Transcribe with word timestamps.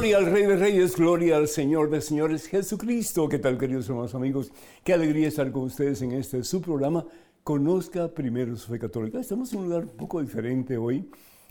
Gloria 0.00 0.16
al 0.16 0.32
Rey 0.32 0.46
de 0.46 0.56
Reyes, 0.56 0.96
gloria 0.96 1.36
al 1.36 1.46
Señor 1.46 1.90
de 1.90 2.00
Señores, 2.00 2.46
Jesucristo. 2.46 3.28
¿Qué 3.28 3.38
tal, 3.38 3.58
queridos 3.58 3.86
hermanos 3.86 4.14
amigos? 4.14 4.50
Qué 4.82 4.94
alegría 4.94 5.28
estar 5.28 5.52
con 5.52 5.64
ustedes 5.64 6.00
en 6.00 6.12
este 6.12 6.42
su 6.42 6.62
programa. 6.62 7.04
Conozca 7.44 8.08
primero 8.08 8.56
su 8.56 8.72
fe 8.72 8.78
católica. 8.78 9.20
Estamos 9.20 9.52
en 9.52 9.58
un 9.58 9.64
lugar 9.66 9.82
un 9.82 9.98
poco 9.98 10.22
diferente 10.22 10.78
hoy 10.78 11.06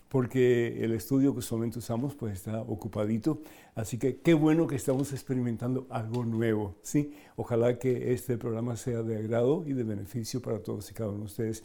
porque 0.08 0.84
el 0.84 0.94
estudio 0.94 1.36
que 1.36 1.44
solamente 1.44 1.78
usamos 1.78 2.16
pues 2.16 2.34
está 2.34 2.62
ocupadito. 2.62 3.40
Así 3.76 4.00
que 4.00 4.18
qué 4.18 4.34
bueno 4.34 4.66
que 4.66 4.78
estamos 4.78 5.14
experimentando 5.14 5.86
algo 5.92 6.26
nuevo, 6.26 6.74
¿sí? 6.82 7.14
Ojalá 7.36 7.78
que 7.78 8.14
este 8.14 8.40
programa 8.40 8.78
sea 8.78 9.04
de 9.04 9.16
agrado 9.18 9.64
y 9.68 9.74
de 9.74 9.84
beneficio 9.84 10.42
para 10.42 10.58
todos 10.64 10.90
y 10.90 10.96
cada 10.96 11.12
uno 11.12 11.20
de 11.20 11.26
ustedes. 11.26 11.64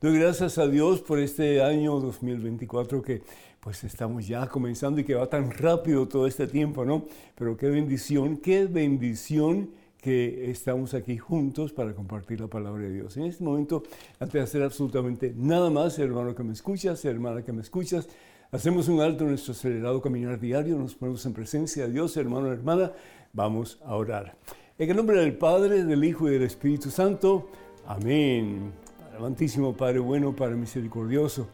Doy 0.00 0.18
gracias 0.18 0.56
a 0.56 0.66
Dios 0.66 1.02
por 1.02 1.18
este 1.18 1.60
año 1.60 2.00
2024 2.00 3.02
que 3.02 3.20
pues 3.60 3.84
estamos 3.84 4.26
ya 4.26 4.46
comenzando 4.48 5.00
y 5.00 5.04
que 5.04 5.14
va 5.14 5.28
tan 5.28 5.50
rápido 5.50 6.08
todo 6.08 6.26
este 6.26 6.46
tiempo, 6.46 6.84
¿no? 6.84 7.04
Pero 7.34 7.56
qué 7.56 7.68
bendición, 7.68 8.38
qué 8.38 8.66
bendición 8.66 9.70
que 10.00 10.50
estamos 10.50 10.94
aquí 10.94 11.18
juntos 11.18 11.72
para 11.72 11.94
compartir 11.94 12.40
la 12.40 12.46
palabra 12.46 12.84
de 12.84 12.90
Dios. 12.90 13.18
En 13.18 13.24
este 13.24 13.44
momento, 13.44 13.82
antes 14.18 14.32
de 14.32 14.40
hacer 14.40 14.62
absolutamente 14.62 15.34
nada 15.36 15.68
más, 15.68 15.98
hermano 15.98 16.34
que 16.34 16.42
me 16.42 16.54
escuchas, 16.54 17.04
hermana 17.04 17.42
que 17.42 17.52
me 17.52 17.60
escuchas, 17.60 18.08
hacemos 18.50 18.88
un 18.88 19.00
alto 19.02 19.24
en 19.24 19.30
nuestro 19.30 19.52
acelerado 19.52 20.00
caminar 20.00 20.40
diario, 20.40 20.78
nos 20.78 20.94
ponemos 20.94 21.24
en 21.26 21.34
presencia 21.34 21.86
de 21.86 21.92
Dios, 21.92 22.16
hermano, 22.16 22.50
hermana, 22.50 22.92
vamos 23.34 23.78
a 23.84 23.94
orar. 23.94 24.36
En 24.78 24.88
el 24.88 24.96
nombre 24.96 25.20
del 25.20 25.34
Padre, 25.36 25.84
del 25.84 26.02
Hijo 26.02 26.28
y 26.28 26.32
del 26.32 26.44
Espíritu 26.44 26.90
Santo, 26.90 27.50
amén. 27.86 28.72
Amantísimo 29.18 29.76
Padre 29.76 29.98
bueno, 29.98 30.34
Padre 30.34 30.56
misericordioso. 30.56 31.46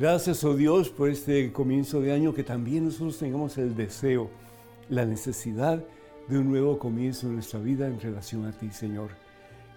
Gracias, 0.00 0.44
oh 0.44 0.54
Dios, 0.54 0.88
por 0.88 1.10
este 1.10 1.52
comienzo 1.52 2.00
de 2.00 2.10
año, 2.10 2.32
que 2.32 2.42
también 2.42 2.86
nosotros 2.86 3.18
tengamos 3.18 3.58
el 3.58 3.76
deseo, 3.76 4.30
la 4.88 5.04
necesidad 5.04 5.84
de 6.26 6.38
un 6.38 6.48
nuevo 6.48 6.78
comienzo 6.78 7.26
en 7.26 7.34
nuestra 7.34 7.60
vida 7.60 7.86
en 7.86 8.00
relación 8.00 8.46
a 8.46 8.52
ti, 8.52 8.70
Señor. 8.70 9.10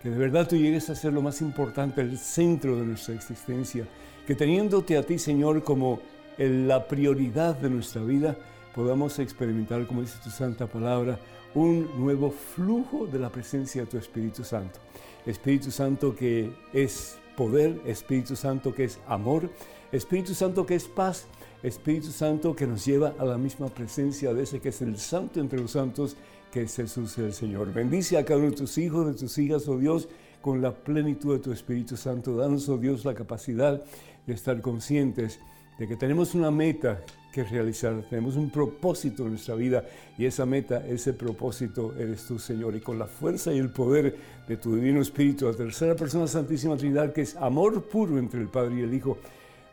Que 0.02 0.10
de 0.10 0.18
verdad 0.18 0.48
tú 0.48 0.56
llegues 0.56 0.90
a 0.90 0.96
ser 0.96 1.12
lo 1.12 1.22
más 1.22 1.42
importante, 1.42 2.00
el 2.00 2.18
centro 2.18 2.78
de 2.78 2.86
nuestra 2.86 3.14
existencia. 3.16 3.86
Que 4.26 4.34
teniéndote 4.34 4.98
a 4.98 5.04
ti, 5.04 5.20
Señor, 5.20 5.62
como 5.62 6.00
la 6.38 6.88
prioridad 6.88 7.58
de 7.58 7.70
nuestra 7.70 8.02
vida, 8.02 8.38
podamos 8.74 9.20
experimentar, 9.20 9.86
como 9.88 10.04
dice 10.04 10.20
tu 10.24 10.30
santa 10.30 10.68
palabra, 10.68 11.20
un 11.54 11.90
nuevo 11.98 12.32
flujo 12.32 13.08
de 13.08 13.20
la 13.20 13.30
presencia 13.30 13.82
de 13.82 13.88
tu 13.88 13.98
Espíritu 13.98 14.46
Santo. 14.46 14.80
Espíritu 15.26 15.70
Santo 15.70 16.16
que 16.16 16.50
es 16.72 17.18
poder, 17.36 17.82
Espíritu 17.86 18.36
Santo 18.36 18.74
que 18.74 18.86
es 18.86 19.00
amor, 19.08 19.50
Espíritu 19.92 20.34
Santo 20.34 20.66
que 20.66 20.76
es 20.76 20.86
paz, 20.86 21.28
Espíritu 21.62 22.08
Santo 22.08 22.56
que 22.56 22.68
nos 22.68 22.86
lleva 22.86 23.14
a 23.18 23.26
la 23.26 23.38
misma 23.38 23.68
presencia 23.68 24.34
de 24.34 24.44
ese 24.44 24.60
que 24.60 24.70
es 24.70 24.82
el 24.82 24.98
santo 24.98 25.40
entre 25.40 25.60
los 25.60 25.72
santos, 25.72 26.18
que 26.52 26.64
es 26.64 26.76
Jesús 26.76 27.18
el 27.18 27.34
Señor. 27.34 27.74
Bendice 27.74 28.18
a 28.18 28.26
cada 28.26 28.40
uno 28.40 28.52
de 28.52 28.58
tus 28.58 28.78
hijos, 28.78 29.08
de 29.08 29.14
tus 29.14 29.38
hijas, 29.38 29.68
oh 29.68 29.78
Dios, 29.78 30.08
con 30.42 30.62
la 30.62 30.74
plenitud 30.74 31.34
de 31.34 31.40
tu 31.40 31.52
Espíritu 31.52 31.96
Santo. 31.96 32.36
Danos, 32.36 32.68
oh 32.70 32.78
Dios, 32.78 33.06
la 33.06 33.16
capacidad 33.16 33.84
de 34.28 34.34
estar 34.34 34.62
conscientes 34.62 35.40
de 35.80 35.88
que 35.88 35.96
tenemos 35.96 36.36
una 36.36 36.52
meta 36.52 37.02
que 37.34 37.44
realizar, 37.44 38.06
tenemos 38.10 38.36
un 38.36 38.52
propósito 38.52 39.24
en 39.24 39.32
nuestra 39.32 39.56
vida 39.56 39.84
y 40.20 40.26
esa 40.26 40.46
meta, 40.46 40.86
ese 40.88 41.14
propósito 41.14 41.96
eres 41.98 42.26
tú, 42.28 42.38
Señor. 42.38 42.76
Y 42.76 42.80
con 42.80 43.00
la 43.00 43.08
fuerza 43.08 43.52
y 43.52 43.58
el 43.58 43.72
poder 43.72 44.16
de 44.48 44.56
tu 44.56 44.76
Divino 44.76 45.02
Espíritu, 45.02 45.48
la 45.48 45.54
tercera 45.54 45.96
persona 45.96 46.28
Santísima 46.28 46.78
Trinidad, 46.78 47.12
que 47.12 47.24
es 47.24 47.36
amor 47.36 47.82
puro 47.86 48.20
entre 48.20 48.40
el 48.40 48.50
Padre 48.50 48.76
y 48.76 48.82
el 48.82 48.94
Hijo, 48.94 49.18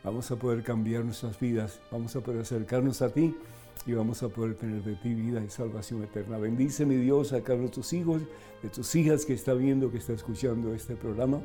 vamos 0.03 0.31
a 0.31 0.37
poder 0.37 0.63
cambiar 0.63 1.05
nuestras 1.05 1.39
vidas, 1.39 1.81
vamos 1.93 2.17
a 2.17 2.23
poder 2.23 2.41
acercarnos 2.41 3.03
a 3.03 3.11
ti 3.11 3.37
y 3.87 3.93
vamos 3.93 4.23
a 4.23 4.31
poder 4.31 4.55
tener 4.55 4.83
de 4.83 4.95
ti 4.95 5.13
vida 5.13 5.45
y 5.45 5.51
salvación 5.51 6.03
eterna. 6.03 6.39
Bendice, 6.39 6.87
mi 6.87 6.97
Dios, 6.97 7.35
a 7.35 7.43
cada 7.43 7.59
de 7.61 7.69
tus 7.69 7.93
hijos, 7.93 8.23
de 8.63 8.71
tus 8.71 8.95
hijas 8.95 9.27
que 9.27 9.35
está 9.35 9.53
viendo, 9.53 9.91
que 9.91 9.99
está 9.99 10.15
escuchando 10.15 10.73
este 10.73 10.97
programa. 10.97 11.43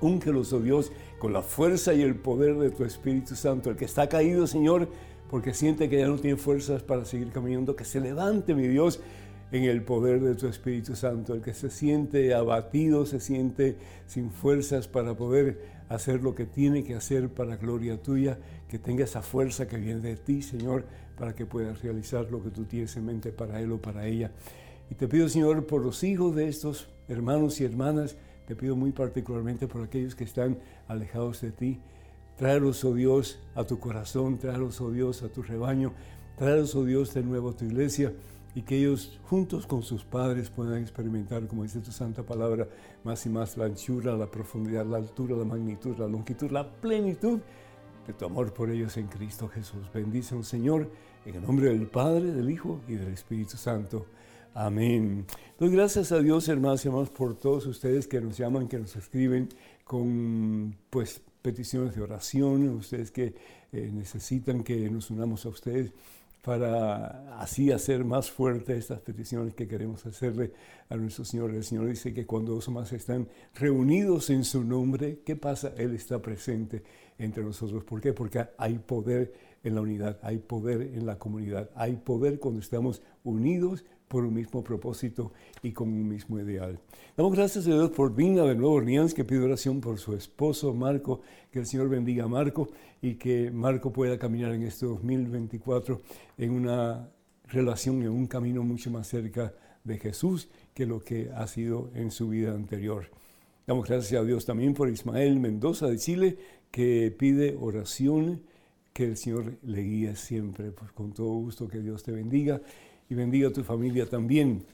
Úngelos, 0.00 0.52
oh 0.52 0.60
Dios, 0.60 0.92
con 1.18 1.32
la 1.32 1.42
fuerza 1.42 1.94
y 1.94 2.02
el 2.02 2.16
poder 2.16 2.56
de 2.56 2.70
tu 2.70 2.84
Espíritu 2.84 3.36
Santo. 3.36 3.70
El 3.70 3.76
que 3.76 3.84
está 3.84 4.08
caído, 4.08 4.46
Señor, 4.46 4.88
porque 5.28 5.54
siente 5.54 5.88
que 5.88 5.98
ya 5.98 6.08
no 6.08 6.16
tiene 6.16 6.36
fuerzas 6.36 6.82
para 6.82 7.04
seguir 7.04 7.30
caminando, 7.30 7.76
que 7.76 7.84
se 7.84 8.00
levante, 8.00 8.54
mi 8.54 8.66
Dios, 8.66 9.00
en 9.52 9.64
el 9.64 9.82
poder 9.82 10.20
de 10.20 10.34
tu 10.34 10.46
Espíritu 10.46 10.96
Santo. 10.96 11.34
El 11.34 11.42
que 11.42 11.54
se 11.54 11.70
siente 11.70 12.34
abatido, 12.34 13.06
se 13.06 13.20
siente 13.20 13.76
sin 14.06 14.30
fuerzas 14.30 14.88
para 14.88 15.14
poder 15.14 15.78
hacer 15.88 16.22
lo 16.22 16.34
que 16.34 16.46
tiene 16.46 16.84
que 16.84 16.94
hacer 16.94 17.28
para 17.28 17.56
gloria 17.56 18.00
tuya, 18.02 18.38
que 18.68 18.78
tenga 18.78 19.04
esa 19.04 19.22
fuerza 19.22 19.66
que 19.66 19.78
viene 19.78 20.00
de 20.00 20.16
ti, 20.16 20.42
Señor, 20.42 20.84
para 21.16 21.34
que 21.34 21.46
pueda 21.46 21.72
realizar 21.74 22.30
lo 22.30 22.42
que 22.42 22.50
tú 22.50 22.64
tienes 22.64 22.96
en 22.96 23.06
mente 23.06 23.32
para 23.32 23.60
él 23.60 23.72
o 23.72 23.78
para 23.78 24.06
ella. 24.06 24.30
Y 24.90 24.94
te 24.94 25.08
pido, 25.08 25.28
Señor, 25.28 25.66
por 25.66 25.82
los 25.82 26.02
hijos 26.04 26.34
de 26.34 26.48
estos 26.48 26.88
hermanos 27.08 27.60
y 27.60 27.64
hermanas, 27.64 28.16
te 28.46 28.56
pido 28.56 28.76
muy 28.76 28.92
particularmente 28.92 29.66
por 29.66 29.82
aquellos 29.82 30.14
que 30.14 30.24
están 30.24 30.58
alejados 30.86 31.40
de 31.42 31.52
ti. 31.52 31.80
Tráelos, 32.38 32.84
oh 32.84 32.94
Dios, 32.94 33.40
a 33.54 33.64
tu 33.64 33.80
corazón, 33.80 34.38
tráelos, 34.38 34.80
oh 34.80 34.90
Dios, 34.92 35.22
a 35.22 35.28
tu 35.28 35.42
rebaño, 35.42 35.92
tráelos, 36.36 36.74
oh 36.76 36.84
Dios, 36.84 37.12
de 37.12 37.22
nuevo 37.22 37.50
a 37.50 37.56
tu 37.56 37.64
iglesia 37.64 38.12
y 38.54 38.62
que 38.62 38.76
ellos 38.76 39.20
juntos 39.24 39.66
con 39.66 39.82
sus 39.82 40.04
padres 40.04 40.50
puedan 40.50 40.80
experimentar, 40.80 41.46
como 41.46 41.62
dice 41.62 41.80
tu 41.80 41.92
santa 41.92 42.24
palabra, 42.24 42.68
más 43.04 43.24
y 43.26 43.28
más 43.28 43.56
la 43.56 43.66
anchura, 43.66 44.16
la 44.16 44.30
profundidad, 44.30 44.86
la 44.86 44.96
altura, 44.96 45.36
la 45.36 45.44
magnitud, 45.44 45.96
la 45.98 46.08
longitud, 46.08 46.50
la 46.50 46.68
plenitud 46.68 47.40
de 48.06 48.12
tu 48.12 48.24
amor 48.24 48.52
por 48.54 48.70
ellos 48.70 48.96
en 48.96 49.06
Cristo 49.06 49.48
Jesús. 49.48 49.90
Bendice 49.92 50.40
Señor 50.42 50.90
en 51.24 51.34
el 51.34 51.42
nombre 51.42 51.68
del 51.68 51.86
Padre, 51.86 52.32
del 52.32 52.50
Hijo 52.50 52.80
y 52.88 52.94
del 52.94 53.12
Espíritu 53.12 53.56
Santo. 53.56 54.06
Amén. 54.54 55.26
Doy 55.58 55.70
gracias 55.70 56.10
a 56.10 56.18
Dios, 56.18 56.48
hermanos 56.48 56.84
y 56.84 56.88
hermanos, 56.88 57.10
por 57.10 57.36
todos 57.36 57.66
ustedes 57.66 58.08
que 58.08 58.20
nos 58.20 58.36
llaman, 58.36 58.66
que 58.66 58.78
nos 58.78 58.96
escriben 58.96 59.48
con 59.84 60.74
pues 60.90 61.22
peticiones 61.48 61.94
de 61.94 62.02
oración, 62.02 62.68
ustedes 62.68 63.10
que 63.10 63.34
eh, 63.72 63.90
necesitan 63.90 64.62
que 64.62 64.90
nos 64.90 65.10
unamos 65.10 65.46
a 65.46 65.48
ustedes 65.48 65.92
para 66.42 67.40
así 67.40 67.72
hacer 67.72 68.04
más 68.04 68.30
fuerte 68.30 68.76
estas 68.76 69.00
peticiones 69.00 69.54
que 69.54 69.66
queremos 69.66 70.04
hacerle 70.04 70.52
a 70.90 70.96
nuestro 70.96 71.24
Señor. 71.24 71.54
El 71.54 71.64
Señor 71.64 71.86
dice 71.86 72.12
que 72.12 72.26
cuando 72.26 72.52
dos 72.52 72.68
más 72.68 72.92
están 72.92 73.28
reunidos 73.54 74.28
en 74.28 74.44
su 74.44 74.62
nombre, 74.62 75.20
¿qué 75.24 75.36
pasa? 75.36 75.72
Él 75.78 75.94
está 75.94 76.20
presente 76.20 76.82
entre 77.18 77.42
nosotros. 77.42 77.82
¿Por 77.82 78.02
qué? 78.02 78.12
Porque 78.12 78.44
hay 78.58 78.78
poder 78.78 79.32
en 79.64 79.74
la 79.74 79.80
unidad, 79.80 80.18
hay 80.22 80.36
poder 80.36 80.82
en 80.82 81.06
la 81.06 81.18
comunidad, 81.18 81.70
hay 81.74 81.96
poder 81.96 82.38
cuando 82.38 82.60
estamos 82.60 83.00
unidos 83.24 83.86
por 84.08 84.24
un 84.24 84.34
mismo 84.34 84.64
propósito 84.64 85.32
y 85.62 85.72
con 85.72 85.88
un 85.88 86.08
mismo 86.08 86.40
ideal. 86.40 86.80
Damos 87.16 87.34
gracias 87.34 87.66
a 87.66 87.70
Dios 87.70 87.90
por 87.90 88.14
Vina 88.14 88.42
de 88.44 88.54
Nuevo 88.54 88.74
Orleans, 88.74 89.14
que 89.14 89.24
pide 89.24 89.40
oración 89.40 89.80
por 89.80 89.98
su 89.98 90.14
esposo 90.14 90.74
Marco, 90.74 91.20
que 91.50 91.60
el 91.60 91.66
Señor 91.66 91.88
bendiga 91.88 92.24
a 92.24 92.28
Marco 92.28 92.70
y 93.02 93.14
que 93.14 93.50
Marco 93.50 93.92
pueda 93.92 94.18
caminar 94.18 94.52
en 94.52 94.62
este 94.62 94.86
2024 94.86 96.00
en 96.38 96.50
una 96.50 97.10
relación, 97.46 98.02
en 98.02 98.10
un 98.10 98.26
camino 98.26 98.62
mucho 98.62 98.90
más 98.90 99.06
cerca 99.06 99.52
de 99.84 99.98
Jesús 99.98 100.48
que 100.74 100.86
lo 100.86 101.00
que 101.00 101.30
ha 101.34 101.46
sido 101.46 101.90
en 101.94 102.10
su 102.10 102.28
vida 102.28 102.52
anterior. 102.52 103.10
Damos 103.66 103.86
gracias 103.86 104.20
a 104.20 104.24
Dios 104.24 104.46
también 104.46 104.72
por 104.72 104.88
Ismael 104.88 105.38
Mendoza 105.40 105.88
de 105.88 105.98
Chile, 105.98 106.38
que 106.70 107.14
pide 107.16 107.56
oración, 107.60 108.42
que 108.92 109.04
el 109.04 109.16
Señor 109.16 109.58
le 109.62 109.82
guíe 109.82 110.16
siempre. 110.16 110.72
Pues 110.72 110.92
con 110.92 111.12
todo 111.12 111.28
gusto, 111.34 111.68
que 111.68 111.80
Dios 111.80 112.02
te 112.02 112.12
bendiga 112.12 112.62
y 113.08 113.14
bendiga 113.14 113.48
a 113.48 113.52
tu 113.52 113.62
familia 113.64 114.06
también. 114.06 114.64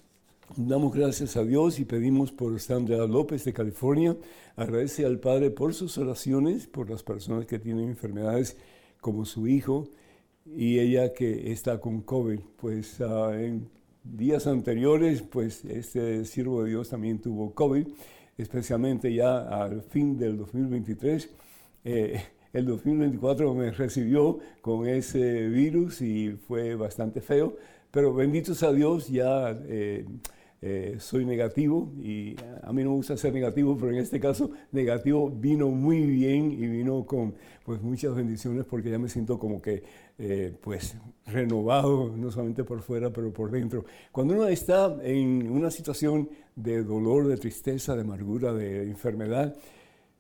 Damos 0.56 0.94
gracias 0.94 1.36
a 1.36 1.44
Dios 1.44 1.78
y 1.78 1.84
pedimos 1.84 2.32
por 2.32 2.58
Sandra 2.60 3.06
López 3.06 3.44
de 3.44 3.52
California. 3.52 4.16
Agradece 4.56 5.06
al 5.06 5.18
Padre 5.18 5.50
por 5.50 5.74
sus 5.74 5.96
oraciones, 5.98 6.66
por 6.66 6.90
las 6.90 7.02
personas 7.02 7.46
que 7.46 7.58
tienen 7.58 7.88
enfermedades 7.88 8.56
como 9.00 9.24
su 9.24 9.46
hijo 9.46 9.88
y 10.44 10.78
ella 10.78 11.12
que 11.12 11.52
está 11.52 11.80
con 11.80 12.02
COVID. 12.02 12.40
Pues 12.56 13.00
uh, 13.00 13.30
en 13.30 13.68
días 14.02 14.46
anteriores, 14.46 15.22
pues 15.22 15.64
este 15.64 16.24
siervo 16.24 16.62
de 16.62 16.70
Dios 16.70 16.90
también 16.90 17.20
tuvo 17.20 17.54
COVID, 17.54 17.86
especialmente 18.36 19.14
ya 19.14 19.38
al 19.38 19.82
fin 19.82 20.18
del 20.18 20.36
2023. 20.36 21.30
Eh, 21.84 22.20
el 22.52 22.66
2024 22.66 23.52
me 23.54 23.70
recibió 23.72 24.38
con 24.60 24.86
ese 24.86 25.48
virus 25.48 26.00
y 26.00 26.30
fue 26.46 26.76
bastante 26.76 27.20
feo, 27.20 27.56
pero 27.94 28.12
benditos 28.12 28.64
a 28.64 28.72
Dios, 28.72 29.06
ya 29.06 29.56
eh, 29.68 30.04
eh, 30.60 30.96
soy 30.98 31.24
negativo 31.24 31.92
y 32.02 32.34
a 32.64 32.72
mí 32.72 32.82
no 32.82 32.90
me 32.90 32.96
gusta 32.96 33.16
ser 33.16 33.32
negativo, 33.32 33.76
pero 33.78 33.92
en 33.92 33.98
este 33.98 34.18
caso 34.18 34.50
negativo 34.72 35.30
vino 35.30 35.68
muy 35.68 36.00
bien 36.04 36.50
y 36.50 36.66
vino 36.66 37.06
con 37.06 37.36
pues, 37.64 37.80
muchas 37.80 38.16
bendiciones 38.16 38.64
porque 38.64 38.90
ya 38.90 38.98
me 38.98 39.08
siento 39.08 39.38
como 39.38 39.62
que 39.62 39.84
eh, 40.18 40.52
pues 40.60 40.96
renovado, 41.26 42.12
no 42.16 42.32
solamente 42.32 42.64
por 42.64 42.82
fuera, 42.82 43.12
pero 43.12 43.32
por 43.32 43.52
dentro. 43.52 43.84
Cuando 44.10 44.34
uno 44.34 44.48
está 44.48 44.96
en 45.04 45.48
una 45.48 45.70
situación 45.70 46.28
de 46.56 46.82
dolor, 46.82 47.28
de 47.28 47.36
tristeza, 47.36 47.94
de 47.94 48.00
amargura, 48.00 48.52
de 48.52 48.82
enfermedad, 48.90 49.54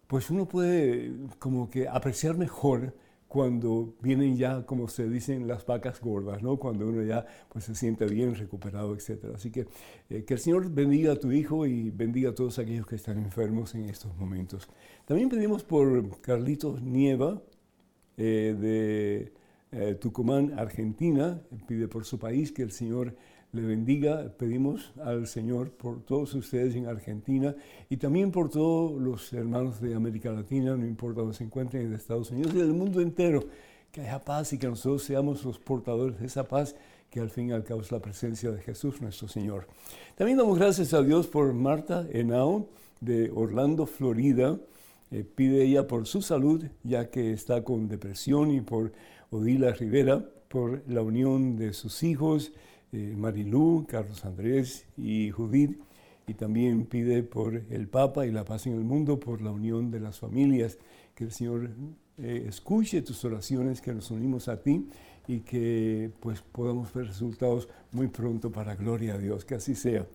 pues 0.06 0.30
uno 0.30 0.46
puede 0.46 1.10
como 1.40 1.68
que 1.68 1.88
apreciar 1.88 2.38
mejor 2.38 2.94
cuando 3.34 3.96
vienen 4.00 4.36
ya, 4.36 4.64
como 4.64 4.86
se 4.86 5.08
dicen, 5.08 5.48
las 5.48 5.66
vacas 5.66 6.00
gordas, 6.00 6.40
¿no? 6.40 6.56
Cuando 6.56 6.86
uno 6.86 7.02
ya 7.02 7.26
pues, 7.48 7.64
se 7.64 7.74
siente 7.74 8.06
bien 8.06 8.36
recuperado, 8.36 8.94
etc. 8.94 9.24
Así 9.34 9.50
que 9.50 9.66
eh, 10.08 10.24
que 10.24 10.34
el 10.34 10.38
Señor 10.38 10.70
bendiga 10.70 11.14
a 11.14 11.16
tu 11.16 11.32
hijo 11.32 11.66
y 11.66 11.90
bendiga 11.90 12.30
a 12.30 12.34
todos 12.36 12.60
aquellos 12.60 12.86
que 12.86 12.94
están 12.94 13.18
enfermos 13.18 13.74
en 13.74 13.86
estos 13.86 14.16
momentos. 14.16 14.68
También 15.04 15.28
pedimos 15.28 15.64
por 15.64 16.20
Carlitos 16.20 16.80
Nieva 16.80 17.42
eh, 18.16 18.54
de 18.56 19.32
eh, 19.72 19.94
Tucumán, 19.96 20.56
Argentina. 20.56 21.42
Pide 21.66 21.88
por 21.88 22.04
su 22.04 22.20
país 22.20 22.52
que 22.52 22.62
el 22.62 22.70
Señor 22.70 23.16
le 23.54 23.62
bendiga. 23.62 24.32
Pedimos 24.36 24.92
al 25.02 25.26
Señor 25.26 25.70
por 25.70 26.02
todos 26.02 26.34
ustedes 26.34 26.74
en 26.74 26.86
Argentina 26.86 27.54
y 27.88 27.96
también 27.96 28.30
por 28.30 28.50
todos 28.50 29.00
los 29.00 29.32
hermanos 29.32 29.80
de 29.80 29.94
América 29.94 30.32
Latina, 30.32 30.76
no 30.76 30.84
importa 30.84 31.20
donde 31.20 31.36
se 31.36 31.44
encuentren, 31.44 31.86
en 31.86 31.94
Estados 31.94 32.30
Unidos 32.32 32.52
y 32.54 32.58
del 32.58 32.72
mundo 32.72 33.00
entero, 33.00 33.44
que 33.92 34.00
haya 34.00 34.18
paz 34.18 34.52
y 34.52 34.58
que 34.58 34.66
nosotros 34.66 35.04
seamos 35.04 35.44
los 35.44 35.58
portadores 35.58 36.18
de 36.18 36.26
esa 36.26 36.44
paz 36.48 36.74
que 37.10 37.20
al 37.20 37.30
fin 37.30 37.50
y 37.50 37.52
al 37.52 37.62
cabo 37.62 37.80
es 37.80 37.92
la 37.92 38.00
presencia 38.00 38.50
de 38.50 38.60
Jesús 38.60 39.00
nuestro 39.00 39.28
Señor. 39.28 39.68
También 40.16 40.36
damos 40.36 40.58
gracias 40.58 40.92
a 40.92 41.02
Dios 41.02 41.28
por 41.28 41.52
Marta 41.52 42.04
Henao 42.12 42.68
de 43.00 43.30
Orlando, 43.32 43.86
Florida. 43.86 44.58
Eh, 45.12 45.22
pide 45.22 45.62
ella 45.62 45.86
por 45.86 46.08
su 46.08 46.22
salud, 46.22 46.64
ya 46.82 47.10
que 47.10 47.32
está 47.32 47.62
con 47.62 47.86
depresión, 47.86 48.50
y 48.50 48.62
por 48.62 48.90
Odila 49.30 49.70
Rivera, 49.70 50.24
por 50.48 50.82
la 50.88 51.02
unión 51.02 51.56
de 51.56 51.72
sus 51.72 52.02
hijos, 52.02 52.52
eh, 52.94 53.12
Marilú, 53.16 53.86
Carlos 53.88 54.24
Andrés 54.24 54.86
y 54.96 55.30
Judith, 55.30 55.80
y 56.28 56.34
también 56.34 56.86
pide 56.86 57.24
por 57.24 57.56
el 57.68 57.88
Papa 57.88 58.24
y 58.24 58.30
la 58.30 58.44
paz 58.44 58.68
en 58.68 58.74
el 58.74 58.84
mundo, 58.84 59.18
por 59.18 59.42
la 59.42 59.50
unión 59.50 59.90
de 59.90 59.98
las 59.98 60.20
familias, 60.20 60.78
que 61.16 61.24
el 61.24 61.32
Señor 61.32 61.70
eh, 62.18 62.46
escuche 62.48 63.02
tus 63.02 63.24
oraciones, 63.24 63.80
que 63.80 63.92
nos 63.92 64.12
unimos 64.12 64.46
a 64.46 64.62
ti 64.62 64.86
y 65.26 65.40
que 65.40 66.12
pues 66.20 66.40
podamos 66.40 66.94
ver 66.94 67.06
resultados 67.06 67.68
muy 67.90 68.06
pronto 68.06 68.52
para 68.52 68.76
gloria 68.76 69.14
a 69.14 69.18
Dios, 69.18 69.44
que 69.44 69.56
así 69.56 69.74
sea. 69.74 70.06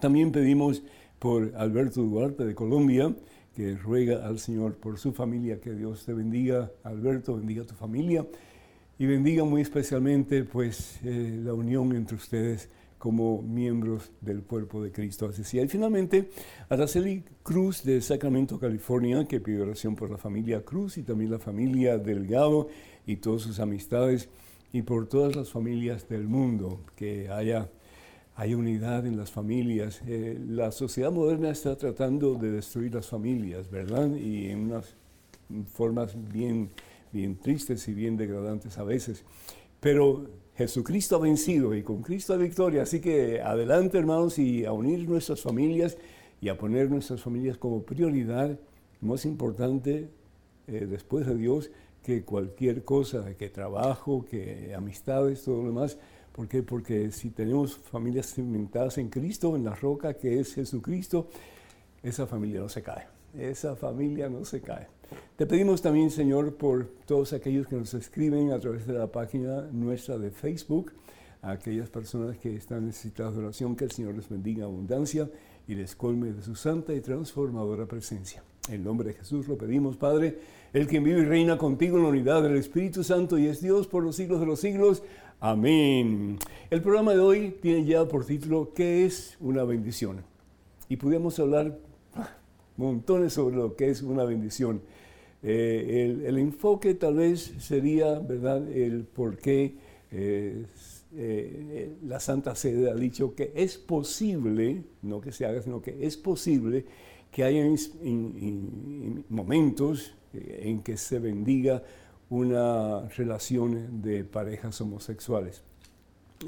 También 0.00 0.32
pedimos 0.32 0.82
por 1.18 1.52
Alberto 1.56 2.02
Duarte 2.02 2.46
de 2.46 2.54
Colombia, 2.54 3.14
que 3.54 3.76
ruega 3.76 4.26
al 4.26 4.38
Señor 4.38 4.76
por 4.76 4.98
su 4.98 5.12
familia, 5.12 5.60
que 5.60 5.74
Dios 5.74 6.06
te 6.06 6.14
bendiga, 6.14 6.70
Alberto, 6.84 7.36
bendiga 7.36 7.64
a 7.64 7.66
tu 7.66 7.74
familia 7.74 8.24
y 8.98 9.06
bendiga 9.06 9.44
muy 9.44 9.62
especialmente 9.62 10.44
pues 10.44 10.98
eh, 11.04 11.40
la 11.42 11.54
unión 11.54 11.94
entre 11.94 12.16
ustedes 12.16 12.68
como 12.98 13.42
miembros 13.42 14.10
del 14.20 14.42
cuerpo 14.42 14.82
de 14.82 14.90
Cristo. 14.90 15.26
Así 15.26 15.44
sea. 15.44 15.62
Y 15.62 15.68
finalmente, 15.68 16.30
Araceli 16.68 17.22
Cruz 17.44 17.84
de 17.84 18.02
Sacramento, 18.02 18.58
California, 18.58 19.24
que 19.26 19.40
pide 19.40 19.62
oración 19.62 19.94
por 19.94 20.10
la 20.10 20.18
familia 20.18 20.64
Cruz 20.64 20.98
y 20.98 21.04
también 21.04 21.30
la 21.30 21.38
familia 21.38 21.96
Delgado 21.96 22.68
y 23.06 23.16
todas 23.16 23.42
sus 23.42 23.60
amistades 23.60 24.28
y 24.72 24.82
por 24.82 25.08
todas 25.08 25.36
las 25.36 25.48
familias 25.48 26.08
del 26.08 26.26
mundo, 26.26 26.80
que 26.96 27.28
haya, 27.30 27.70
haya 28.34 28.56
unidad 28.56 29.06
en 29.06 29.16
las 29.16 29.30
familias. 29.30 30.02
Eh, 30.06 30.36
la 30.46 30.72
sociedad 30.72 31.12
moderna 31.12 31.50
está 31.50 31.76
tratando 31.76 32.34
de 32.34 32.50
destruir 32.50 32.94
las 32.94 33.06
familias, 33.06 33.70
¿verdad? 33.70 34.14
Y 34.16 34.48
en 34.48 34.72
unas 34.72 34.96
formas 35.72 36.16
bien 36.32 36.70
bien 37.12 37.36
tristes 37.36 37.86
y 37.88 37.94
bien 37.94 38.16
degradantes 38.16 38.78
a 38.78 38.84
veces. 38.84 39.24
Pero 39.80 40.26
Jesucristo 40.56 41.16
ha 41.16 41.20
vencido 41.20 41.74
y 41.74 41.82
con 41.82 42.02
Cristo 42.02 42.32
hay 42.32 42.40
victoria. 42.40 42.82
Así 42.82 43.00
que 43.00 43.40
adelante 43.40 43.98
hermanos 43.98 44.38
y 44.38 44.64
a 44.64 44.72
unir 44.72 45.08
nuestras 45.08 45.40
familias 45.40 45.96
y 46.40 46.48
a 46.48 46.58
poner 46.58 46.90
nuestras 46.90 47.22
familias 47.22 47.58
como 47.58 47.82
prioridad, 47.82 48.58
más 49.00 49.24
importante 49.24 50.08
eh, 50.66 50.86
después 50.88 51.26
de 51.26 51.36
Dios 51.36 51.70
que 52.02 52.24
cualquier 52.24 52.84
cosa, 52.84 53.34
que 53.36 53.50
trabajo, 53.50 54.24
que 54.24 54.74
amistades, 54.74 55.44
todo 55.44 55.62
lo 55.62 55.68
demás. 55.68 55.98
¿Por 56.32 56.48
qué? 56.48 56.62
Porque 56.62 57.10
si 57.10 57.30
tenemos 57.30 57.76
familias 57.76 58.34
cimentadas 58.34 58.98
en 58.98 59.08
Cristo, 59.10 59.56
en 59.56 59.64
la 59.64 59.74
roca 59.74 60.14
que 60.14 60.40
es 60.40 60.54
Jesucristo, 60.54 61.28
esa 62.02 62.26
familia 62.26 62.60
no 62.60 62.68
se 62.68 62.82
cae. 62.82 63.06
Esa 63.36 63.76
familia 63.76 64.28
no 64.28 64.44
se 64.44 64.60
cae. 64.60 64.97
Te 65.36 65.46
pedimos 65.46 65.82
también, 65.82 66.10
Señor, 66.10 66.54
por 66.56 66.86
todos 67.06 67.32
aquellos 67.32 67.66
que 67.66 67.76
nos 67.76 67.94
escriben 67.94 68.50
a 68.52 68.58
través 68.58 68.86
de 68.86 68.94
la 68.94 69.06
página 69.06 69.62
nuestra 69.72 70.18
de 70.18 70.30
Facebook, 70.30 70.92
a 71.42 71.52
aquellas 71.52 71.88
personas 71.88 72.36
que 72.38 72.56
están 72.56 72.86
necesitadas 72.86 73.34
de 73.34 73.40
oración, 73.44 73.76
que 73.76 73.84
el 73.84 73.92
Señor 73.92 74.14
les 74.14 74.28
bendiga 74.28 74.64
abundancia 74.64 75.30
y 75.68 75.74
les 75.74 75.94
colme 75.94 76.32
de 76.32 76.42
su 76.42 76.54
santa 76.56 76.92
y 76.94 77.00
transformadora 77.00 77.86
presencia. 77.86 78.42
En 78.68 78.82
nombre 78.84 79.08
de 79.08 79.14
Jesús 79.14 79.48
lo 79.48 79.56
pedimos, 79.56 79.96
Padre, 79.96 80.38
el 80.72 80.86
que 80.86 81.00
vive 81.00 81.20
y 81.20 81.24
reina 81.24 81.56
contigo 81.56 81.96
en 81.96 82.02
la 82.02 82.08
unidad 82.10 82.42
del 82.42 82.56
Espíritu 82.56 83.04
Santo 83.04 83.38
y 83.38 83.46
es 83.46 83.62
Dios 83.62 83.86
por 83.86 84.02
los 84.02 84.16
siglos 84.16 84.40
de 84.40 84.46
los 84.46 84.60
siglos. 84.60 85.02
Amén. 85.40 86.38
El 86.68 86.82
programa 86.82 87.12
de 87.12 87.20
hoy 87.20 87.56
tiene 87.62 87.84
ya 87.84 88.06
por 88.06 88.26
título 88.26 88.72
¿Qué 88.74 89.06
es 89.06 89.36
una 89.40 89.62
bendición? 89.64 90.22
Y 90.88 90.96
podemos 90.96 91.38
hablar 91.38 91.78
montones 92.76 93.34
sobre 93.34 93.56
lo 93.56 93.76
que 93.76 93.88
es 93.88 94.02
una 94.02 94.24
bendición. 94.24 94.82
Eh, 95.42 96.16
el, 96.26 96.38
enfoque 96.38 96.94
tal 96.94 97.14
vez 97.16 97.54
sería, 97.58 98.18
¿verdad?, 98.18 98.68
el 98.72 99.04
por 99.04 99.36
qué 99.36 99.76
eh, 100.10 100.66
eh, 101.14 101.92
la 102.04 102.18
Santa 102.18 102.56
Sede 102.56 102.90
ha 102.90 102.94
dicho 102.94 103.34
que 103.34 103.52
es 103.54 103.78
posible, 103.78 104.82
no 105.02 105.20
que 105.20 105.30
se 105.30 105.46
haga, 105.46 105.62
sino 105.62 105.80
que 105.80 105.96
es 106.04 106.16
posible 106.16 106.86
que 107.30 107.44
haya 107.44 107.64
momentos 109.28 110.14
en 110.32 110.82
que 110.82 110.96
se 110.96 111.18
bendiga 111.18 111.82
una 112.30 113.08
relación 113.10 114.02
de 114.02 114.24
parejas 114.24 114.80
homosexuales. 114.80 115.62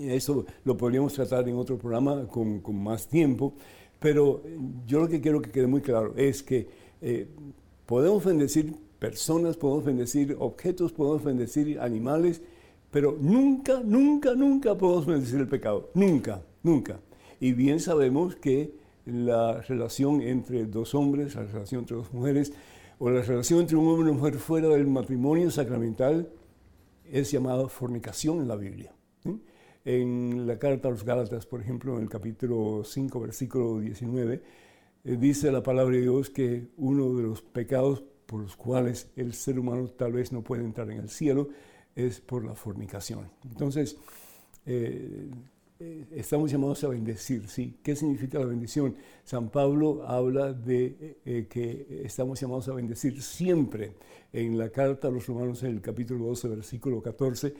Eso 0.00 0.46
lo 0.64 0.76
podríamos 0.76 1.12
tratar 1.12 1.48
en 1.48 1.56
otro 1.56 1.78
programa 1.78 2.26
con, 2.26 2.60
con 2.60 2.82
más 2.82 3.08
tiempo, 3.08 3.54
pero 3.98 4.42
yo 4.86 5.00
lo 5.00 5.08
que 5.08 5.20
quiero 5.20 5.40
que 5.42 5.50
quede 5.50 5.66
muy 5.66 5.80
claro 5.80 6.14
es 6.16 6.42
que 6.42 6.66
podemos 7.90 8.24
bendecir 8.24 8.72
personas, 9.00 9.56
podemos 9.56 9.84
bendecir 9.84 10.36
objetos, 10.38 10.92
podemos 10.92 11.24
bendecir 11.24 11.80
animales, 11.80 12.42
pero 12.92 13.16
nunca, 13.20 13.80
nunca, 13.84 14.34
nunca 14.34 14.76
podemos 14.76 15.06
bendecir 15.06 15.40
el 15.40 15.48
pecado. 15.48 15.90
Nunca, 15.94 16.42
nunca. 16.62 17.00
Y 17.40 17.52
bien 17.52 17.80
sabemos 17.80 18.36
que 18.36 18.74
la 19.06 19.62
relación 19.62 20.20
entre 20.20 20.66
dos 20.66 20.94
hombres, 20.94 21.34
la 21.34 21.44
relación 21.44 21.80
entre 21.80 21.96
dos 21.96 22.12
mujeres, 22.12 22.52
o 22.98 23.08
la 23.10 23.22
relación 23.22 23.60
entre 23.60 23.76
un 23.76 23.88
hombre 23.88 24.06
y 24.06 24.10
una 24.10 24.18
mujer 24.18 24.34
fuera 24.34 24.68
del 24.68 24.86
matrimonio 24.86 25.50
sacramental 25.50 26.28
es 27.10 27.30
llamada 27.30 27.66
fornicación 27.68 28.40
en 28.40 28.48
la 28.48 28.56
Biblia. 28.56 28.92
En 29.82 30.46
la 30.46 30.58
carta 30.58 30.88
a 30.88 30.90
los 30.90 31.04
Gálatas, 31.04 31.46
por 31.46 31.62
ejemplo, 31.62 31.96
en 31.96 32.02
el 32.02 32.10
capítulo 32.10 32.82
5, 32.84 33.18
versículo 33.18 33.80
19, 33.80 34.42
eh, 35.04 35.16
dice 35.18 35.50
la 35.50 35.62
palabra 35.62 35.96
de 35.96 36.02
Dios 36.02 36.28
que 36.28 36.68
uno 36.76 37.14
de 37.14 37.22
los 37.22 37.40
pecados 37.40 38.04
por 38.30 38.42
los 38.42 38.54
cuales 38.54 39.10
el 39.16 39.34
ser 39.34 39.58
humano 39.58 39.88
tal 39.88 40.12
vez 40.12 40.30
no 40.30 40.40
puede 40.42 40.62
entrar 40.62 40.88
en 40.88 41.00
el 41.00 41.08
cielo 41.08 41.48
es 41.96 42.20
por 42.20 42.44
la 42.44 42.54
fornicación. 42.54 43.28
Entonces, 43.42 43.96
eh, 44.64 45.28
eh, 45.80 46.06
estamos 46.12 46.48
llamados 46.52 46.84
a 46.84 46.88
bendecir, 46.88 47.48
¿sí? 47.48 47.80
¿Qué 47.82 47.96
significa 47.96 48.38
la 48.38 48.44
bendición? 48.44 48.94
San 49.24 49.48
Pablo 49.48 50.04
habla 50.06 50.52
de 50.52 51.18
que 51.50 52.02
estamos 52.04 52.40
llamados 52.40 52.68
a 52.68 52.74
bendecir 52.74 53.20
siempre. 53.20 53.94
En 54.32 54.56
la 54.56 54.70
carta 54.70 55.08
a 55.08 55.10
los 55.10 55.26
romanos, 55.26 55.64
en 55.64 55.70
el 55.72 55.80
capítulo 55.80 56.26
12, 56.26 56.48
versículo 56.50 57.02
14, 57.02 57.52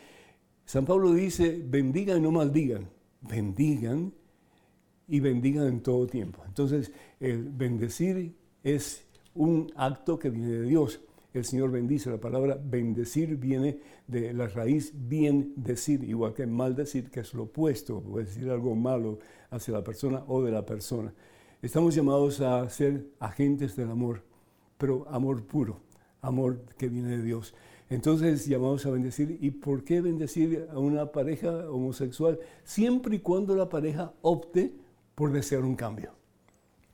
San 0.65 0.85
Pablo 0.85 1.13
dice, 1.13 1.61
bendigan 1.67 2.19
y 2.19 2.21
no 2.21 2.31
maldigan, 2.31 2.89
bendigan 3.23 4.13
y 5.09 5.19
bendigan 5.19 5.67
en 5.67 5.81
todo 5.81 6.07
tiempo. 6.07 6.45
Entonces, 6.47 6.93
el 7.19 7.49
bendecir 7.49 8.37
es 8.63 9.10
un 9.35 9.73
acto 9.77 10.19
que 10.19 10.31
viene 10.31 10.53
de 10.53 10.63
Dios. 10.63 11.01
El 11.33 11.45
Señor 11.45 11.71
bendice. 11.71 12.11
La 12.11 12.19
palabra 12.19 12.59
bendecir 12.63 13.37
viene 13.37 13.79
de 14.07 14.33
la 14.33 14.49
raíz 14.49 14.93
bien 14.95 15.53
decir, 15.57 16.03
igual 16.05 16.35
que 16.35 16.47
maldecir, 16.47 17.11
que 17.11 17.21
es 17.21 17.35
lo 17.35 17.45
opuesto, 17.45 18.03
o 18.11 18.19
decir 18.19 18.51
algo 18.51 18.75
malo 18.75 19.19
hacia 19.51 19.75
la 19.75 19.85
persona 19.85 20.25
o 20.27 20.43
de 20.43 20.51
la 20.51 20.67
persona. 20.67 21.13
Estamos 21.63 21.95
llamados 21.95 22.41
a 22.41 22.69
ser 22.69 23.07
agentes 23.21 23.77
del 23.77 23.91
amor, 23.91 24.23
pero 24.79 25.07
amor 25.09 25.45
puro, 25.45 25.81
amor 26.23 26.61
que 26.79 26.89
viene 26.89 27.17
de 27.17 27.23
Dios. 27.23 27.55
Entonces 27.91 28.47
llamamos 28.47 28.87
a 28.87 28.91
bendecir. 28.91 29.37
¿Y 29.41 29.51
por 29.51 29.85
qué 29.85 30.01
bendecir 30.01 30.69
a 30.73 30.79
una 30.79 31.13
pareja 31.13 31.69
homosexual? 31.71 32.39
Siempre 32.65 33.17
y 33.17 33.19
cuando 33.19 33.55
la 33.55 33.69
pareja 33.69 34.15
opte 34.23 34.73
por 35.15 35.33
desear 35.33 35.65
un 35.65 35.75
cambio 35.75 36.13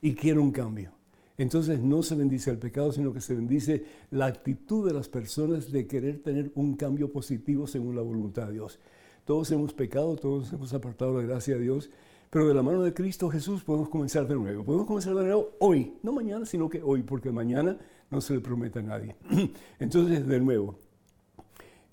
y 0.01 0.15
quiere 0.15 0.39
un 0.39 0.51
cambio. 0.51 0.96
Entonces 1.37 1.79
no 1.79 2.01
se 2.01 2.15
bendice 2.15 2.49
el 2.49 2.57
pecado, 2.57 2.91
sino 2.91 3.13
que 3.13 3.21
se 3.21 3.35
bendice 3.35 3.85
la 4.09 4.25
actitud 4.25 4.87
de 4.87 4.93
las 4.93 5.07
personas 5.07 5.71
de 5.71 5.85
querer 5.85 6.23
tener 6.23 6.51
un 6.55 6.75
cambio 6.75 7.11
positivo 7.11 7.67
según 7.67 7.95
la 7.95 8.01
voluntad 8.01 8.47
de 8.47 8.53
Dios. 8.53 8.79
Todos 9.23 9.51
hemos 9.51 9.73
pecado, 9.73 10.15
todos 10.15 10.51
hemos 10.53 10.73
apartado 10.73 11.13
la 11.21 11.27
gracia 11.27 11.55
de 11.55 11.61
Dios, 11.61 11.91
pero 12.29 12.47
de 12.47 12.53
la 12.53 12.63
mano 12.63 12.81
de 12.81 12.93
Cristo 12.93 13.29
Jesús 13.29 13.63
podemos 13.63 13.89
comenzar 13.89 14.27
de 14.27 14.35
nuevo. 14.35 14.63
Podemos 14.63 14.87
comenzar 14.87 15.13
de 15.15 15.23
nuevo 15.23 15.51
hoy, 15.59 15.93
no 16.01 16.11
mañana, 16.11 16.45
sino 16.45 16.69
que 16.69 16.81
hoy, 16.81 17.03
porque 17.03 17.31
mañana 17.31 17.77
no 18.09 18.19
se 18.19 18.33
le 18.33 18.39
promete 18.39 18.79
a 18.79 18.83
nadie. 18.83 19.15
Entonces, 19.79 20.25
de 20.25 20.39
nuevo, 20.39 20.79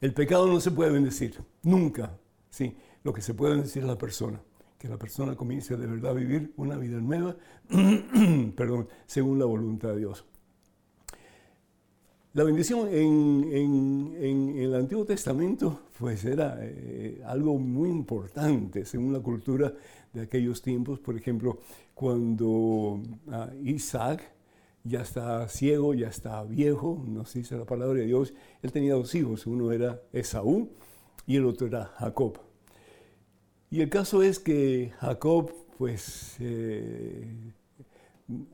El 0.00 0.12
pecado 0.12 0.46
no 0.46 0.60
se 0.60 0.70
puede 0.70 0.90
bendecir, 0.90 1.40
nunca. 1.62 2.18
Sí, 2.50 2.76
lo 3.02 3.12
que 3.12 3.22
se 3.22 3.32
puede 3.32 3.54
bendecir 3.54 3.82
es 3.82 3.88
la 3.88 3.96
persona. 3.96 4.40
Que 4.84 4.90
la 4.90 4.98
persona 4.98 5.34
comience 5.34 5.78
de 5.78 5.86
verdad 5.86 6.10
a 6.10 6.12
vivir 6.12 6.52
una 6.58 6.76
vida 6.76 7.00
nueva, 7.00 7.34
perdón, 8.54 8.86
según 9.06 9.38
la 9.38 9.46
voluntad 9.46 9.94
de 9.94 10.00
Dios. 10.00 10.26
La 12.34 12.44
bendición 12.44 12.90
en, 12.92 14.54
el 14.58 14.74
Antiguo 14.74 15.06
Testamento 15.06 15.84
pues 15.98 16.26
era 16.26 16.58
eh, 16.60 17.22
algo 17.24 17.58
muy 17.58 17.88
importante 17.88 18.84
según 18.84 19.14
la 19.14 19.20
cultura 19.20 19.72
de 20.12 20.20
aquellos 20.20 20.60
tiempos. 20.60 21.00
Por 21.00 21.16
ejemplo, 21.16 21.60
cuando 21.94 23.00
ah, 23.30 23.48
Isaac 23.62 24.34
ya 24.82 25.00
está 25.00 25.48
ciego, 25.48 25.94
ya 25.94 26.08
está 26.08 26.44
viejo, 26.44 27.02
no 27.08 27.24
se 27.24 27.38
dice 27.38 27.56
la 27.56 27.64
palabra 27.64 28.00
de 28.00 28.04
Dios, 28.04 28.34
él 28.60 28.70
tenía 28.70 28.92
dos 28.92 29.14
hijos, 29.14 29.46
uno 29.46 29.72
era 29.72 30.02
Esaú 30.12 30.68
y 31.26 31.36
el 31.36 31.46
otro 31.46 31.68
era 31.68 31.86
Jacob. 31.96 32.38
Y 33.74 33.80
el 33.80 33.90
caso 33.90 34.22
es 34.22 34.38
que 34.38 34.92
Jacob 35.00 35.52
pues 35.78 36.36
eh, 36.38 37.52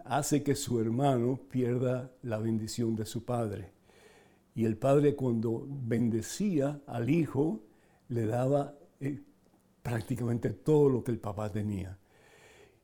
hace 0.07 0.43
que 0.43 0.55
su 0.55 0.81
hermano 0.81 1.39
pierda 1.50 2.11
la 2.23 2.39
bendición 2.39 2.97
de 2.97 3.05
su 3.05 3.27
padre. 3.27 3.71
Y 4.55 4.65
el 4.65 4.79
padre 4.79 5.17
cuando 5.17 5.67
bendecía 5.69 6.81
al 6.87 7.11
hijo, 7.11 7.61
le 8.09 8.25
daba 8.25 8.79
eh, 8.99 9.21
prácticamente 9.83 10.49
todo 10.55 10.89
lo 10.89 11.05
que 11.05 11.11
el 11.11 11.19
papá 11.19 11.53
tenía. 11.53 11.99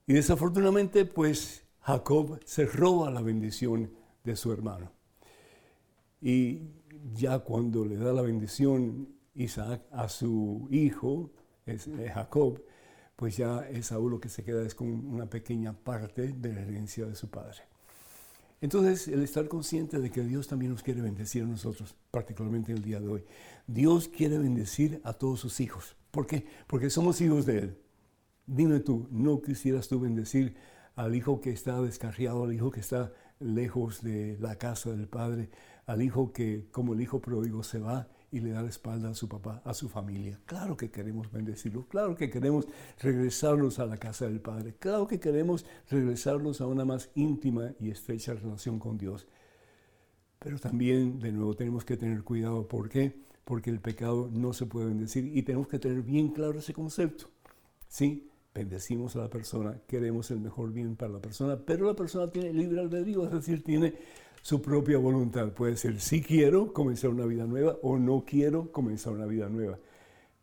Y 0.06 0.12
desafortunadamente, 0.12 1.06
pues 1.06 1.64
Jacob 1.80 2.38
se 2.44 2.66
roba 2.66 3.10
la 3.10 3.22
bendición 3.22 3.92
de 4.24 4.36
su 4.36 4.52
hermano. 4.52 4.92
Y 6.20 6.64
ya 7.14 7.38
cuando 7.38 7.86
le 7.86 7.96
da 7.96 8.12
la 8.12 8.20
bendición 8.20 9.08
Isaac 9.32 9.86
a 9.90 10.10
su 10.10 10.68
hijo, 10.70 11.32
es, 11.66 11.86
eh, 11.88 12.10
Jacob, 12.14 12.62
pues 13.16 13.36
ya 13.36 13.68
Esaú 13.68 14.08
lo 14.08 14.20
que 14.20 14.28
se 14.28 14.44
queda 14.44 14.64
es 14.64 14.74
con 14.74 14.88
una 14.88 15.26
pequeña 15.26 15.72
parte 15.72 16.28
de 16.32 16.52
la 16.52 16.60
herencia 16.60 17.06
de 17.06 17.14
su 17.14 17.28
padre. 17.28 17.58
Entonces, 18.60 19.08
el 19.08 19.22
estar 19.22 19.48
consciente 19.48 19.98
de 19.98 20.10
que 20.10 20.22
Dios 20.22 20.48
también 20.48 20.72
nos 20.72 20.82
quiere 20.82 21.02
bendecir 21.02 21.42
a 21.42 21.46
nosotros, 21.46 21.94
particularmente 22.10 22.72
en 22.72 22.78
el 22.78 22.84
día 22.84 23.00
de 23.00 23.08
hoy. 23.08 23.24
Dios 23.66 24.08
quiere 24.08 24.38
bendecir 24.38 25.00
a 25.04 25.12
todos 25.12 25.40
sus 25.40 25.60
hijos. 25.60 25.96
¿Por 26.10 26.26
qué? 26.26 26.46
Porque 26.66 26.88
somos 26.88 27.20
hijos 27.20 27.44
de 27.44 27.58
Él. 27.58 27.78
Dime 28.46 28.80
tú, 28.80 29.08
¿no 29.10 29.42
quisieras 29.42 29.88
tú 29.88 30.00
bendecir 30.00 30.56
al 30.94 31.14
hijo 31.14 31.40
que 31.40 31.50
está 31.50 31.82
descarriado, 31.82 32.44
al 32.44 32.54
hijo 32.54 32.70
que 32.70 32.80
está 32.80 33.12
lejos 33.40 34.02
de 34.02 34.38
la 34.40 34.56
casa 34.56 34.90
del 34.90 35.08
Padre, 35.08 35.50
al 35.84 36.00
hijo 36.00 36.32
que 36.32 36.68
como 36.70 36.94
el 36.94 37.02
hijo 37.02 37.20
pródigo 37.20 37.62
se 37.62 37.78
va 37.78 38.08
y 38.30 38.40
le 38.40 38.50
da 38.50 38.62
la 38.62 38.68
espalda 38.68 39.10
a 39.10 39.14
su 39.14 39.28
papá, 39.28 39.62
a 39.64 39.74
su 39.74 39.88
familia. 39.88 40.40
Claro 40.46 40.76
que 40.76 40.90
queremos 40.90 41.30
bendecirlos, 41.30 41.86
claro 41.86 42.14
que 42.16 42.30
queremos 42.30 42.66
regresarlos 43.00 43.78
a 43.78 43.86
la 43.86 43.96
casa 43.96 44.26
del 44.26 44.40
Padre, 44.40 44.74
claro 44.78 45.06
que 45.06 45.20
queremos 45.20 45.64
regresarlos 45.88 46.60
a 46.60 46.66
una 46.66 46.84
más 46.84 47.10
íntima 47.14 47.72
y 47.78 47.90
estrecha 47.90 48.34
relación 48.34 48.78
con 48.78 48.98
Dios. 48.98 49.26
Pero 50.38 50.58
también, 50.58 51.18
de 51.18 51.32
nuevo, 51.32 51.54
tenemos 51.54 51.84
que 51.84 51.96
tener 51.96 52.22
cuidado. 52.22 52.68
¿Por 52.68 52.88
qué? 52.88 53.24
Porque 53.44 53.70
el 53.70 53.80
pecado 53.80 54.28
no 54.32 54.52
se 54.52 54.66
puede 54.66 54.86
bendecir 54.86 55.36
y 55.36 55.42
tenemos 55.42 55.68
que 55.68 55.78
tener 55.78 56.02
bien 56.02 56.28
claro 56.28 56.58
ese 56.58 56.72
concepto. 56.72 57.26
Sí, 57.88 58.30
bendecimos 58.54 59.16
a 59.16 59.20
la 59.20 59.30
persona, 59.30 59.80
queremos 59.86 60.30
el 60.30 60.40
mejor 60.40 60.72
bien 60.72 60.96
para 60.96 61.12
la 61.12 61.20
persona, 61.20 61.58
pero 61.64 61.86
la 61.86 61.94
persona 61.94 62.30
tiene 62.30 62.52
libre 62.52 62.80
albedrío, 62.80 63.24
es 63.24 63.32
decir, 63.32 63.62
tiene 63.62 63.94
su 64.46 64.62
propia 64.62 64.96
voluntad. 64.96 65.48
Puede 65.48 65.76
ser 65.76 66.00
si 66.00 66.22
quiero 66.22 66.72
comenzar 66.72 67.10
una 67.10 67.26
vida 67.26 67.46
nueva 67.46 67.78
o 67.82 67.98
no 67.98 68.24
quiero 68.24 68.70
comenzar 68.70 69.12
una 69.12 69.26
vida 69.26 69.48
nueva. 69.48 69.76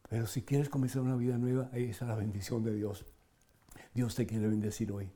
Pero 0.10 0.28
si 0.28 0.42
quieres 0.42 0.68
comenzar 0.68 1.04
una 1.04 1.16
vida 1.16 1.38
nueva, 1.38 1.70
ahí 1.72 1.86
está 1.86 2.06
la 2.08 2.18
bendición 2.18 2.66
de 2.66 2.76
Dios. 2.76 3.06
Dios 3.94 4.14
te 4.14 4.26
quiere 4.26 4.50
bendecir 4.50 4.92
hoy. 4.92 5.10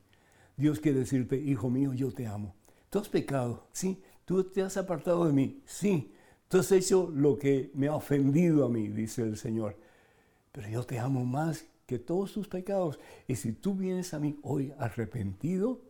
Dios 0.56 0.80
quiere 0.80 1.00
decirte, 1.00 1.36
hijo 1.36 1.68
mío, 1.68 1.92
yo 1.92 2.12
te 2.12 2.26
amo. 2.26 2.54
Tú 2.88 2.98
has 2.98 3.10
pecado, 3.10 3.66
sí. 3.72 4.02
Tú 4.24 4.42
te 4.44 4.62
has 4.62 4.78
apartado 4.78 5.26
de 5.26 5.34
mí, 5.34 5.60
sí. 5.66 6.14
Tú 6.48 6.56
has 6.56 6.72
hecho 6.72 7.12
lo 7.14 7.38
que 7.38 7.70
me 7.74 7.88
ha 7.88 7.94
ofendido 7.94 8.64
a 8.64 8.70
mí, 8.70 8.88
dice 8.88 9.20
el 9.20 9.36
Señor. 9.36 9.76
Pero 10.50 10.66
yo 10.66 10.82
te 10.84 10.98
amo 10.98 11.26
más 11.26 11.66
que 11.84 11.98
todos 11.98 12.32
tus 12.32 12.48
pecados. 12.48 12.98
Y 13.26 13.34
si 13.34 13.52
tú 13.52 13.74
vienes 13.74 14.14
a 14.14 14.18
mí 14.18 14.38
hoy 14.40 14.72
arrepentido, 14.78 15.82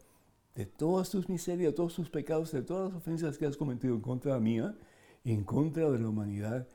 de 0.59 0.67
todas 0.67 1.09
tus 1.09 1.29
miserias, 1.29 1.71
de 1.71 1.77
todos 1.77 1.95
tus 1.95 2.11
pecados, 2.11 2.51
de 2.51 2.63
todas 2.63 2.93
las 2.93 3.01
ofensas 3.01 3.39
que 3.39 3.47
has 3.47 3.57
cometido 3.57 3.95
en 3.95 4.01
contra 4.01 4.41
mía 4.41 4.75
en 5.25 5.45
contra 5.45 5.89
de 5.89 6.01
la 6.01 6.09
humanidad, 6.09 6.67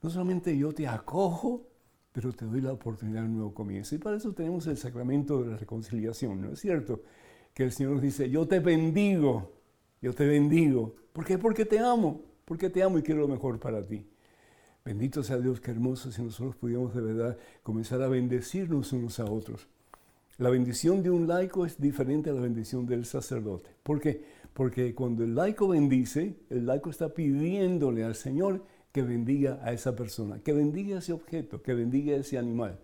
no 0.00 0.08
solamente 0.08 0.56
yo 0.56 0.72
te 0.72 0.86
acojo, 0.86 1.66
pero 2.12 2.32
te 2.32 2.46
doy 2.46 2.62
la 2.62 2.72
oportunidad 2.72 3.20
de 3.20 3.26
un 3.26 3.34
nuevo 3.34 3.52
comienzo. 3.52 3.94
Y 3.94 3.98
para 3.98 4.16
eso 4.16 4.32
tenemos 4.32 4.66
el 4.66 4.78
sacramento 4.78 5.42
de 5.42 5.50
la 5.50 5.56
reconciliación, 5.58 6.40
¿no 6.40 6.52
es 6.52 6.60
cierto? 6.60 7.02
Que 7.52 7.64
el 7.64 7.72
Señor 7.72 7.92
nos 7.92 8.02
dice, 8.02 8.30
yo 8.30 8.48
te 8.48 8.60
bendigo, 8.60 9.52
yo 10.00 10.14
te 10.14 10.26
bendigo. 10.26 10.94
¿Por 11.12 11.26
qué? 11.26 11.36
Porque 11.36 11.66
te 11.66 11.78
amo, 11.80 12.22
porque 12.46 12.70
te 12.70 12.82
amo 12.82 12.98
y 12.98 13.02
quiero 13.02 13.20
lo 13.20 13.28
mejor 13.28 13.60
para 13.60 13.86
ti. 13.86 14.06
Bendito 14.86 15.22
sea 15.22 15.36
Dios, 15.36 15.60
qué 15.60 15.70
hermoso 15.70 16.10
si 16.10 16.22
nosotros 16.22 16.56
pudiéramos 16.56 16.94
de 16.94 17.02
verdad 17.02 17.36
comenzar 17.62 18.00
a 18.00 18.08
bendecirnos 18.08 18.92
unos 18.94 19.20
a 19.20 19.26
otros. 19.26 19.68
La 20.38 20.50
bendición 20.50 21.02
de 21.02 21.10
un 21.10 21.26
laico 21.26 21.66
es 21.66 21.80
diferente 21.80 22.30
a 22.30 22.32
la 22.32 22.40
bendición 22.40 22.86
del 22.86 23.04
sacerdote. 23.06 23.70
¿Por 23.82 24.00
qué? 24.00 24.22
Porque 24.54 24.94
cuando 24.94 25.24
el 25.24 25.34
laico 25.34 25.66
bendice, 25.66 26.36
el 26.48 26.64
laico 26.64 26.90
está 26.90 27.12
pidiéndole 27.12 28.04
al 28.04 28.14
Señor 28.14 28.64
que 28.92 29.02
bendiga 29.02 29.58
a 29.64 29.72
esa 29.72 29.96
persona, 29.96 30.40
que 30.40 30.52
bendiga 30.52 30.98
ese 30.98 31.12
objeto, 31.12 31.60
que 31.60 31.74
bendiga 31.74 32.14
ese 32.14 32.38
animal. 32.38 32.78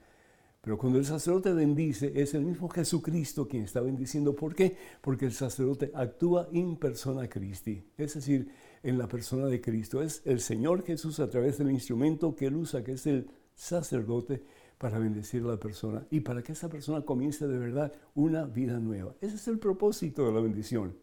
Pero 0.63 0.77
cuando 0.79 0.99
el 0.99 1.05
sacerdote 1.05 1.53
bendice, 1.53 2.21
es 2.21 2.35
el 2.35 2.45
mismo 2.45 2.69
Jesucristo 2.69 3.47
quien 3.47 3.63
está 3.63 3.81
bendiciendo. 3.81 4.35
¿Por 4.35 4.57
qué? 4.57 4.77
Porque 5.01 5.27
el 5.27 5.33
sacerdote 5.33 5.93
actúa 5.95 6.49
in 6.51 6.77
persona 6.77 7.29
Christi, 7.29 7.85
es 7.97 8.15
decir, 8.15 8.49
en 8.83 8.99
la 8.99 9.07
persona 9.07 9.47
de 9.47 9.61
Cristo. 9.61 10.03
Es 10.03 10.23
el 10.25 10.41
Señor 10.41 10.85
Jesús 10.85 11.21
a 11.21 11.31
través 11.31 11.59
del 11.59 11.71
instrumento 11.71 12.35
que 12.35 12.47
él 12.47 12.57
usa, 12.57 12.83
que 12.83 12.93
es 12.93 13.07
el 13.07 13.31
sacerdote, 13.55 14.43
para 14.79 14.99
bendecir 14.99 15.43
a 15.43 15.49
la 15.49 15.57
persona 15.59 16.07
y 16.11 16.21
para 16.21 16.43
que 16.43 16.53
esa 16.53 16.69
persona 16.69 17.03
comience 17.03 17.47
de 17.47 17.59
verdad 17.59 17.93
una 18.15 18.45
vida 18.45 18.79
nueva. 18.79 19.15
Ese 19.21 19.37
es 19.37 19.49
el 19.49 19.59
propósito 19.59 20.27
de 20.27 20.33
la 20.33 20.41
bendición. 20.41 20.97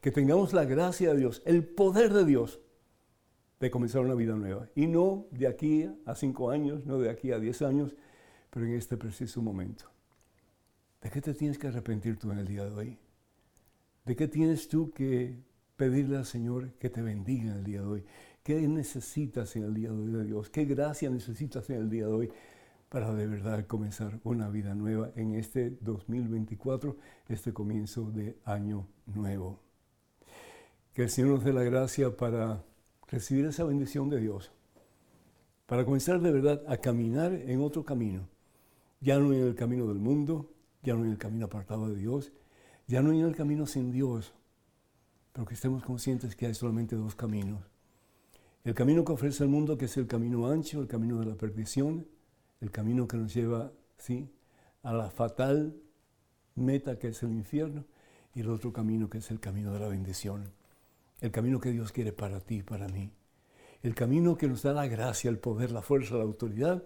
Que 0.00 0.10
tengamos 0.10 0.52
la 0.52 0.64
gracia 0.64 1.12
de 1.12 1.18
Dios, 1.18 1.42
el 1.44 1.64
poder 1.64 2.12
de 2.12 2.24
Dios 2.24 2.60
de 3.60 3.70
comenzar 3.70 4.02
una 4.02 4.14
vida 4.14 4.34
nueva. 4.34 4.68
Y 4.74 4.86
no 4.86 5.26
de 5.30 5.46
aquí 5.46 5.88
a 6.04 6.14
cinco 6.14 6.50
años, 6.50 6.84
no 6.84 6.98
de 6.98 7.10
aquí 7.10 7.32
a 7.32 7.38
diez 7.38 7.62
años, 7.62 7.94
pero 8.50 8.66
en 8.66 8.74
este 8.74 8.96
preciso 8.96 9.40
momento. 9.42 9.86
¿De 11.00 11.10
qué 11.10 11.20
te 11.20 11.34
tienes 11.34 11.58
que 11.58 11.68
arrepentir 11.68 12.18
tú 12.18 12.30
en 12.30 12.38
el 12.38 12.46
día 12.46 12.64
de 12.64 12.70
hoy? 12.70 12.98
¿De 14.04 14.16
qué 14.16 14.28
tienes 14.28 14.68
tú 14.68 14.90
que 14.90 15.38
pedirle 15.76 16.16
al 16.16 16.26
Señor 16.26 16.72
que 16.74 16.90
te 16.90 17.02
bendiga 17.02 17.50
en 17.50 17.58
el 17.58 17.64
día 17.64 17.80
de 17.80 17.86
hoy? 17.86 18.04
¿Qué 18.42 18.66
necesitas 18.68 19.56
en 19.56 19.64
el 19.64 19.74
día 19.74 19.90
de 19.90 19.96
hoy 19.96 20.12
de 20.12 20.24
Dios? 20.24 20.50
¿Qué 20.50 20.64
gracia 20.64 21.10
necesitas 21.10 21.68
en 21.70 21.76
el 21.76 21.90
día 21.90 22.06
de 22.06 22.12
hoy 22.12 22.30
para 22.88 23.12
de 23.12 23.26
verdad 23.26 23.66
comenzar 23.66 24.20
una 24.24 24.48
vida 24.48 24.74
nueva 24.74 25.10
en 25.16 25.34
este 25.34 25.70
2024, 25.80 26.96
este 27.28 27.52
comienzo 27.52 28.10
de 28.10 28.38
año 28.44 28.86
nuevo. 29.06 29.60
Que 30.92 31.02
el 31.02 31.10
Señor 31.10 31.30
nos 31.30 31.44
dé 31.44 31.52
la 31.52 31.62
gracia 31.62 32.16
para 32.16 32.64
recibir 33.08 33.44
esa 33.46 33.64
bendición 33.64 34.08
de 34.08 34.20
Dios, 34.20 34.52
para 35.66 35.84
comenzar 35.84 36.20
de 36.20 36.32
verdad 36.32 36.62
a 36.68 36.76
caminar 36.76 37.32
en 37.32 37.60
otro 37.60 37.84
camino, 37.84 38.28
ya 39.00 39.18
no 39.18 39.32
en 39.32 39.40
el 39.40 39.54
camino 39.54 39.86
del 39.86 39.98
mundo, 39.98 40.52
ya 40.82 40.94
no 40.94 41.04
en 41.04 41.10
el 41.10 41.18
camino 41.18 41.46
apartado 41.46 41.88
de 41.88 41.96
Dios, 41.96 42.32
ya 42.86 43.02
no 43.02 43.12
en 43.12 43.20
el 43.20 43.34
camino 43.34 43.66
sin 43.66 43.90
Dios, 43.90 44.32
pero 45.32 45.44
que 45.44 45.54
estemos 45.54 45.82
conscientes 45.82 46.36
que 46.36 46.46
hay 46.46 46.54
solamente 46.54 46.94
dos 46.94 47.16
caminos. 47.16 47.60
El 48.64 48.74
camino 48.74 49.04
que 49.04 49.12
ofrece 49.12 49.44
el 49.44 49.50
mundo, 49.50 49.76
que 49.76 49.84
es 49.84 49.96
el 49.96 50.06
camino 50.06 50.48
ancho, 50.48 50.80
el 50.80 50.88
camino 50.88 51.18
de 51.18 51.26
la 51.26 51.34
perdición, 51.34 52.06
el 52.60 52.70
camino 52.70 53.06
que 53.06 53.16
nos 53.16 53.34
lleva 53.34 53.72
¿sí? 53.98 54.30
a 54.82 54.92
la 54.92 55.10
fatal 55.10 55.76
meta 56.54 56.98
que 56.98 57.08
es 57.08 57.22
el 57.22 57.30
infierno 57.32 57.84
y 58.34 58.40
el 58.40 58.50
otro 58.50 58.72
camino 58.72 59.08
que 59.08 59.18
es 59.18 59.30
el 59.30 59.40
camino 59.40 59.72
de 59.72 59.80
la 59.80 59.88
bendición, 59.88 60.52
el 61.20 61.30
camino 61.30 61.60
que 61.60 61.70
Dios 61.70 61.92
quiere 61.92 62.12
para 62.12 62.40
ti, 62.40 62.62
para 62.62 62.88
mí, 62.88 63.12
el 63.82 63.94
camino 63.94 64.36
que 64.36 64.48
nos 64.48 64.62
da 64.62 64.72
la 64.72 64.86
gracia, 64.86 65.30
el 65.30 65.38
poder, 65.38 65.70
la 65.70 65.82
fuerza, 65.82 66.16
la 66.16 66.24
autoridad 66.24 66.82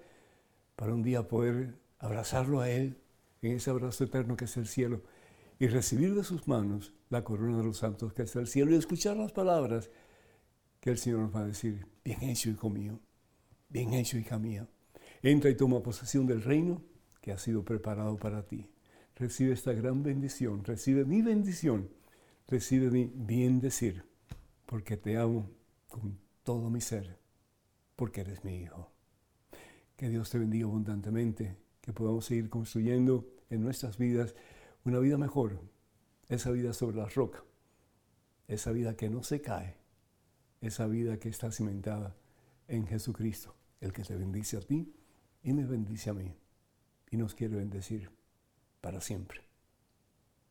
para 0.77 0.95
un 0.95 1.03
día 1.03 1.29
poder 1.29 1.79
abrazarlo 1.99 2.61
a 2.61 2.71
Él 2.71 3.01
en 3.43 3.53
ese 3.53 3.71
abrazo 3.71 4.05
eterno 4.05 4.37
que 4.37 4.45
es 4.45 4.57
el 4.57 4.67
cielo 4.67 5.03
y 5.59 5.67
recibir 5.69 6.15
de 6.15 6.25
sus 6.25 6.49
manos 6.49 6.95
la 7.11 7.23
corona 7.23 7.59
de 7.59 7.65
los 7.65 7.79
santos 7.79 8.13
que 8.13 8.23
es 8.23 8.37
el 8.37 8.47
cielo 8.47 8.73
y 8.73 8.77
escuchar 8.77 9.17
las 9.17 9.33
palabras 9.33 9.91
que 10.81 10.91
el 10.91 10.99
Señor 10.99 11.21
nos 11.21 11.35
va 11.35 11.41
a 11.41 11.47
decir, 11.47 11.87
bien 12.05 12.23
hecho, 12.23 12.49
hijo 12.49 12.71
mío, 12.71 12.99
bien 13.69 13.93
hecho, 13.93 14.17
hija 14.17 14.39
mía. 14.39 14.67
Entra 15.23 15.51
y 15.51 15.55
toma 15.55 15.83
posesión 15.83 16.27
del 16.27 16.43
reino 16.43 16.83
que 17.21 17.33
ha 17.33 17.39
sido 17.39 17.63
preparado 17.65 18.17
para 18.17 18.47
ti. 18.47 18.67
Recibe 19.17 19.53
esta 19.53 19.73
gran 19.75 20.03
bendición, 20.03 20.65
recibe 20.65 21.05
mi 21.05 21.21
bendición, 21.21 21.91
recibe 22.49 22.91
mi 22.91 23.13
bien 23.15 23.61
decir, 23.61 24.05
porque 24.65 24.97
te 24.97 25.19
amo 25.19 25.51
con 25.89 26.19
todo 26.43 26.71
mi 26.71 26.81
ser. 26.81 27.19
porque 27.97 28.23
eres 28.23 28.45
mi 28.45 28.57
hijo. 28.63 28.91
Que 29.97 30.09
Dios 30.09 30.31
te 30.31 30.39
bendiga 30.39 30.65
abundantemente, 30.65 31.59
que 31.83 31.93
podamos 31.93 32.25
seguir 32.25 32.49
construyendo 32.49 33.29
en 33.51 33.61
nuestras 33.61 33.99
vidas 33.99 34.35
una 34.87 34.99
vida 35.01 35.19
mejor, 35.19 35.61
esa 36.31 36.51
vida 36.51 36.73
sobre 36.73 36.97
la 36.97 37.11
roca, 37.11 37.45
esa 38.49 38.73
vida 38.73 38.97
que 38.97 39.11
no 39.11 39.23
se 39.23 39.43
cae, 39.43 39.77
esa 40.63 40.87
vida 40.87 41.19
que 41.19 41.29
está 41.29 41.53
cimentada 41.53 42.17
en 42.69 42.87
Jesucristo, 42.87 43.55
el 43.83 43.93
que 43.93 44.03
te 44.03 44.17
bendice 44.17 44.57
a 44.57 44.61
ti 44.61 44.95
y 45.43 45.53
me 45.53 45.65
bendice 45.65 46.11
a 46.11 46.15
mí 46.15 46.35
y 47.11 47.17
nos 47.17 47.35
quiere 47.35 47.57
bendecir 47.57 48.11
para 48.81 49.01
siempre. 49.01 49.41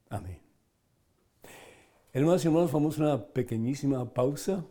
Amén. 0.09 0.39
Hermanos 2.11 2.43
y 2.43 2.47
hermanos, 2.47 2.71
vamos 2.71 2.99
a 2.99 3.03
una 3.03 3.23
pequeñísima 3.25 4.13
pausa. 4.13 4.65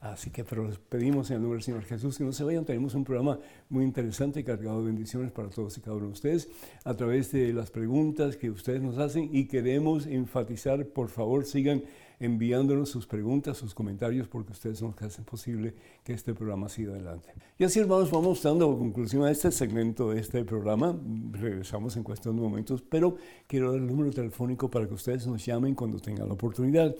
Así 0.00 0.30
que, 0.30 0.44
pero 0.44 0.68
les 0.68 0.78
pedimos 0.78 1.28
en 1.30 1.36
el 1.36 1.42
nombre 1.42 1.56
del 1.56 1.64
Señor 1.64 1.82
Jesús 1.82 2.16
que 2.16 2.22
no 2.22 2.32
se 2.32 2.44
vayan. 2.44 2.64
Tenemos 2.64 2.94
un 2.94 3.02
programa 3.02 3.40
muy 3.68 3.84
interesante 3.84 4.44
cargado 4.44 4.78
de 4.78 4.86
bendiciones 4.86 5.32
para 5.32 5.50
todos 5.50 5.76
y 5.76 5.80
cada 5.80 5.96
uno 5.96 6.06
de 6.06 6.12
ustedes 6.12 6.48
a 6.84 6.94
través 6.94 7.32
de 7.32 7.52
las 7.52 7.72
preguntas 7.72 8.36
que 8.36 8.48
ustedes 8.48 8.80
nos 8.80 8.96
hacen 8.98 9.28
y 9.32 9.46
queremos 9.46 10.06
enfatizar, 10.06 10.86
por 10.86 11.08
favor, 11.08 11.44
sigan 11.44 11.82
enviándonos 12.20 12.88
sus 12.88 13.06
preguntas, 13.06 13.56
sus 13.56 13.74
comentarios, 13.74 14.26
porque 14.28 14.52
ustedes 14.52 14.78
son 14.78 14.88
los 14.88 14.96
que 14.96 15.04
hacen 15.04 15.24
posible 15.24 15.74
que 16.04 16.12
este 16.12 16.34
programa 16.34 16.68
siga 16.68 16.92
adelante. 16.92 17.30
Y 17.58 17.64
así, 17.64 17.80
hermanos, 17.80 18.10
vamos 18.10 18.42
dando 18.42 18.76
conclusión 18.76 19.24
a 19.24 19.30
este 19.30 19.52
segmento 19.52 20.10
de 20.10 20.20
este 20.20 20.44
programa. 20.44 20.98
Regresamos 21.32 21.96
en 21.96 22.02
cuestión 22.02 22.36
de 22.36 22.42
momentos, 22.42 22.82
pero 22.82 23.16
quiero 23.46 23.72
dar 23.72 23.80
el 23.80 23.86
número 23.86 24.10
telefónico 24.10 24.70
para 24.70 24.86
que 24.88 24.94
ustedes 24.94 25.26
nos 25.26 25.44
llamen 25.44 25.74
cuando 25.74 25.98
tengan 25.98 26.28
la 26.28 26.34
oportunidad. 26.34 26.94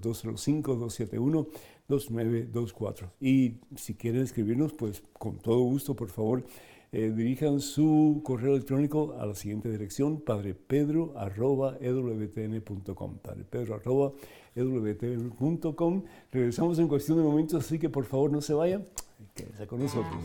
205-271-2924. 1.89 3.09
Y 3.19 3.55
si 3.75 3.95
quieren 3.95 4.21
escribirnos, 4.21 4.71
pues 4.73 5.01
con 5.13 5.39
todo 5.39 5.61
gusto, 5.61 5.95
por 5.95 6.09
favor, 6.09 6.43
eh, 6.91 7.11
dirijan 7.15 7.59
su 7.59 8.21
correo 8.23 8.53
electrónico 8.53 9.15
a 9.19 9.27
la 9.27 9.35
siguiente 9.35 9.69
dirección, 9.69 10.21
padrepedro.ewtn.com. 10.21 13.17
Padrepedro.ewtn.com. 13.19 16.03
Regresamos 16.31 16.79
en 16.79 16.87
cuestión 16.87 17.17
de 17.17 17.23
momentos, 17.23 17.63
así 17.63 17.77
que 17.77 17.89
por 17.89 18.05
favor 18.05 18.31
no 18.31 18.41
se 18.41 18.53
vayan. 18.53 18.87
Quédense 19.35 19.67
con 19.67 19.81
nosotros. 19.81 20.15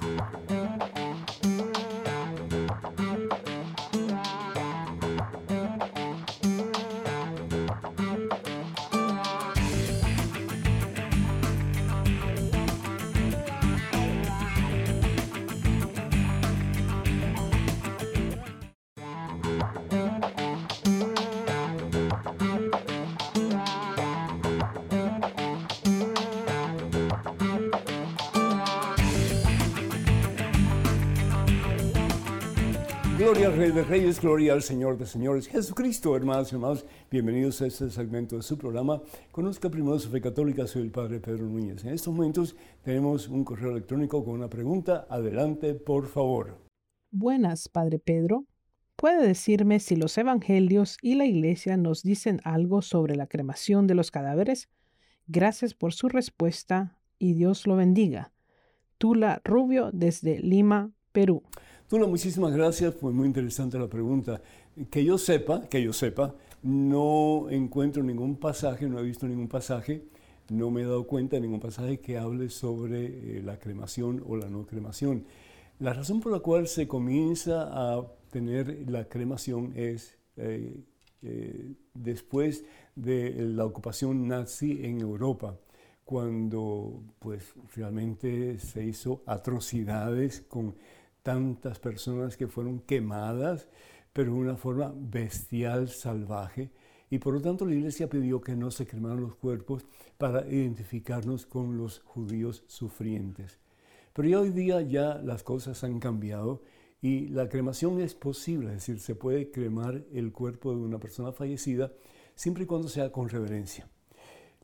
Gloria 33.24 33.46
al 33.46 33.56
Rey 33.56 33.70
de 33.70 33.82
Reyes, 33.82 34.20
gloria 34.20 34.52
al 34.52 34.60
Señor 34.60 34.98
de 34.98 35.06
Señores, 35.06 35.48
Jesucristo, 35.48 36.14
hermanos 36.14 36.52
y 36.52 36.56
hermanos. 36.56 36.84
Bienvenidos 37.10 37.62
a 37.62 37.66
este 37.66 37.88
segmento 37.88 38.36
de 38.36 38.42
su 38.42 38.58
programa. 38.58 39.00
Conozca 39.32 39.70
primero 39.70 39.98
su 39.98 40.10
fe 40.10 40.20
católica, 40.20 40.66
soy 40.66 40.82
el 40.82 40.90
Padre 40.90 41.20
Pedro 41.20 41.46
Núñez. 41.46 41.82
En 41.84 41.94
estos 41.94 42.12
momentos 42.12 42.54
tenemos 42.82 43.28
un 43.28 43.42
correo 43.42 43.70
electrónico 43.70 44.22
con 44.22 44.34
una 44.34 44.50
pregunta. 44.50 45.06
Adelante, 45.08 45.72
por 45.72 46.06
favor. 46.06 46.58
Buenas, 47.10 47.70
Padre 47.70 47.98
Pedro. 47.98 48.44
¿Puede 48.94 49.26
decirme 49.26 49.80
si 49.80 49.96
los 49.96 50.18
evangelios 50.18 50.98
y 51.00 51.14
la 51.14 51.24
iglesia 51.24 51.78
nos 51.78 52.02
dicen 52.02 52.42
algo 52.44 52.82
sobre 52.82 53.16
la 53.16 53.26
cremación 53.26 53.86
de 53.86 53.94
los 53.94 54.10
cadáveres? 54.10 54.68
Gracias 55.28 55.72
por 55.72 55.94
su 55.94 56.10
respuesta 56.10 56.98
y 57.18 57.32
Dios 57.32 57.66
lo 57.66 57.76
bendiga. 57.76 58.34
Tula 58.98 59.40
Rubio 59.44 59.92
desde 59.94 60.40
Lima, 60.40 60.92
Perú. 61.12 61.42
Tula, 61.88 62.06
muchísimas 62.06 62.56
gracias, 62.56 62.94
fue 62.94 63.12
muy 63.12 63.26
interesante 63.26 63.78
la 63.78 63.88
pregunta. 63.88 64.40
Que 64.90 65.04
yo 65.04 65.18
sepa, 65.18 65.68
que 65.68 65.82
yo 65.82 65.92
sepa, 65.92 66.34
no 66.62 67.50
encuentro 67.50 68.02
ningún 68.02 68.36
pasaje, 68.36 68.88
no 68.88 68.98
he 68.98 69.02
visto 69.02 69.28
ningún 69.28 69.48
pasaje, 69.48 70.02
no 70.48 70.70
me 70.70 70.80
he 70.80 70.84
dado 70.84 71.06
cuenta 71.06 71.36
de 71.36 71.42
ningún 71.42 71.60
pasaje 71.60 72.00
que 72.00 72.16
hable 72.16 72.48
sobre 72.48 73.36
eh, 73.38 73.42
la 73.42 73.58
cremación 73.58 74.24
o 74.26 74.34
la 74.34 74.48
no 74.48 74.64
cremación. 74.64 75.26
La 75.78 75.92
razón 75.92 76.20
por 76.20 76.32
la 76.32 76.38
cual 76.38 76.68
se 76.68 76.88
comienza 76.88 77.68
a 77.70 78.02
tener 78.30 78.90
la 78.90 79.06
cremación 79.06 79.74
es 79.76 80.16
eh, 80.38 80.84
eh, 81.20 81.74
después 81.92 82.64
de 82.96 83.34
la 83.40 83.66
ocupación 83.66 84.26
nazi 84.26 84.86
en 84.86 85.02
Europa, 85.02 85.58
cuando 86.06 87.02
pues 87.18 87.52
realmente 87.76 88.58
se 88.58 88.84
hizo 88.86 89.22
atrocidades 89.26 90.40
con 90.40 90.74
tantas 91.24 91.80
personas 91.80 92.36
que 92.36 92.46
fueron 92.46 92.78
quemadas, 92.80 93.66
pero 94.12 94.34
de 94.34 94.38
una 94.38 94.56
forma 94.56 94.94
bestial, 94.94 95.88
salvaje. 95.88 96.70
Y 97.10 97.18
por 97.18 97.34
lo 97.34 97.40
tanto 97.40 97.66
la 97.66 97.74
iglesia 97.74 98.08
pidió 98.08 98.40
que 98.40 98.54
no 98.54 98.70
se 98.70 98.86
quemaran 98.86 99.22
los 99.22 99.34
cuerpos 99.34 99.84
para 100.18 100.46
identificarnos 100.46 101.46
con 101.46 101.76
los 101.76 102.00
judíos 102.00 102.62
sufrientes. 102.68 103.58
Pero 104.12 104.28
ya 104.28 104.40
hoy 104.40 104.50
día 104.50 104.80
ya 104.82 105.16
las 105.16 105.42
cosas 105.42 105.82
han 105.82 105.98
cambiado 105.98 106.62
y 107.00 107.28
la 107.28 107.48
cremación 107.48 108.00
es 108.00 108.14
posible, 108.14 108.68
es 108.68 108.74
decir, 108.74 109.00
se 109.00 109.14
puede 109.14 109.50
cremar 109.50 110.04
el 110.12 110.30
cuerpo 110.30 110.70
de 110.70 110.82
una 110.82 110.98
persona 110.98 111.32
fallecida 111.32 111.92
siempre 112.34 112.64
y 112.64 112.66
cuando 112.66 112.88
sea 112.88 113.10
con 113.10 113.28
reverencia. 113.28 113.88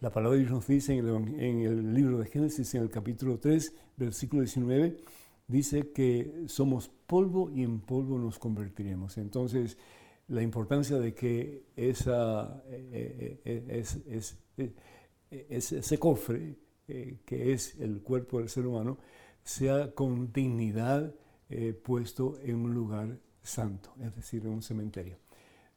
La 0.01 0.11
palabra 0.11 0.37
de 0.37 0.45
Dios 0.45 0.53
nos 0.53 0.67
dice 0.67 0.95
en 0.95 1.07
el, 1.07 1.41
en 1.41 1.61
el 1.61 1.95
libro 1.95 2.19
de 2.19 2.27
Génesis, 2.27 2.75
en 2.75 2.83
el 2.83 2.91
capítulo 2.91 3.39
3, 3.39 3.75
versículo 3.97 4.43
19, 4.43 4.97
dice 5.51 5.91
que 5.93 6.45
somos 6.47 6.89
polvo 6.89 7.51
y 7.51 7.63
en 7.63 7.81
polvo 7.81 8.19
nos 8.19 8.39
convertiremos. 8.39 9.19
Entonces, 9.19 9.77
la 10.29 10.43
importancia 10.43 10.99
de 10.99 11.13
que 11.13 11.65
esa, 11.77 12.63
eh, 12.69 13.41
eh, 13.45 13.85
eh, 14.57 14.73
es, 15.31 15.73
ese 15.73 15.99
cofre, 15.99 16.57
que 16.87 17.53
es 17.53 17.79
el 17.79 18.03
cuerpo 18.03 18.39
del 18.39 18.49
ser 18.49 18.67
humano, 18.67 18.99
sea 19.43 19.93
con 19.93 20.33
dignidad 20.33 21.15
puesto 21.83 22.39
en 22.43 22.57
un 22.57 22.75
lugar 22.75 23.19
santo, 23.43 23.93
es 24.01 24.15
decir, 24.15 24.45
en 24.45 24.53
un 24.53 24.63
cementerio, 24.63 25.17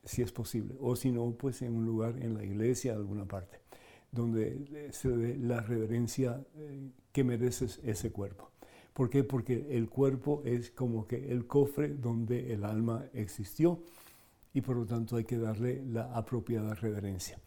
si 0.04 0.22
es 0.22 0.32
posible, 0.32 0.76
o 0.80 0.96
si 0.96 1.12
no, 1.12 1.32
pues 1.32 1.62
en 1.62 1.76
un 1.76 1.86
lugar 1.86 2.18
en 2.20 2.36
la 2.36 2.44
iglesia, 2.44 2.94
alguna 2.94 3.26
parte, 3.26 3.60
donde 4.12 4.92
se 4.92 5.10
dé 5.10 5.38
la 5.38 5.62
reverencia 5.62 6.44
que 7.12 7.24
merece 7.24 7.68
ese 7.84 8.12
cuerpo. 8.12 8.53
¿Por 8.94 9.10
qué? 9.10 9.24
Porque 9.24 9.68
el 9.72 9.90
cuerpo 9.90 10.44
es 10.46 10.72
como 10.72 11.08
que 11.08 11.32
el 11.32 11.48
cofre 11.48 11.90
donde 11.90 12.54
el 12.54 12.64
alma 12.64 13.06
existió 13.14 13.84
y 14.54 14.62
por 14.62 14.78
lo 14.78 14.86
tanto 14.86 15.16
hay 15.16 15.26
que 15.26 15.38
darle 15.38 15.84
la 15.84 16.16
apropiada 16.16 16.76
reverencia. 16.76 17.40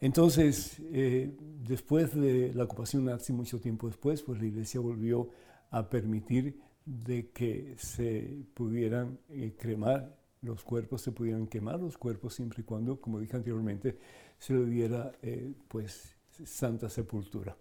Entonces, 0.00 0.82
eh, 0.92 1.32
después 1.66 2.14
de 2.14 2.52
la 2.54 2.64
ocupación 2.64 3.04
nazi, 3.04 3.32
mucho 3.32 3.60
tiempo 3.60 3.86
después, 3.86 4.22
pues 4.22 4.40
la 4.40 4.46
iglesia 4.46 4.80
volvió 4.80 5.30
a 5.70 5.88
permitir 5.88 6.60
de 6.84 7.30
que 7.30 7.74
se 7.78 8.44
pudieran 8.52 9.18
eh, 9.28 9.54
cremar 9.56 10.18
los 10.42 10.64
cuerpos, 10.64 11.02
se 11.02 11.12
pudieran 11.12 11.46
quemar 11.46 11.80
los 11.80 11.96
cuerpos 11.96 12.34
siempre 12.34 12.62
y 12.62 12.64
cuando, 12.64 13.00
como 13.00 13.20
dije 13.20 13.36
anteriormente, 13.36 13.96
se 14.38 14.54
le 14.54 14.66
diera 14.66 15.12
eh, 15.22 15.54
pues 15.68 16.16
santa 16.44 16.90
sepultura. 16.90 17.56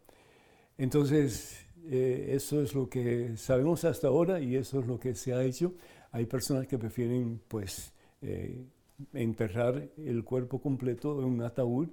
Entonces, 0.77 1.63
eh, 1.85 2.31
eso 2.35 2.61
es 2.61 2.73
lo 2.75 2.89
que 2.89 3.35
sabemos 3.37 3.83
hasta 3.85 4.07
ahora 4.07 4.39
y 4.39 4.55
eso 4.55 4.79
es 4.79 4.87
lo 4.87 4.99
que 4.99 5.15
se 5.15 5.33
ha 5.33 5.43
hecho. 5.43 5.73
Hay 6.11 6.25
personas 6.25 6.67
que 6.67 6.77
prefieren 6.77 7.41
pues 7.47 7.93
eh, 8.21 8.65
enterrar 9.13 9.89
el 9.97 10.23
cuerpo 10.23 10.61
completo 10.61 11.19
en 11.19 11.25
un 11.25 11.41
ataúd 11.41 11.89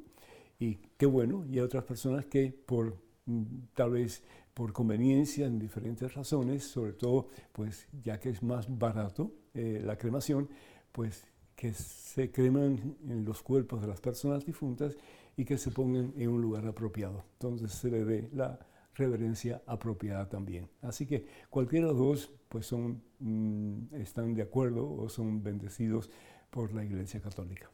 y 0.58 0.76
qué 0.96 1.06
bueno, 1.06 1.44
y 1.46 1.54
hay 1.54 1.60
otras 1.60 1.84
personas 1.84 2.26
que 2.26 2.52
por 2.52 2.96
mm, 3.26 3.44
tal 3.74 3.90
vez 3.90 4.22
por 4.52 4.72
conveniencia, 4.72 5.46
en 5.46 5.58
diferentes 5.58 6.12
razones, 6.12 6.64
sobre 6.64 6.92
todo 6.92 7.28
pues 7.52 7.86
ya 8.02 8.18
que 8.18 8.30
es 8.30 8.42
más 8.42 8.66
barato 8.68 9.32
eh, 9.54 9.80
la 9.84 9.96
cremación, 9.96 10.48
pues 10.90 11.24
que 11.54 11.72
se 11.72 12.30
creman 12.32 12.96
en 13.08 13.24
los 13.24 13.42
cuerpos 13.42 13.80
de 13.80 13.86
las 13.86 14.00
personas 14.00 14.44
difuntas 14.44 14.96
y 15.36 15.44
que 15.44 15.58
se 15.58 15.70
pongan 15.70 16.12
en 16.16 16.28
un 16.28 16.42
lugar 16.42 16.66
apropiado. 16.66 17.24
Entonces 17.34 17.70
se 17.72 17.88
le 17.88 18.04
dé 18.04 18.28
la 18.32 18.58
reverencia 18.98 19.62
apropiada 19.66 20.28
también. 20.28 20.68
Así 20.82 21.06
que 21.06 21.26
cualquiera 21.48 21.86
de 21.86 21.92
los 21.92 22.00
dos 22.00 22.32
pues 22.48 22.66
son, 22.66 23.02
mm, 23.20 23.94
están 23.94 24.34
de 24.34 24.42
acuerdo 24.42 24.90
o 24.90 25.08
son 25.08 25.42
bendecidos 25.42 26.10
por 26.50 26.72
la 26.74 26.84
Iglesia 26.84 27.20
Católica. 27.20 27.70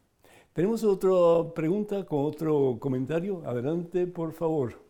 Tenemos 0.53 0.85
otra 0.85 1.53
pregunta 1.55 2.05
con 2.05 2.25
otro 2.25 2.79
comentario. 2.79 3.43
Adelante, 3.45 4.07
por 4.07 4.33
favor. 4.33 4.85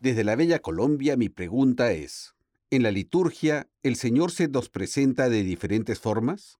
Desde 0.00 0.24
la 0.24 0.36
Bella 0.36 0.60
Colombia 0.60 1.16
mi 1.16 1.28
pregunta 1.28 1.92
es, 1.92 2.34
¿en 2.70 2.82
la 2.82 2.90
liturgia 2.90 3.68
el 3.82 3.96
Señor 3.96 4.30
se 4.30 4.48
nos 4.48 4.68
presenta 4.68 5.28
de 5.28 5.42
diferentes 5.42 5.98
formas? 5.98 6.58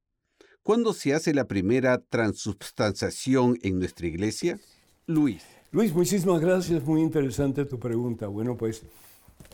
¿Cuándo 0.62 0.92
se 0.92 1.14
hace 1.14 1.33
la 1.33 1.47
primera 1.47 1.99
transubstanciación 1.99 3.57
en 3.62 3.79
nuestra 3.79 4.09
iglesia? 4.09 4.59
Luis. 5.07 5.45
Luis, 5.72 5.92
muchísimas 5.92 6.40
gracias. 6.40 6.85
Muy 6.85 7.02
interesante 7.02 7.64
tu 7.64 7.79
pregunta. 7.79 8.29
Bueno, 8.29 8.57
pues 8.57 8.83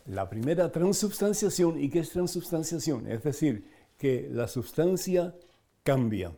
la 0.06 0.28
primera 0.28 0.70
transubstanciación, 0.70 1.80
¿y 1.80 1.88
qué 1.88 2.00
es 2.00 2.10
transubstanciación? 2.10 3.10
Es 3.10 3.22
decir, 3.22 3.64
que 3.96 4.28
la 4.30 4.46
sustancia 4.46 5.34
cambia. 5.82 6.36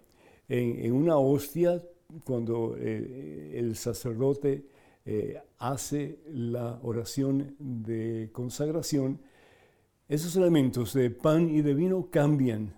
En, 0.49 0.93
una 0.93 1.17
hostia 1.17 1.83
cuando 2.23 2.77
eh, 2.79 3.55
el 3.57 3.75
sacerdote 3.77 4.65
eh, 5.05 5.41
hace 5.59 6.21
la 6.29 6.79
oración 6.83 7.57
de 7.59 8.31
consagración, 8.33 9.21
esos 10.09 10.37
elementos 10.37 10.93
de 10.93 11.11
pan 11.11 11.49
y 11.51 11.63
de 11.63 11.75
vino 11.75 12.11
cambian, 12.11 12.75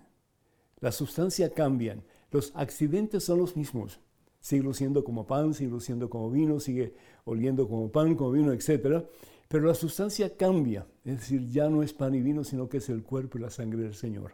la 0.79 0.91
sustancia 0.91 1.53
cambian, 1.53 2.03
los 2.31 2.51
accidentes 2.55 3.23
son 3.23 3.39
los 3.39 3.55
mismos, 3.55 3.99
sigue 4.39 4.73
siendo 4.73 5.03
como 5.03 5.27
pan, 5.27 5.53
sigue 5.53 5.79
siendo 5.79 6.09
como 6.09 6.29
vino, 6.29 6.59
sigue 6.59 6.95
oliendo 7.25 7.67
como 7.67 7.91
pan, 7.91 8.15
como 8.15 8.31
vino, 8.31 8.51
etc. 8.51 9.05
Pero 9.47 9.65
la 9.65 9.73
sustancia 9.73 10.35
cambia, 10.35 10.85
es 11.05 11.19
decir, 11.19 11.47
ya 11.47 11.69
no 11.69 11.83
es 11.83 11.93
pan 11.93 12.15
y 12.15 12.21
vino, 12.21 12.43
sino 12.43 12.69
que 12.69 12.77
es 12.77 12.89
el 12.89 13.03
cuerpo 13.03 13.37
y 13.37 13.41
la 13.41 13.49
sangre 13.49 13.83
del 13.83 13.95
Señor. 13.95 14.33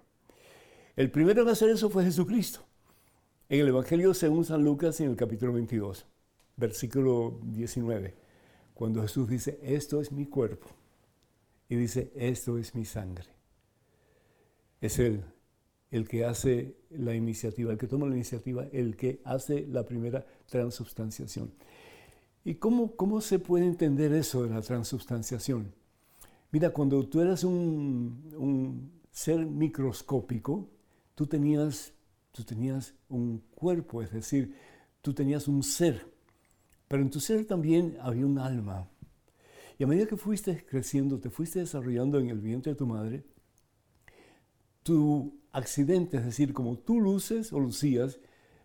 El 0.95 1.11
primero 1.11 1.41
en 1.41 1.49
hacer 1.49 1.69
eso 1.69 1.89
fue 1.89 2.03
Jesucristo. 2.03 2.61
En 3.49 3.59
el 3.59 3.67
Evangelio 3.67 4.13
según 4.13 4.45
San 4.45 4.63
Lucas, 4.63 4.99
en 5.01 5.09
el 5.11 5.15
capítulo 5.15 5.53
22, 5.53 6.05
versículo 6.55 7.39
19, 7.43 8.15
cuando 8.73 9.01
Jesús 9.01 9.29
dice, 9.29 9.59
esto 9.61 10.01
es 10.01 10.11
mi 10.11 10.25
cuerpo, 10.25 10.67
y 11.69 11.75
dice, 11.75 12.11
esto 12.15 12.57
es 12.57 12.75
mi 12.75 12.85
sangre. 12.85 13.29
Es 14.81 14.99
Él 14.99 15.23
el 15.93 16.07
que 16.07 16.25
hace 16.25 16.75
la 16.89 17.13
iniciativa, 17.13 17.71
el 17.71 17.77
que 17.77 17.85
toma 17.85 18.07
la 18.07 18.15
iniciativa, 18.15 18.65
el 18.71 18.95
que 18.97 19.21
hace 19.23 19.67
la 19.67 19.85
primera 19.85 20.25
transubstanciación. 20.47 21.53
¿Y 22.43 22.55
cómo, 22.55 22.95
cómo 22.95 23.21
se 23.21 23.37
puede 23.37 23.67
entender 23.67 24.11
eso 24.11 24.41
de 24.41 24.49
la 24.49 24.63
transubstanciación? 24.63 25.71
Mira, 26.51 26.71
cuando 26.71 27.07
tú 27.07 27.21
eras 27.21 27.43
un, 27.43 28.91
ser 29.11 29.45
microscópico, 29.45 30.67
tú 31.13 31.27
tenías 31.27 31.93
tú 32.31 32.43
tenías 32.43 32.95
un 33.09 33.43
cuerpo, 33.53 34.01
es 34.01 34.11
decir, 34.11 34.55
tú 35.03 35.13
tenías 35.13 35.47
un 35.47 35.61
ser, 35.61 36.11
pero 36.87 37.03
en 37.03 37.11
tu 37.11 37.19
ser 37.19 37.45
también 37.45 37.97
había 38.01 38.25
un 38.25 38.39
alma. 38.39 38.89
Y 39.77 39.83
a 39.83 39.87
medida 39.87 40.07
que 40.07 40.17
fuiste 40.17 40.65
creciendo, 40.65 41.19
te 41.19 41.29
fuiste 41.29 41.59
desarrollando 41.59 42.17
en 42.17 42.29
el 42.29 42.39
vientre 42.39 42.71
de 42.71 42.77
tu 42.79 42.87
madre, 42.87 43.23
tu 44.81 45.42
accidente, 45.53 46.17
es 46.17 46.25
decir, 46.25 46.53
como 46.53 46.77
tú 46.77 46.99
luces 46.99 47.53
o 47.53 47.59
lucías, 47.59 48.19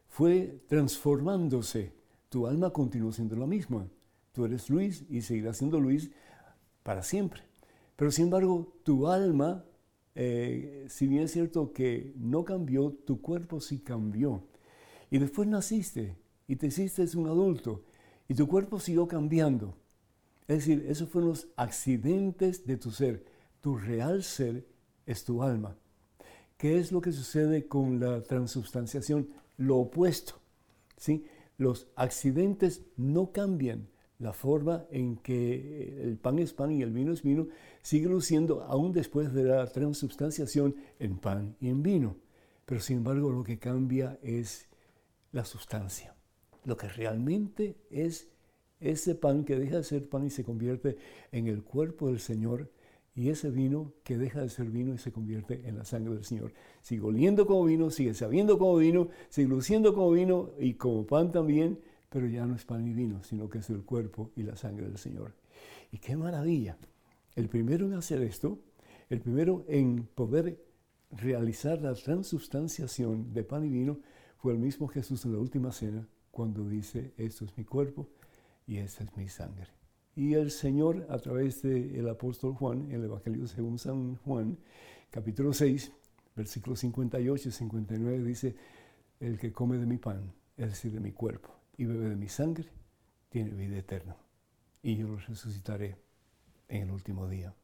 fue 0.08 0.60
transformándose. 0.66 1.92
Tu 2.28 2.46
alma 2.46 2.70
continuó 2.70 3.12
siendo 3.12 3.36
la 3.36 3.46
misma. 3.46 3.86
Tú 4.32 4.44
eres 4.44 4.68
Luis 4.68 5.04
y 5.08 5.22
seguirás 5.22 5.58
siendo 5.58 5.80
Luis 5.80 6.10
para 6.82 7.02
siempre. 7.02 7.42
Pero 7.94 8.10
sin 8.10 8.24
embargo, 8.24 8.74
tu 8.82 9.06
alma 9.06 9.64
eh, 10.20 10.86
si 10.88 11.06
bien 11.06 11.22
es 11.22 11.30
cierto 11.30 11.72
que 11.72 12.12
no 12.16 12.44
cambió, 12.44 12.90
tu 12.90 13.22
cuerpo 13.22 13.60
sí 13.60 13.78
cambió. 13.78 14.42
Y 15.12 15.18
después 15.18 15.46
naciste 15.46 16.16
y 16.48 16.56
te 16.56 16.66
hiciste 16.66 17.04
un 17.16 17.28
adulto 17.28 17.84
y 18.26 18.34
tu 18.34 18.48
cuerpo 18.48 18.80
siguió 18.80 19.06
cambiando. 19.06 19.76
Es 20.48 20.58
decir, 20.58 20.86
esos 20.88 21.08
fueron 21.08 21.30
los 21.30 21.46
accidentes 21.54 22.66
de 22.66 22.76
tu 22.76 22.90
ser. 22.90 23.24
Tu 23.60 23.76
real 23.76 24.24
ser 24.24 24.66
es 25.06 25.24
tu 25.24 25.40
alma. 25.40 25.76
¿Qué 26.58 26.76
es 26.78 26.90
lo 26.90 27.00
que 27.00 27.12
sucede 27.12 27.68
con 27.68 28.00
la 28.00 28.20
transubstanciación? 28.20 29.28
Lo 29.58 29.76
opuesto. 29.76 30.40
¿sí? 30.96 31.24
Los 31.56 31.86
accidentes 31.94 32.82
no 32.96 33.30
cambian, 33.30 33.88
la 34.18 34.32
forma 34.32 34.84
en 34.90 35.18
que 35.18 36.02
el 36.02 36.18
pan 36.18 36.40
es 36.40 36.52
pan 36.52 36.72
y 36.72 36.82
el 36.82 36.90
vino 36.90 37.12
es 37.12 37.22
vino, 37.22 37.46
sigue 37.80 38.08
luciendo 38.08 38.64
aún 38.64 38.92
después 38.92 39.32
de 39.32 39.44
la 39.44 39.68
transubstanciación 39.68 40.74
en 40.98 41.18
pan 41.18 41.54
y 41.60 41.68
en 41.68 41.84
vino. 41.84 42.16
Pero 42.66 42.80
sin 42.80 42.98
embargo 42.98 43.30
lo 43.30 43.44
que 43.44 43.60
cambia 43.60 44.18
es 44.20 44.66
la 45.30 45.44
sustancia. 45.44 46.16
Lo 46.64 46.76
que 46.76 46.88
realmente 46.88 47.76
es 47.88 48.28
ese 48.80 49.14
pan 49.14 49.44
que 49.44 49.56
deja 49.56 49.76
de 49.76 49.84
ser 49.84 50.08
pan 50.08 50.26
y 50.26 50.30
se 50.30 50.42
convierte 50.42 50.96
en 51.30 51.46
el 51.46 51.62
cuerpo 51.62 52.08
del 52.08 52.18
Señor 52.18 52.68
y 53.18 53.30
ese 53.30 53.50
vino 53.50 53.94
que 54.04 54.16
deja 54.16 54.40
de 54.40 54.48
ser 54.48 54.70
vino 54.70 54.94
y 54.94 54.98
se 54.98 55.10
convierte 55.10 55.68
en 55.68 55.76
la 55.76 55.84
sangre 55.84 56.14
del 56.14 56.24
Señor. 56.24 56.52
Sigue 56.82 57.02
oliendo 57.02 57.48
como 57.48 57.64
vino, 57.64 57.90
sigue 57.90 58.14
sabiendo 58.14 58.60
como 58.60 58.76
vino, 58.76 59.08
sigue 59.28 59.48
luciendo 59.48 59.92
como 59.92 60.12
vino 60.12 60.50
y 60.56 60.74
como 60.74 61.04
pan 61.04 61.32
también, 61.32 61.80
pero 62.10 62.28
ya 62.28 62.46
no 62.46 62.54
es 62.54 62.64
pan 62.64 62.86
y 62.86 62.92
vino, 62.92 63.24
sino 63.24 63.48
que 63.48 63.58
es 63.58 63.70
el 63.70 63.82
cuerpo 63.82 64.30
y 64.36 64.44
la 64.44 64.54
sangre 64.54 64.86
del 64.86 64.98
Señor. 64.98 65.34
Y 65.90 65.98
qué 65.98 66.14
maravilla. 66.14 66.78
El 67.34 67.48
primero 67.48 67.86
en 67.86 67.94
hacer 67.94 68.22
esto, 68.22 68.60
el 69.10 69.20
primero 69.20 69.64
en 69.66 70.08
poder 70.14 70.64
realizar 71.10 71.82
la 71.82 71.94
transubstanciación 71.94 73.32
de 73.32 73.42
pan 73.42 73.64
y 73.64 73.68
vino, 73.68 73.98
fue 74.36 74.52
el 74.52 74.60
mismo 74.60 74.86
Jesús 74.86 75.24
en 75.24 75.32
la 75.32 75.38
última 75.38 75.72
cena, 75.72 76.06
cuando 76.30 76.68
dice, 76.68 77.14
esto 77.16 77.46
es 77.46 77.58
mi 77.58 77.64
cuerpo 77.64 78.06
y 78.64 78.76
esta 78.76 79.02
es 79.02 79.16
mi 79.16 79.28
sangre. 79.28 79.77
Y 80.18 80.34
el 80.34 80.50
Señor, 80.50 81.06
a 81.10 81.18
través 81.20 81.62
del 81.62 82.08
apóstol 82.08 82.52
Juan, 82.52 82.90
el 82.90 83.04
Evangelio 83.04 83.46
según 83.46 83.78
San 83.78 84.16
Juan, 84.16 84.58
capítulo 85.12 85.52
6, 85.52 85.92
versículos 86.34 86.80
58 86.80 87.48
y 87.48 87.52
59, 87.52 88.24
dice, 88.24 88.56
el 89.20 89.38
que 89.38 89.52
come 89.52 89.78
de 89.78 89.86
mi 89.86 89.96
pan, 89.96 90.32
es 90.56 90.70
decir, 90.70 90.90
de 90.90 90.98
mi 90.98 91.12
cuerpo, 91.12 91.50
y 91.76 91.84
bebe 91.84 92.08
de 92.08 92.16
mi 92.16 92.28
sangre, 92.28 92.68
tiene 93.28 93.50
vida 93.50 93.78
eterna. 93.78 94.16
Y 94.82 94.96
yo 94.96 95.06
lo 95.06 95.18
resucitaré 95.18 95.94
en 96.66 96.82
el 96.82 96.90
último 96.90 97.28
día. 97.28 97.54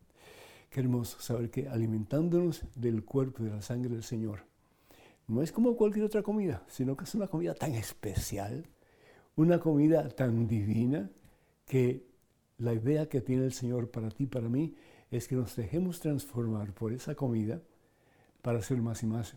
Queremos 0.71 1.09
saber 1.09 1.51
que 1.51 1.69
alimentándonos 1.69 2.63
del 2.77 3.05
cuerpo 3.05 3.43
y 3.43 3.47
de 3.47 3.51
la 3.51 3.63
sangre 3.63 3.91
del 3.91 4.05
Señor, 4.05 4.45
no 5.27 5.43
es 5.43 5.51
como 5.51 5.75
cualquier 5.75 6.05
otra 6.05 6.23
comida, 6.23 6.63
sino 6.69 6.97
que 6.97 7.03
es 7.03 7.17
una 7.17 7.27
comida 7.27 7.53
tan 7.55 7.75
especial, 7.75 8.65
una 9.35 9.59
comida 9.59 10.09
tan 10.09 10.47
divina, 10.47 11.11
que 11.67 12.14
la 12.59 12.73
idea 12.73 13.09
que 13.09 13.21
tiene 13.21 13.45
el 13.45 13.53
Señor 13.53 13.91
para 13.91 14.11
ti, 14.11 14.27
para 14.27 14.49
mí, 14.49 14.75
es 15.11 15.29
que 15.29 15.37
nos 15.37 15.57
dejemos 15.57 16.01
transformar 16.01 16.73
por 16.73 16.93
esa 16.93 17.15
comida 17.15 17.61
para 18.43 18.63
ser 18.63 18.79
más 18.79 19.03
y 19.03 19.07
más 19.07 19.37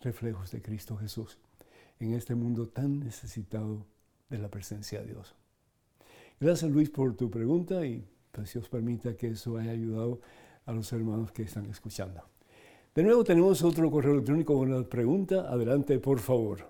reflejos 0.00 0.50
de 0.50 0.62
Cristo 0.62 0.96
Jesús 0.96 1.38
en 1.98 2.14
este 2.14 2.34
mundo 2.34 2.68
tan 2.68 3.00
necesitado 3.00 3.86
de 4.28 4.38
la 4.38 4.48
presencia 4.48 5.00
de 5.00 5.06
Dios. 5.06 5.34
Gracias 6.38 6.70
Luis 6.70 6.90
por 6.90 7.16
tu 7.16 7.30
pregunta 7.30 7.84
y 7.86 8.06
pues 8.30 8.52
Dios 8.52 8.68
permita 8.68 9.16
que 9.16 9.28
eso 9.28 9.56
haya 9.56 9.70
ayudado 9.70 10.20
a 10.66 10.72
los 10.72 10.92
hermanos 10.92 11.32
que 11.32 11.42
están 11.42 11.66
escuchando. 11.66 12.22
De 12.94 13.02
nuevo 13.02 13.24
tenemos 13.24 13.62
otro 13.62 13.90
correo 13.90 14.14
electrónico 14.14 14.56
con 14.56 14.72
una 14.72 14.86
pregunta. 14.86 15.50
Adelante, 15.50 15.98
por 15.98 16.18
favor. 16.18 16.68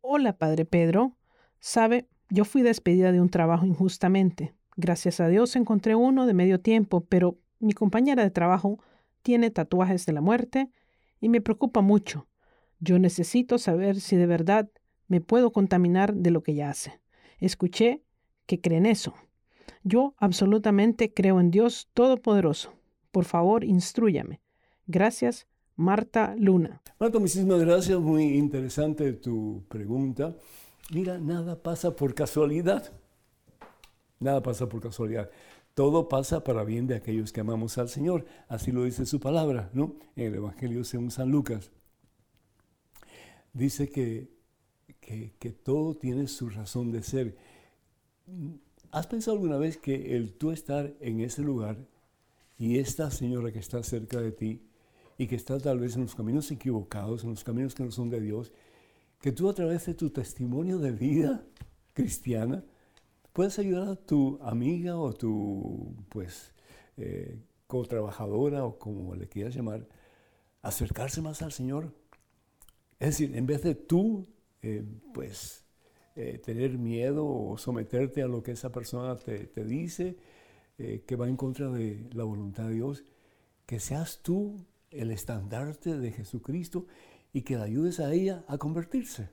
Hola, 0.00 0.36
Padre 0.36 0.64
Pedro. 0.64 1.16
Sabe, 1.60 2.08
yo 2.32 2.46
fui 2.46 2.62
despedida 2.62 3.12
de 3.12 3.20
un 3.20 3.28
trabajo 3.28 3.66
injustamente. 3.66 4.54
Gracias 4.76 5.20
a 5.20 5.28
Dios 5.28 5.54
encontré 5.54 5.94
uno 5.94 6.24
de 6.24 6.32
medio 6.32 6.60
tiempo, 6.60 7.02
pero 7.02 7.36
mi 7.60 7.74
compañera 7.74 8.22
de 8.22 8.30
trabajo 8.30 8.78
tiene 9.20 9.50
tatuajes 9.50 10.06
de 10.06 10.14
la 10.14 10.22
muerte 10.22 10.70
y 11.20 11.28
me 11.28 11.42
preocupa 11.42 11.82
mucho. 11.82 12.26
Yo 12.80 12.98
necesito 12.98 13.58
saber 13.58 14.00
si 14.00 14.16
de 14.16 14.26
verdad 14.26 14.70
me 15.08 15.20
puedo 15.20 15.52
contaminar 15.52 16.14
de 16.14 16.30
lo 16.30 16.42
que 16.42 16.52
ella 16.52 16.70
hace. 16.70 17.00
Escuché 17.38 18.02
que 18.46 18.62
creen 18.62 18.86
eso. 18.86 19.12
Yo 19.84 20.14
absolutamente 20.16 21.12
creo 21.12 21.38
en 21.38 21.50
Dios 21.50 21.90
Todopoderoso. 21.92 22.72
Por 23.10 23.26
favor, 23.26 23.62
instruyame. 23.62 24.40
Gracias, 24.86 25.46
Marta 25.76 26.34
Luna. 26.38 26.80
Marta, 26.98 27.18
muchísimas 27.18 27.60
gracias. 27.60 28.00
Muy 28.00 28.24
interesante 28.38 29.12
tu 29.12 29.66
pregunta. 29.68 30.34
Mira, 30.92 31.18
nada 31.18 31.62
pasa 31.62 31.96
por 31.96 32.14
casualidad. 32.14 32.92
Nada 34.20 34.42
pasa 34.42 34.68
por 34.68 34.82
casualidad. 34.82 35.30
Todo 35.74 36.08
pasa 36.08 36.44
para 36.44 36.64
bien 36.64 36.86
de 36.86 36.96
aquellos 36.96 37.32
que 37.32 37.40
amamos 37.40 37.78
al 37.78 37.88
Señor. 37.88 38.26
Así 38.48 38.72
lo 38.72 38.84
dice 38.84 39.06
su 39.06 39.18
palabra, 39.18 39.70
¿no? 39.72 39.96
En 40.16 40.26
el 40.26 40.34
Evangelio 40.34 40.84
según 40.84 41.10
San 41.10 41.30
Lucas 41.30 41.70
dice 43.52 43.88
que, 43.88 44.30
que, 45.00 45.52
todo 45.52 45.94
tiene 45.94 46.26
su 46.28 46.48
razón 46.48 46.90
de 46.90 47.02
ser. 47.02 47.36
¿Has 48.90 49.06
pensado 49.06 49.36
alguna 49.36 49.56
vez 49.56 49.76
que 49.76 50.16
el 50.16 50.34
tú 50.34 50.50
estar 50.50 50.92
en 51.00 51.20
ese 51.20 51.42
lugar 51.42 51.78
y 52.58 52.78
esta 52.78 53.10
señora 53.10 53.52
que 53.52 53.58
está 53.58 53.82
cerca 53.82 54.20
de 54.20 54.32
ti 54.32 54.62
y 55.18 55.26
que 55.26 55.36
está 55.36 55.58
tal 55.58 55.80
vez 55.80 55.96
en 55.96 56.02
los 56.02 56.14
caminos 56.14 56.50
equivocados, 56.50 57.24
en 57.24 57.30
los 57.30 57.44
caminos 57.44 57.74
que 57.74 57.82
no 57.82 57.90
son 57.90 58.10
de 58.10 58.20
Dios, 58.20 58.52
que 59.22 59.30
tú 59.30 59.48
a 59.48 59.54
través 59.54 59.86
de 59.86 59.94
tu 59.94 60.10
testimonio 60.10 60.78
de 60.78 60.90
vida 60.90 61.46
cristiana 61.94 62.64
puedas 63.32 63.58
ayudar 63.60 63.88
a 63.88 63.94
tu 63.94 64.38
amiga 64.42 64.98
o 64.98 65.12
tu, 65.12 65.94
pues, 66.08 66.52
eh, 66.96 67.38
co-trabajadora 67.68 68.64
o 68.64 68.80
como 68.80 69.14
le 69.14 69.28
quieras 69.28 69.54
llamar, 69.54 69.86
a 70.60 70.68
acercarse 70.68 71.22
más 71.22 71.40
al 71.40 71.52
Señor. 71.52 71.94
Es 72.98 73.10
decir, 73.10 73.36
en 73.36 73.46
vez 73.46 73.62
de 73.62 73.76
tú, 73.76 74.26
eh, 74.60 74.84
pues, 75.14 75.64
eh, 76.16 76.38
tener 76.44 76.76
miedo 76.76 77.24
o 77.24 77.56
someterte 77.56 78.22
a 78.22 78.26
lo 78.26 78.42
que 78.42 78.52
esa 78.52 78.72
persona 78.72 79.16
te, 79.16 79.46
te 79.46 79.64
dice, 79.64 80.16
que 81.06 81.14
va 81.14 81.28
en 81.28 81.36
contra 81.36 81.70
de 81.70 82.08
la 82.12 82.24
voluntad 82.24 82.64
de 82.64 82.74
Dios, 82.74 83.04
que 83.66 83.78
seas 83.78 84.20
tú 84.20 84.66
el 84.90 85.12
estandarte 85.12 85.96
de 85.96 86.10
Jesucristo 86.10 86.86
y 87.32 87.42
que 87.42 87.56
la 87.56 87.64
ayudes 87.64 88.00
a 88.00 88.12
ella 88.12 88.44
a 88.48 88.58
convertirse. 88.58 89.30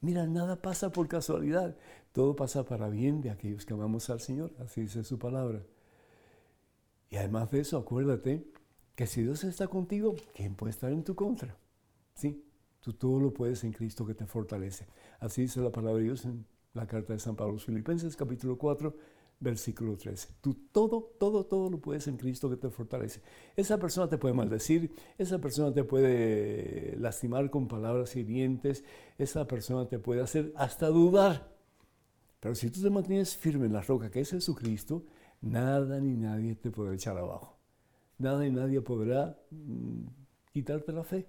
Mira, 0.00 0.26
nada 0.26 0.60
pasa 0.60 0.90
por 0.90 1.06
casualidad, 1.06 1.76
todo 2.12 2.34
pasa 2.34 2.64
para 2.64 2.88
bien 2.88 3.20
de 3.20 3.30
aquellos 3.30 3.64
que 3.64 3.74
amamos 3.74 4.10
al 4.10 4.20
Señor, 4.20 4.52
así 4.58 4.82
dice 4.82 5.04
su 5.04 5.18
palabra. 5.18 5.64
Y 7.08 7.16
además 7.16 7.50
de 7.50 7.60
eso, 7.60 7.78
acuérdate 7.78 8.44
que 8.96 9.06
si 9.06 9.22
Dios 9.22 9.44
está 9.44 9.68
contigo, 9.68 10.16
¿quién 10.34 10.54
puede 10.56 10.70
estar 10.70 10.90
en 10.90 11.04
tu 11.04 11.14
contra? 11.14 11.56
Sí, 12.14 12.44
tú 12.80 12.94
todo 12.94 13.20
lo 13.20 13.32
puedes 13.32 13.62
en 13.64 13.72
Cristo 13.72 14.04
que 14.04 14.14
te 14.14 14.26
fortalece. 14.26 14.88
Así 15.20 15.42
dice 15.42 15.60
la 15.60 15.70
palabra 15.70 15.98
de 15.98 16.04
Dios 16.04 16.24
en 16.24 16.44
la 16.74 16.86
carta 16.86 17.12
de 17.12 17.18
San 17.18 17.36
Pablo, 17.36 17.58
Filipenses 17.58 18.16
capítulo 18.16 18.58
4, 18.58 18.96
versículo 19.42 19.96
13. 19.96 20.28
Tú 20.40 20.54
todo, 20.72 21.14
todo, 21.18 21.44
todo 21.44 21.68
lo 21.68 21.78
puedes 21.78 22.06
en 22.06 22.16
Cristo 22.16 22.48
que 22.48 22.56
te 22.56 22.70
fortalece. 22.70 23.20
Esa 23.56 23.78
persona 23.78 24.08
te 24.08 24.16
puede 24.16 24.34
maldecir, 24.34 24.92
esa 25.18 25.38
persona 25.40 25.74
te 25.74 25.84
puede 25.84 26.96
lastimar 26.98 27.50
con 27.50 27.66
palabras 27.68 28.14
hirientes, 28.14 28.84
esa 29.18 29.46
persona 29.46 29.88
te 29.88 29.98
puede 29.98 30.22
hacer 30.22 30.52
hasta 30.56 30.86
dudar. 30.88 31.52
Pero 32.40 32.54
si 32.54 32.70
tú 32.70 32.80
te 32.80 32.90
mantienes 32.90 33.36
firme 33.36 33.66
en 33.66 33.72
la 33.72 33.82
roca 33.82 34.10
que 34.10 34.20
es 34.20 34.30
Jesucristo, 34.30 35.04
nada 35.40 36.00
ni 36.00 36.16
nadie 36.16 36.54
te 36.54 36.70
podrá 36.70 36.94
echar 36.94 37.18
abajo. 37.18 37.58
Nada 38.18 38.40
ni 38.40 38.50
nadie 38.50 38.80
podrá 38.80 39.36
mm, 39.50 40.06
quitarte 40.52 40.92
la 40.92 41.02
fe. 41.02 41.26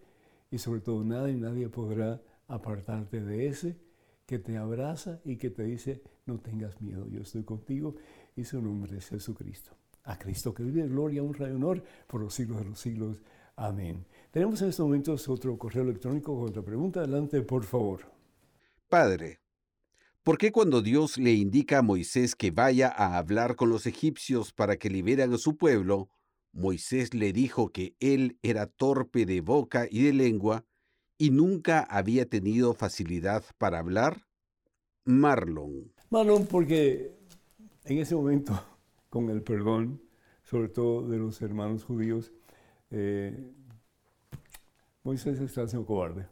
Y 0.51 0.59
sobre 0.59 0.81
todo 0.81 1.03
nada 1.03 1.27
ni 1.27 1.39
nadie 1.39 1.67
podrá 1.67 2.21
apartarte 2.47 3.21
de 3.21 3.47
ese 3.47 3.82
que 4.25 4.39
te 4.39 4.57
abraza 4.57 5.19
y 5.25 5.37
que 5.37 5.49
te 5.49 5.63
dice, 5.63 6.01
no 6.25 6.39
tengas 6.39 6.81
miedo, 6.81 7.07
yo 7.09 7.21
estoy 7.21 7.43
contigo 7.43 7.95
y 8.35 8.45
su 8.45 8.61
nombre 8.61 8.97
es 8.97 9.09
Jesucristo. 9.09 9.71
A 10.03 10.17
Cristo 10.17 10.53
que 10.53 10.63
vive 10.63 10.87
gloria, 10.87 11.23
honra 11.23 11.49
y 11.49 11.51
honor 11.51 11.83
por 12.07 12.21
los 12.21 12.33
siglos 12.33 12.59
de 12.59 12.65
los 12.65 12.79
siglos. 12.79 13.21
Amén. 13.55 14.05
Tenemos 14.31 14.61
en 14.61 14.69
estos 14.69 14.85
momentos 14.85 15.29
otro 15.29 15.57
correo 15.57 15.83
electrónico 15.83 16.35
con 16.35 16.49
otra 16.49 16.61
pregunta. 16.61 17.01
Adelante, 17.01 17.41
por 17.41 17.63
favor. 17.63 18.01
Padre, 18.89 19.39
¿por 20.23 20.37
qué 20.37 20.51
cuando 20.51 20.81
Dios 20.81 21.17
le 21.17 21.33
indica 21.33 21.79
a 21.79 21.81
Moisés 21.81 22.35
que 22.35 22.51
vaya 22.51 22.89
a 22.89 23.17
hablar 23.17 23.55
con 23.55 23.69
los 23.69 23.85
egipcios 23.85 24.51
para 24.51 24.77
que 24.77 24.89
liberan 24.89 25.33
a 25.33 25.37
su 25.37 25.55
pueblo, 25.55 26.09
Moisés 26.51 27.13
le 27.13 27.33
dijo 27.33 27.69
que 27.69 27.95
él 27.99 28.37
era 28.43 28.67
torpe 28.67 29.25
de 29.25 29.41
boca 29.41 29.87
y 29.89 30.03
de 30.03 30.13
lengua 30.13 30.65
y 31.17 31.29
nunca 31.29 31.81
había 31.81 32.27
tenido 32.27 32.73
facilidad 32.73 33.43
para 33.57 33.79
hablar? 33.79 34.25
Marlon. 35.05 35.91
Marlon, 36.09 36.45
porque 36.45 37.11
en 37.85 37.97
ese 37.97 38.15
momento, 38.15 38.59
con 39.09 39.29
el 39.29 39.41
perdón, 39.41 40.01
sobre 40.43 40.69
todo 40.69 41.07
de 41.07 41.17
los 41.17 41.41
hermanos 41.41 41.83
judíos, 41.83 42.31
eh, 42.91 43.51
Moisés 45.03 45.39
está 45.39 45.67
siendo 45.67 45.85
cobarde. 45.85 46.27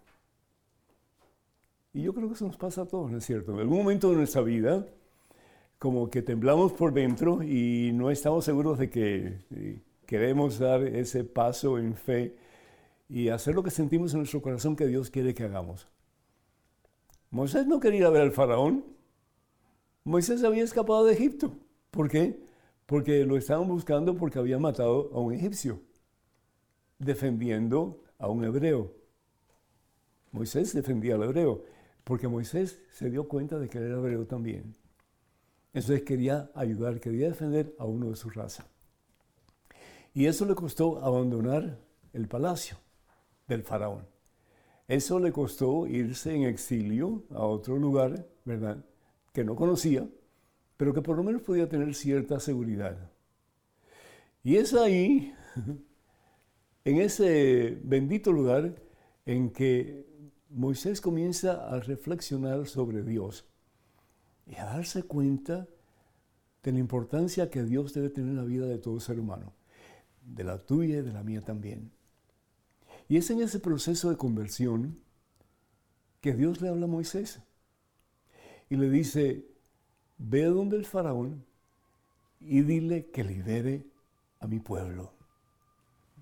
Y 1.94 2.04
yo 2.04 2.14
creo 2.14 2.30
que 2.30 2.36
eso 2.36 2.48
nos 2.48 2.58
pasa 2.58 2.84
a 2.84 2.86
todos, 2.86 3.12
¿no 3.12 3.18
es 3.18 3.26
cierto? 3.26 3.54
En 3.54 3.60
algún 3.60 3.80
momento 3.80 4.10
de 4.12 4.16
nuestra 4.16 4.42
vida, 4.42 4.88
como 5.78 6.10
que 6.10 6.22
temblamos 6.22 6.72
por 6.72 6.94
dentro 6.94 7.44
y 7.44 7.92
no 7.94 8.12
estamos 8.12 8.46
seguros 8.46 8.78
de 8.78 8.90
que 8.90 9.40
eh, 9.50 9.82
queremos 10.06 10.60
dar 10.60 10.84
ese 10.84 11.24
paso 11.24 11.78
en 11.78 11.96
fe 11.96 12.36
y 13.12 13.28
hacer 13.28 13.54
lo 13.56 13.62
que 13.62 13.72
sentimos 13.72 14.14
en 14.14 14.20
nuestro 14.20 14.42
corazón 14.42 14.78
que 14.78 14.88
Dios 14.88 15.10
quiere 15.10 15.34
que 15.34 15.44
hagamos. 15.44 15.86
Moisés 17.30 17.68
no 17.68 17.82
quería 17.82 18.10
ver 18.10 18.22
al 18.22 18.32
faraón. 18.32 18.86
Moisés 20.06 20.46
había 20.46 20.64
escapado 20.64 21.04
de 21.04 21.12
Egipto. 21.12 21.54
¿Por 21.92 22.08
qué? 22.08 22.42
Porque 22.86 23.26
lo 23.26 23.36
estaban 23.36 23.68
buscando 23.68 24.16
porque 24.16 24.40
había 24.40 24.60
matado 24.60 25.12
a 25.14 25.20
un 25.20 25.34
egipcio, 25.34 25.82
defendiendo 27.00 28.02
a 28.18 28.30
un 28.30 28.46
hebreo. 28.46 28.96
Moisés 30.32 30.74
defendía 30.74 31.16
al 31.16 31.24
hebreo, 31.24 31.66
porque 32.06 32.30
Moisés 32.30 32.82
se 32.94 33.10
dio 33.10 33.28
cuenta 33.28 33.60
de 33.60 33.68
que 33.68 33.78
él 33.78 33.88
era 33.88 33.98
hebreo 33.98 34.26
también. 34.26 34.74
Entonces 35.74 36.04
quería 36.04 36.50
ayudar, 36.56 37.02
quería 37.02 37.28
defender 37.28 37.76
a 37.78 37.84
uno 37.84 38.10
de 38.10 38.16
su 38.16 38.30
raza. 38.30 38.68
Y 40.14 40.28
eso 40.28 40.46
le 40.46 40.56
costó 40.56 41.04
abandonar 41.04 41.78
el 42.14 42.30
palacio 42.30 42.78
del 43.52 43.64
faraón. 43.64 44.06
Eso 44.88 45.20
le 45.20 45.32
costó 45.32 45.88
irse 45.88 46.34
en 46.36 46.44
exilio 46.44 47.24
a 47.32 47.46
otro 47.46 47.78
lugar, 47.78 48.28
¿verdad? 48.44 48.84
Que 49.32 49.44
no 49.44 49.56
conocía, 49.56 50.08
pero 50.78 50.94
que 50.94 51.02
por 51.02 51.16
lo 51.16 51.24
menos 51.24 51.42
podía 51.42 51.70
tener 51.70 51.94
cierta 51.96 52.40
seguridad. 52.40 53.12
Y 54.44 54.58
es 54.58 54.74
ahí, 54.74 55.34
en 56.86 56.98
ese 56.98 57.80
bendito 57.84 58.32
lugar, 58.32 58.82
en 59.26 59.52
que 59.52 60.06
Moisés 60.50 61.00
comienza 61.00 61.70
a 61.70 61.80
reflexionar 61.80 62.68
sobre 62.68 63.04
Dios 63.04 63.46
y 64.48 64.56
a 64.56 64.66
darse 64.66 65.04
cuenta 65.04 65.68
de 66.64 66.72
la 66.72 66.80
importancia 66.80 67.50
que 67.50 67.64
Dios 67.64 67.94
debe 67.94 68.10
tener 68.10 68.32
en 68.32 68.38
la 68.38 68.44
vida 68.44 68.66
de 68.66 68.78
todo 68.78 69.00
ser 69.00 69.20
humano, 69.20 69.54
de 70.22 70.44
la 70.44 70.58
tuya 70.58 70.98
y 70.98 71.02
de 71.02 71.14
la 71.14 71.24
mía 71.24 71.42
también. 71.42 71.92
Y 73.12 73.18
es 73.18 73.30
en 73.30 73.42
ese 73.42 73.60
proceso 73.60 74.10
de 74.10 74.16
conversión 74.16 74.98
que 76.22 76.34
Dios 76.34 76.62
le 76.62 76.70
habla 76.70 76.86
a 76.86 76.88
Moisés 76.88 77.42
y 78.70 78.78
le 78.78 78.90
dice, 78.90 79.46
ve 80.18 80.46
donde 80.46 80.78
el 80.78 80.86
faraón 80.86 81.44
y 82.40 82.62
dile 82.62 83.08
que 83.08 83.26
libere 83.26 83.86
a 84.40 84.48
mi 84.48 84.60
pueblo. 84.60 85.12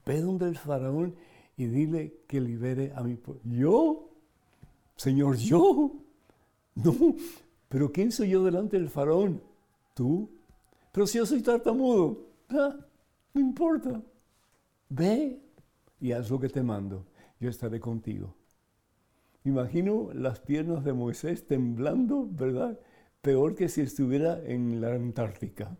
Ve 0.04 0.20
donde 0.20 0.48
el 0.48 0.58
faraón 0.58 1.14
y 1.58 1.68
dile 1.68 2.24
que 2.28 2.42
libere 2.42 2.92
a 2.96 3.04
mi 3.04 3.14
pueblo. 3.18 3.44
¿Yo? 3.46 4.10
Señor, 4.96 5.38
yo. 5.38 5.92
No, 6.74 6.96
pero 7.68 7.92
¿quién 7.92 8.12
soy 8.12 8.30
yo 8.30 8.44
delante 8.44 8.80
del 8.80 8.90
faraón? 8.90 9.44
Tú. 9.94 10.28
Pero 10.92 11.06
si 11.06 11.20
yo 11.20 11.26
soy 11.28 11.44
tartamudo, 11.44 12.26
ah, 12.50 12.78
no 13.36 13.42
importa. 13.42 14.02
Ve 14.90 15.40
y 16.00 16.12
haz 16.12 16.30
lo 16.30 16.40
que 16.40 16.50
te 16.50 16.64
mando, 16.64 17.06
yo 17.40 17.50
estaré 17.50 17.80
contigo. 17.80 18.36
Imagino 19.44 20.10
las 20.14 20.40
piernas 20.40 20.84
de 20.84 20.94
Moisés 20.94 21.48
temblando, 21.48 22.28
¿verdad? 22.30 22.80
Peor 23.22 23.56
que 23.56 23.70
si 23.70 23.82
estuviera 23.82 24.42
en 24.44 24.82
la 24.82 24.94
Antártica. 24.94 25.78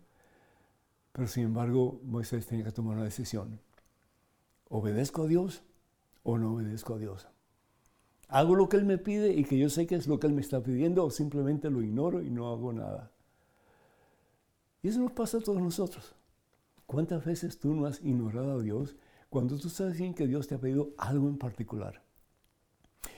Pero 1.12 1.28
sin 1.28 1.44
embargo, 1.44 2.00
Moisés 2.04 2.46
tenía 2.46 2.64
que 2.64 2.72
tomar 2.72 2.96
una 2.96 3.04
decisión. 3.04 3.60
¿Obedezco 4.68 5.24
a 5.24 5.26
Dios 5.26 5.62
o 6.22 6.38
no 6.38 6.54
obedezco 6.54 6.94
a 6.94 6.98
Dios? 6.98 7.28
¿Hago 8.28 8.54
lo 8.54 8.68
que 8.68 8.76
Él 8.76 8.84
me 8.84 8.98
pide 8.98 9.32
y 9.32 9.44
que 9.44 9.58
yo 9.58 9.68
sé 9.68 9.86
que 9.86 9.96
es 9.96 10.06
lo 10.06 10.20
que 10.20 10.28
Él 10.28 10.32
me 10.32 10.40
está 10.40 10.62
pidiendo 10.62 11.04
o 11.04 11.10
simplemente 11.10 11.68
lo 11.68 11.82
ignoro 11.82 12.22
y 12.22 12.30
no 12.30 12.50
hago 12.50 12.72
nada? 12.72 13.10
Y 14.82 14.88
eso 14.88 15.00
nos 15.00 15.12
pasa 15.12 15.38
a 15.38 15.40
todos 15.40 15.60
nosotros. 15.60 16.14
¿Cuántas 16.86 17.24
veces 17.24 17.58
tú 17.58 17.74
no 17.74 17.86
has 17.86 18.00
ignorado 18.00 18.58
a 18.58 18.62
Dios 18.62 18.96
cuando 19.30 19.56
tú 19.56 19.70
sabes 19.70 19.96
bien 19.96 20.12
que 20.12 20.26
Dios 20.26 20.48
te 20.48 20.56
ha 20.56 20.58
pedido 20.58 20.90
algo 20.98 21.28
en 21.28 21.38
particular. 21.38 22.02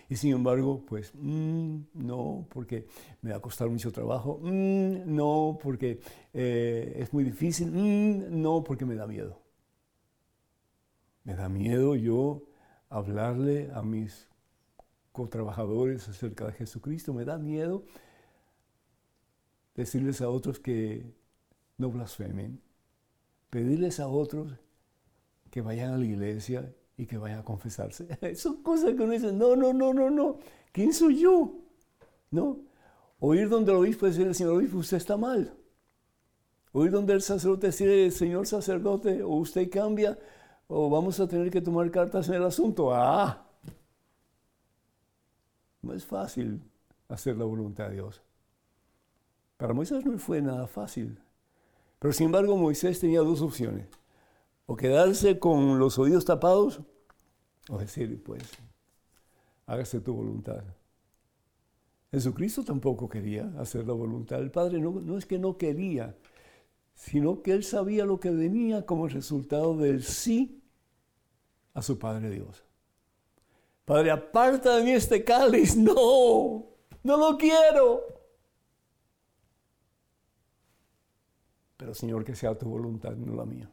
Y 0.08 0.16
sin 0.16 0.32
embargo, 0.32 0.84
pues, 0.86 1.12
mm, 1.14 1.76
no, 1.94 2.46
porque 2.50 2.86
me 3.22 3.30
va 3.30 3.38
a 3.38 3.40
costar 3.40 3.68
mucho 3.70 3.90
trabajo, 3.90 4.38
mm, 4.42 5.04
no, 5.06 5.58
porque 5.60 6.00
eh, 6.34 6.96
es 6.98 7.12
muy 7.14 7.24
difícil, 7.24 7.72
mm, 7.72 8.40
no, 8.42 8.62
porque 8.62 8.84
me 8.84 8.94
da 8.94 9.06
miedo. 9.06 9.40
Me 11.24 11.34
da 11.34 11.48
miedo 11.48 11.96
yo 11.96 12.42
hablarle 12.90 13.70
a 13.72 13.82
mis 13.82 14.28
cotrabajadores 15.12 16.08
acerca 16.08 16.46
de 16.46 16.52
Jesucristo, 16.52 17.14
me 17.14 17.24
da 17.24 17.38
miedo 17.38 17.84
decirles 19.74 20.20
a 20.20 20.28
otros 20.28 20.58
que 20.60 21.14
no 21.78 21.90
blasfemen, 21.90 22.60
pedirles 23.50 23.98
a 24.00 24.08
otros 24.08 24.61
que 25.52 25.60
vayan 25.60 25.92
a 25.92 25.98
la 25.98 26.06
iglesia 26.06 26.74
y 26.96 27.04
que 27.04 27.18
vayan 27.18 27.40
a 27.40 27.44
confesarse. 27.44 28.08
Son 28.36 28.62
cosas 28.62 28.94
que 28.94 29.02
uno 29.02 29.12
dice, 29.12 29.32
no, 29.32 29.54
no, 29.54 29.74
no, 29.74 29.92
no, 29.92 30.08
no. 30.08 30.38
¿Quién 30.72 30.94
soy 30.94 31.20
yo? 31.20 31.52
¿No? 32.30 32.58
Oír 33.20 33.50
donde 33.50 33.70
el 33.70 33.76
obispo 33.76 34.06
decir, 34.06 34.34
señor 34.34 34.54
obispo, 34.54 34.78
usted 34.78 34.96
está 34.96 35.18
mal. 35.18 35.54
Oír 36.72 36.90
donde 36.90 37.12
el 37.12 37.20
sacerdote 37.20 37.66
decir, 37.66 38.10
señor 38.12 38.46
sacerdote, 38.46 39.22
o 39.22 39.28
usted 39.34 39.68
cambia, 39.68 40.18
o 40.68 40.88
vamos 40.88 41.20
a 41.20 41.28
tener 41.28 41.50
que 41.50 41.60
tomar 41.60 41.90
cartas 41.90 42.30
en 42.30 42.36
el 42.36 42.44
asunto. 42.44 42.94
Ah, 42.94 43.46
No 45.82 45.92
es 45.92 46.06
fácil 46.06 46.62
hacer 47.08 47.36
la 47.36 47.44
voluntad 47.44 47.88
de 47.88 47.96
Dios. 47.96 48.22
Para 49.58 49.74
Moisés 49.74 50.02
no 50.06 50.16
fue 50.18 50.40
nada 50.40 50.66
fácil. 50.66 51.18
Pero 51.98 52.14
sin 52.14 52.26
embargo 52.26 52.56
Moisés 52.56 53.00
tenía 53.00 53.20
dos 53.20 53.42
opciones. 53.42 53.86
O 54.66 54.76
quedarse 54.76 55.38
con 55.38 55.78
los 55.78 55.98
oídos 55.98 56.24
tapados 56.24 56.80
o 57.68 57.78
decir, 57.78 58.22
pues, 58.22 58.42
hágase 59.66 60.00
tu 60.00 60.14
voluntad. 60.14 60.62
Jesucristo 62.10 62.62
tampoco 62.62 63.08
quería 63.08 63.52
hacer 63.58 63.86
la 63.86 63.94
voluntad 63.94 64.38
del 64.38 64.50
Padre. 64.50 64.78
No, 64.80 64.92
no 64.92 65.16
es 65.16 65.26
que 65.26 65.38
no 65.38 65.56
quería, 65.56 66.16
sino 66.94 67.42
que 67.42 67.52
él 67.52 67.64
sabía 67.64 68.04
lo 68.04 68.20
que 68.20 68.30
venía 68.30 68.84
como 68.84 69.08
resultado 69.08 69.76
del 69.76 70.02
sí 70.02 70.62
a 71.74 71.82
su 71.82 71.98
Padre 71.98 72.30
Dios. 72.30 72.64
Padre, 73.84 74.10
aparta 74.10 74.76
de 74.76 74.84
mí 74.84 74.92
este 74.92 75.24
cáliz. 75.24 75.76
No, 75.76 76.66
no 77.02 77.16
lo 77.16 77.36
quiero. 77.36 78.02
Pero 81.76 81.94
Señor, 81.94 82.24
que 82.24 82.36
sea 82.36 82.56
tu 82.56 82.68
voluntad, 82.68 83.16
no 83.16 83.34
la 83.34 83.44
mía. 83.44 83.70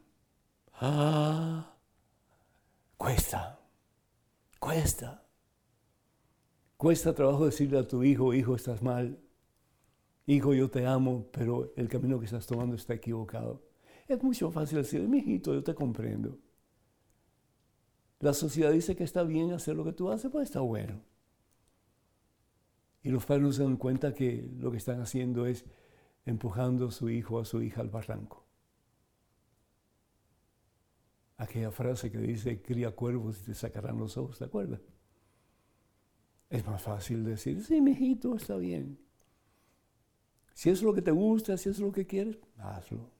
Ah, 0.82 1.76
cuesta, 2.96 3.60
cuesta. 4.58 5.26
Cuesta 6.78 7.14
trabajo 7.14 7.44
decirle 7.44 7.78
a 7.78 7.86
tu 7.86 8.02
hijo, 8.02 8.32
hijo, 8.32 8.54
estás 8.56 8.82
mal. 8.82 9.18
Hijo, 10.24 10.54
yo 10.54 10.70
te 10.70 10.86
amo, 10.86 11.26
pero 11.32 11.70
el 11.76 11.88
camino 11.90 12.18
que 12.18 12.24
estás 12.24 12.46
tomando 12.46 12.76
está 12.76 12.94
equivocado. 12.94 13.62
Es 14.08 14.22
mucho 14.22 14.50
fácil 14.50 14.78
decir, 14.78 15.06
mi 15.06 15.18
hijito, 15.18 15.52
yo 15.52 15.62
te 15.62 15.74
comprendo. 15.74 16.38
La 18.20 18.32
sociedad 18.32 18.72
dice 18.72 18.96
que 18.96 19.04
está 19.04 19.22
bien 19.22 19.52
hacer 19.52 19.76
lo 19.76 19.84
que 19.84 19.92
tú 19.92 20.10
haces, 20.10 20.30
pues 20.30 20.48
está 20.48 20.60
bueno. 20.60 21.02
Y 23.02 23.10
los 23.10 23.26
padres 23.26 23.44
no 23.44 23.52
se 23.52 23.64
dan 23.64 23.76
cuenta 23.76 24.14
que 24.14 24.50
lo 24.58 24.70
que 24.70 24.78
están 24.78 25.02
haciendo 25.02 25.44
es 25.44 25.66
empujando 26.24 26.88
a 26.88 26.90
su 26.90 27.10
hijo 27.10 27.36
o 27.36 27.40
a 27.40 27.44
su 27.44 27.60
hija 27.62 27.82
al 27.82 27.90
barranco. 27.90 28.49
Aquella 31.40 31.70
frase 31.70 32.10
que 32.10 32.18
dice, 32.18 32.60
cría 32.60 32.90
cuervos 32.90 33.40
y 33.40 33.44
te 33.46 33.54
sacarán 33.54 33.98
los 33.98 34.18
ojos, 34.18 34.38
¿te 34.38 34.44
acuerdas? 34.44 34.78
Es 36.50 36.66
más 36.66 36.82
fácil 36.82 37.24
decir, 37.24 37.64
sí, 37.64 37.80
mijito, 37.80 38.36
está 38.36 38.58
bien. 38.58 38.98
Si 40.52 40.68
es 40.68 40.82
lo 40.82 40.92
que 40.92 41.00
te 41.00 41.12
gusta, 41.12 41.56
si 41.56 41.70
es 41.70 41.78
lo 41.78 41.92
que 41.92 42.06
quieres, 42.06 42.36
hazlo. 42.58 43.10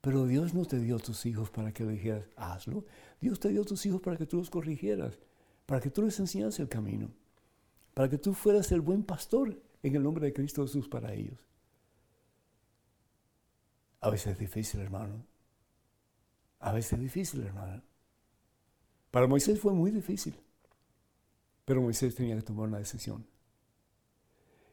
Pero 0.00 0.24
Dios 0.24 0.54
no 0.54 0.64
te 0.64 0.78
dio 0.80 0.98
tus 0.98 1.26
hijos 1.26 1.50
para 1.50 1.70
que 1.70 1.84
le 1.84 1.92
dijeras, 1.92 2.24
hazlo. 2.36 2.86
Dios 3.20 3.38
te 3.38 3.50
dio 3.50 3.62
tus 3.66 3.84
hijos 3.84 4.00
para 4.00 4.16
que 4.16 4.24
tú 4.24 4.38
los 4.38 4.48
corrigieras, 4.48 5.18
para 5.66 5.82
que 5.82 5.90
tú 5.90 6.00
les 6.00 6.18
enseñaras 6.18 6.58
el 6.60 6.68
camino, 6.70 7.10
para 7.92 8.08
que 8.08 8.16
tú 8.16 8.32
fueras 8.32 8.72
el 8.72 8.80
buen 8.80 9.02
pastor 9.02 9.60
en 9.82 9.96
el 9.96 10.02
nombre 10.02 10.24
de 10.24 10.32
Cristo 10.32 10.62
Jesús 10.62 10.88
para 10.88 11.12
ellos. 11.12 11.46
A 14.00 14.08
veces 14.08 14.32
es 14.32 14.38
difícil, 14.38 14.80
hermano. 14.80 15.26
A 16.62 16.72
veces 16.72 16.92
es 16.94 17.00
difícil, 17.00 17.42
hermano. 17.42 17.82
Para 19.10 19.26
Moisés 19.26 19.58
fue 19.60 19.72
muy 19.72 19.90
difícil. 19.90 20.40
Pero 21.64 21.82
Moisés 21.82 22.14
tenía 22.14 22.36
que 22.36 22.42
tomar 22.42 22.68
una 22.68 22.78
decisión. 22.78 23.26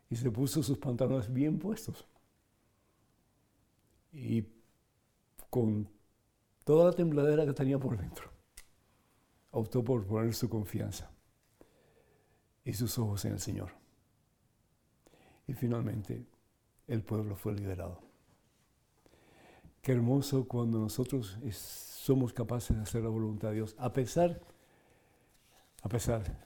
Y 0.07 0.15
se 0.15 0.29
puso 0.29 0.61
sus 0.61 0.77
pantalones 0.77 1.33
bien 1.33 1.57
puestos. 1.57 2.07
Y 4.11 4.45
con 5.49 5.89
toda 6.63 6.85
la 6.85 6.95
tembladera 6.95 7.45
que 7.45 7.53
tenía 7.53 7.79
por 7.79 7.97
dentro, 7.97 8.31
optó 9.49 9.83
por 9.83 10.05
poner 10.05 10.35
su 10.35 10.47
confianza 10.47 11.11
y 12.63 12.73
sus 12.73 12.99
ojos 12.99 13.25
en 13.25 13.33
el 13.33 13.39
Señor. 13.39 13.71
Y 15.47 15.53
finalmente 15.53 16.27
el 16.87 17.01
pueblo 17.03 17.35
fue 17.35 17.53
liberado. 17.53 18.08
Qué 19.89 19.93
hermoso 19.93 20.47
cuando 20.47 20.77
nosotros 20.77 21.39
somos 21.51 22.31
capaces 22.31 22.77
de 22.77 22.83
hacer 22.83 23.01
la 23.01 23.09
voluntad 23.09 23.47
de 23.47 23.55
Dios, 23.55 23.75
a 23.79 23.91
pesar, 23.91 24.39
a 25.81 25.89
pesar 25.89 26.45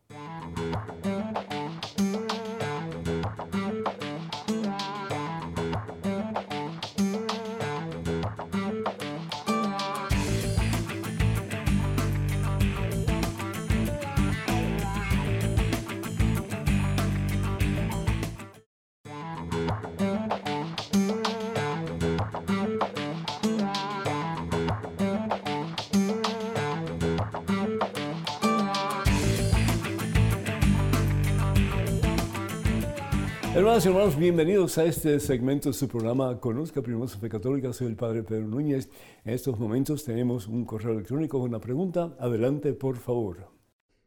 Hermanas 33.61 33.85
y 33.85 33.89
hermanos, 33.89 34.17
bienvenidos 34.17 34.79
a 34.79 34.85
este 34.85 35.19
segmento 35.19 35.69
de 35.69 35.73
su 35.73 35.87
programa 35.87 36.39
Conozca 36.39 36.81
Primero 36.81 37.07
Fe 37.07 37.29
Católica. 37.29 37.71
Soy 37.71 37.85
el 37.85 37.95
Padre 37.95 38.23
Pedro 38.23 38.47
Núñez. 38.47 38.89
En 39.23 39.35
estos 39.35 39.59
momentos 39.59 40.03
tenemos 40.03 40.47
un 40.47 40.65
correo 40.65 40.93
electrónico 40.93 41.39
con 41.39 41.49
una 41.49 41.59
pregunta. 41.59 42.15
Adelante, 42.19 42.73
por 42.73 42.97
favor. 42.97 43.51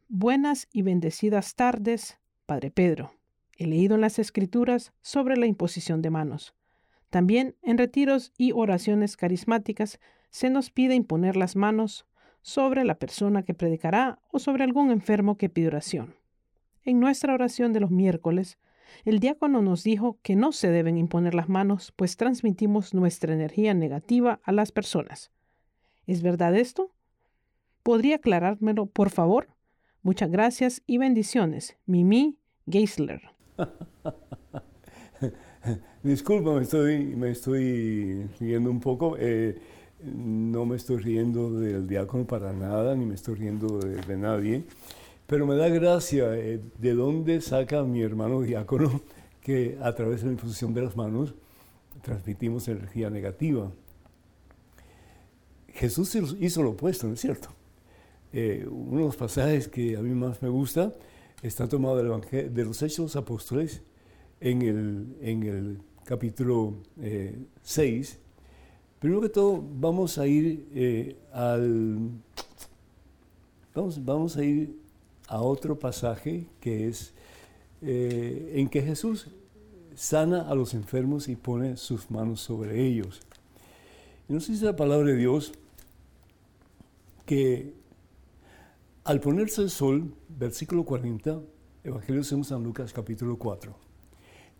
Buenas 0.09 0.67
y 0.73 0.81
bendecidas 0.81 1.55
tardes, 1.55 2.19
Padre 2.45 2.69
Pedro. 2.69 3.13
He 3.55 3.65
leído 3.65 3.95
en 3.95 4.01
las 4.01 4.19
Escrituras 4.19 4.91
sobre 4.99 5.37
la 5.37 5.45
imposición 5.45 6.01
de 6.01 6.09
manos. 6.09 6.53
También 7.09 7.55
en 7.61 7.77
retiros 7.77 8.33
y 8.37 8.51
oraciones 8.51 9.15
carismáticas 9.15 10.01
se 10.31 10.49
nos 10.49 10.69
pide 10.69 10.95
imponer 10.95 11.37
las 11.37 11.55
manos 11.55 12.05
sobre 12.41 12.83
la 12.83 12.99
persona 12.99 13.43
que 13.43 13.53
predicará 13.53 14.19
o 14.31 14.39
sobre 14.39 14.65
algún 14.65 14.91
enfermo 14.91 15.37
que 15.37 15.47
pide 15.47 15.67
oración. 15.67 16.15
En 16.83 16.99
nuestra 16.99 17.33
oración 17.33 17.71
de 17.71 17.79
los 17.79 17.89
miércoles, 17.89 18.57
el 19.03 19.19
diácono 19.19 19.61
nos 19.61 19.83
dijo 19.83 20.19
que 20.21 20.35
no 20.35 20.51
se 20.51 20.69
deben 20.69 20.97
imponer 20.97 21.35
las 21.35 21.49
manos, 21.49 21.93
pues 21.95 22.17
transmitimos 22.17 22.93
nuestra 22.93 23.33
energía 23.33 23.73
negativa 23.73 24.39
a 24.43 24.51
las 24.51 24.71
personas. 24.71 25.31
¿Es 26.07 26.21
verdad 26.21 26.55
esto? 26.55 26.91
¿Podría 27.83 28.17
aclarármelo, 28.17 28.85
por 28.85 29.09
favor? 29.09 29.49
Muchas 30.01 30.31
gracias 30.31 30.81
y 30.85 30.97
bendiciones. 30.97 31.77
Mimi 31.85 32.37
Geisler. 32.67 33.21
Disculpa, 36.03 36.53
me 36.53 36.61
estoy, 36.61 37.15
me 37.15 37.31
estoy 37.31 38.29
riendo 38.39 38.69
un 38.69 38.79
poco. 38.79 39.17
Eh, 39.19 39.59
no 40.03 40.65
me 40.65 40.75
estoy 40.75 40.97
riendo 40.97 41.59
del 41.59 41.87
diácono 41.87 42.25
para 42.25 42.53
nada, 42.53 42.95
ni 42.95 43.05
me 43.05 43.15
estoy 43.15 43.35
riendo 43.35 43.79
de 43.79 44.17
nadie. 44.17 44.63
Pero 45.27 45.47
me 45.47 45.55
da 45.55 45.69
gracia 45.69 46.35
eh, 46.35 46.61
de 46.79 46.93
dónde 46.93 47.41
saca 47.41 47.83
mi 47.83 48.01
hermano 48.01 48.41
diácono 48.41 49.01
que 49.41 49.77
a 49.81 49.93
través 49.93 50.21
de 50.21 50.27
la 50.27 50.33
infusión 50.33 50.73
de 50.73 50.81
las 50.81 50.95
manos 50.95 51.33
transmitimos 52.01 52.67
energía 52.67 53.09
negativa. 53.09 53.71
Jesús 55.69 56.15
hizo 56.39 56.63
lo 56.63 56.71
opuesto, 56.71 57.07
¿no 57.07 57.13
es 57.13 57.21
cierto? 57.21 57.49
Eh, 58.31 58.67
uno 58.69 58.99
de 58.99 59.05
los 59.05 59.15
pasajes 59.15 59.67
que 59.67 59.97
a 59.97 60.01
mí 60.01 60.11
más 60.11 60.41
me 60.41 60.49
gusta 60.49 60.93
está 61.41 61.67
tomado 61.67 61.97
del 61.97 62.53
de 62.53 62.65
los 62.65 62.81
Hechos 62.81 63.15
Apóstoles 63.15 63.81
en 64.39 64.61
el, 64.61 65.15
en 65.21 65.43
el 65.43 65.81
capítulo 66.05 66.75
6. 67.63 68.13
Eh, 68.13 68.25
Primero 68.99 69.21
que 69.21 69.29
todo, 69.29 69.61
vamos 69.61 70.17
a 70.17 70.25
ir 70.25 70.67
eh, 70.73 71.15
al. 71.31 72.09
Vamos, 73.75 74.03
vamos, 74.03 74.37
a 74.37 74.43
ir 74.43 74.75
a 75.27 75.41
otro 75.41 75.77
pasaje 75.79 76.47
que 76.59 76.87
es 76.87 77.13
en 77.81 78.67
que 78.69 78.81
Jesús 78.81 79.27
sana 79.95 80.49
a 80.49 80.55
los 80.55 80.73
enfermos 80.73 81.27
y 81.27 81.35
pone 81.35 81.77
sus 81.77 82.09
manos 82.11 82.41
sobre 82.41 82.85
ellos. 82.85 83.21
Y 84.27 84.33
nos 84.33 84.47
dice 84.47 84.65
la 84.65 84.75
palabra 84.75 85.07
de 85.07 85.17
Dios 85.17 85.53
que 87.25 87.73
al 89.03 89.19
ponerse 89.19 89.61
el 89.61 89.69
sol, 89.69 90.13
versículo 90.29 90.83
40, 90.83 91.41
Evangelio 91.83 92.23
de 92.23 92.43
San 92.43 92.63
Lucas 92.63 92.91
capítulo 92.91 93.37
4, 93.37 93.75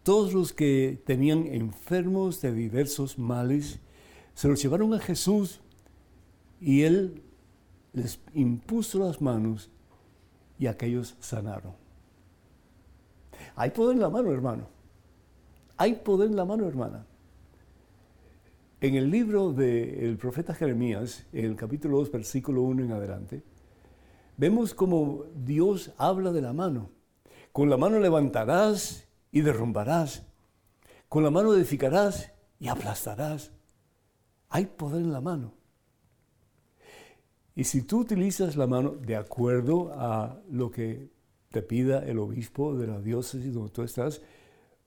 todos 0.04 0.34
los 0.34 0.54
que 0.54 1.02
tenían 1.04 1.48
enfermos 1.48 2.42
de 2.42 2.54
diversos 2.54 3.18
males 3.18 3.80
se 4.36 4.48
los 4.48 4.62
llevaron 4.62 4.94
a 4.94 5.00
Jesús 5.00 5.62
y 6.62 6.84
él 6.84 7.24
les 7.94 8.20
impuso 8.36 9.00
las 9.00 9.20
manos 9.20 9.72
y 10.60 10.68
aquellos 10.68 11.16
sanaron. 11.20 11.74
Hay 13.56 13.72
poder 13.72 13.96
en 13.96 14.02
la 14.02 14.10
mano, 14.10 14.32
hermano. 14.32 14.68
Hay 15.78 15.96
poder 15.96 16.30
en 16.30 16.36
la 16.36 16.46
mano, 16.46 16.68
hermana. 16.68 17.06
En 18.82 18.96
el 18.96 19.10
libro 19.10 19.52
del 19.52 20.18
profeta 20.18 20.54
Jeremías, 20.54 21.26
en 21.34 21.46
el 21.46 21.56
capítulo 21.56 21.98
2, 21.98 22.12
versículo 22.12 22.62
1 22.62 22.84
en 22.84 22.92
adelante, 22.92 23.44
vemos 24.38 24.74
como 24.74 25.24
Dios 25.34 25.92
habla 25.98 26.32
de 26.32 26.42
la 26.42 26.54
mano. 26.54 26.90
Con 27.52 27.70
la 27.70 27.78
mano 27.78 28.00
levantarás 28.00 29.08
y 29.32 29.42
derrumbarás. 29.42 30.24
Con 31.10 31.24
la 31.24 31.32
mano 31.32 31.54
edificarás 31.54 32.32
y 32.60 32.68
aplastarás. 32.68 33.52
Hay 34.50 34.66
poder 34.66 35.02
en 35.02 35.14
la 35.14 35.22
mano. 35.22 35.55
Y 37.56 37.64
si 37.64 37.82
tú 37.84 38.00
utilizas 38.00 38.58
la 38.58 38.68
mano 38.68 38.92
de 38.92 39.16
acuerdo 39.16 39.94
a 39.94 40.42
lo 40.50 40.70
que 40.72 41.10
te 41.50 41.62
pida 41.62 42.06
el 42.06 42.20
obispo 42.20 42.76
de 42.76 42.88
la 42.88 43.00
diócesis 43.00 43.54
donde 43.54 43.72
tú 43.72 43.82
estás, 43.84 44.22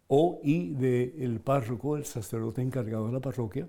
o 0.06 0.40
y 0.42 0.74
del 0.74 1.40
párroco, 1.40 1.96
el 1.96 2.04
sacerdote 2.04 2.60
encargado 2.60 3.06
de 3.06 3.12
la 3.12 3.20
parroquia, 3.20 3.68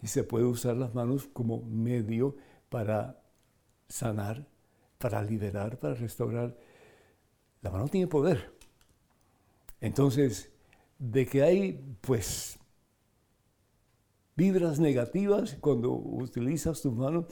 y 0.00 0.06
se 0.06 0.22
puede 0.22 0.44
usar 0.44 0.76
las 0.76 0.94
manos 0.94 1.28
como 1.32 1.62
medio 1.62 2.36
para 2.68 3.20
sanar, 3.88 4.46
para 4.98 5.22
liberar, 5.22 5.78
para 5.78 5.94
restaurar. 5.94 6.56
La 7.60 7.70
mano 7.70 7.88
tiene 7.88 8.06
poder. 8.06 8.52
Entonces, 9.80 10.52
de 10.98 11.26
que 11.26 11.42
hay, 11.42 11.96
pues, 12.00 12.58
vibras 14.36 14.78
negativas 14.78 15.56
cuando 15.60 15.92
utilizas 15.92 16.80
tus 16.82 16.94
manos, 16.94 17.26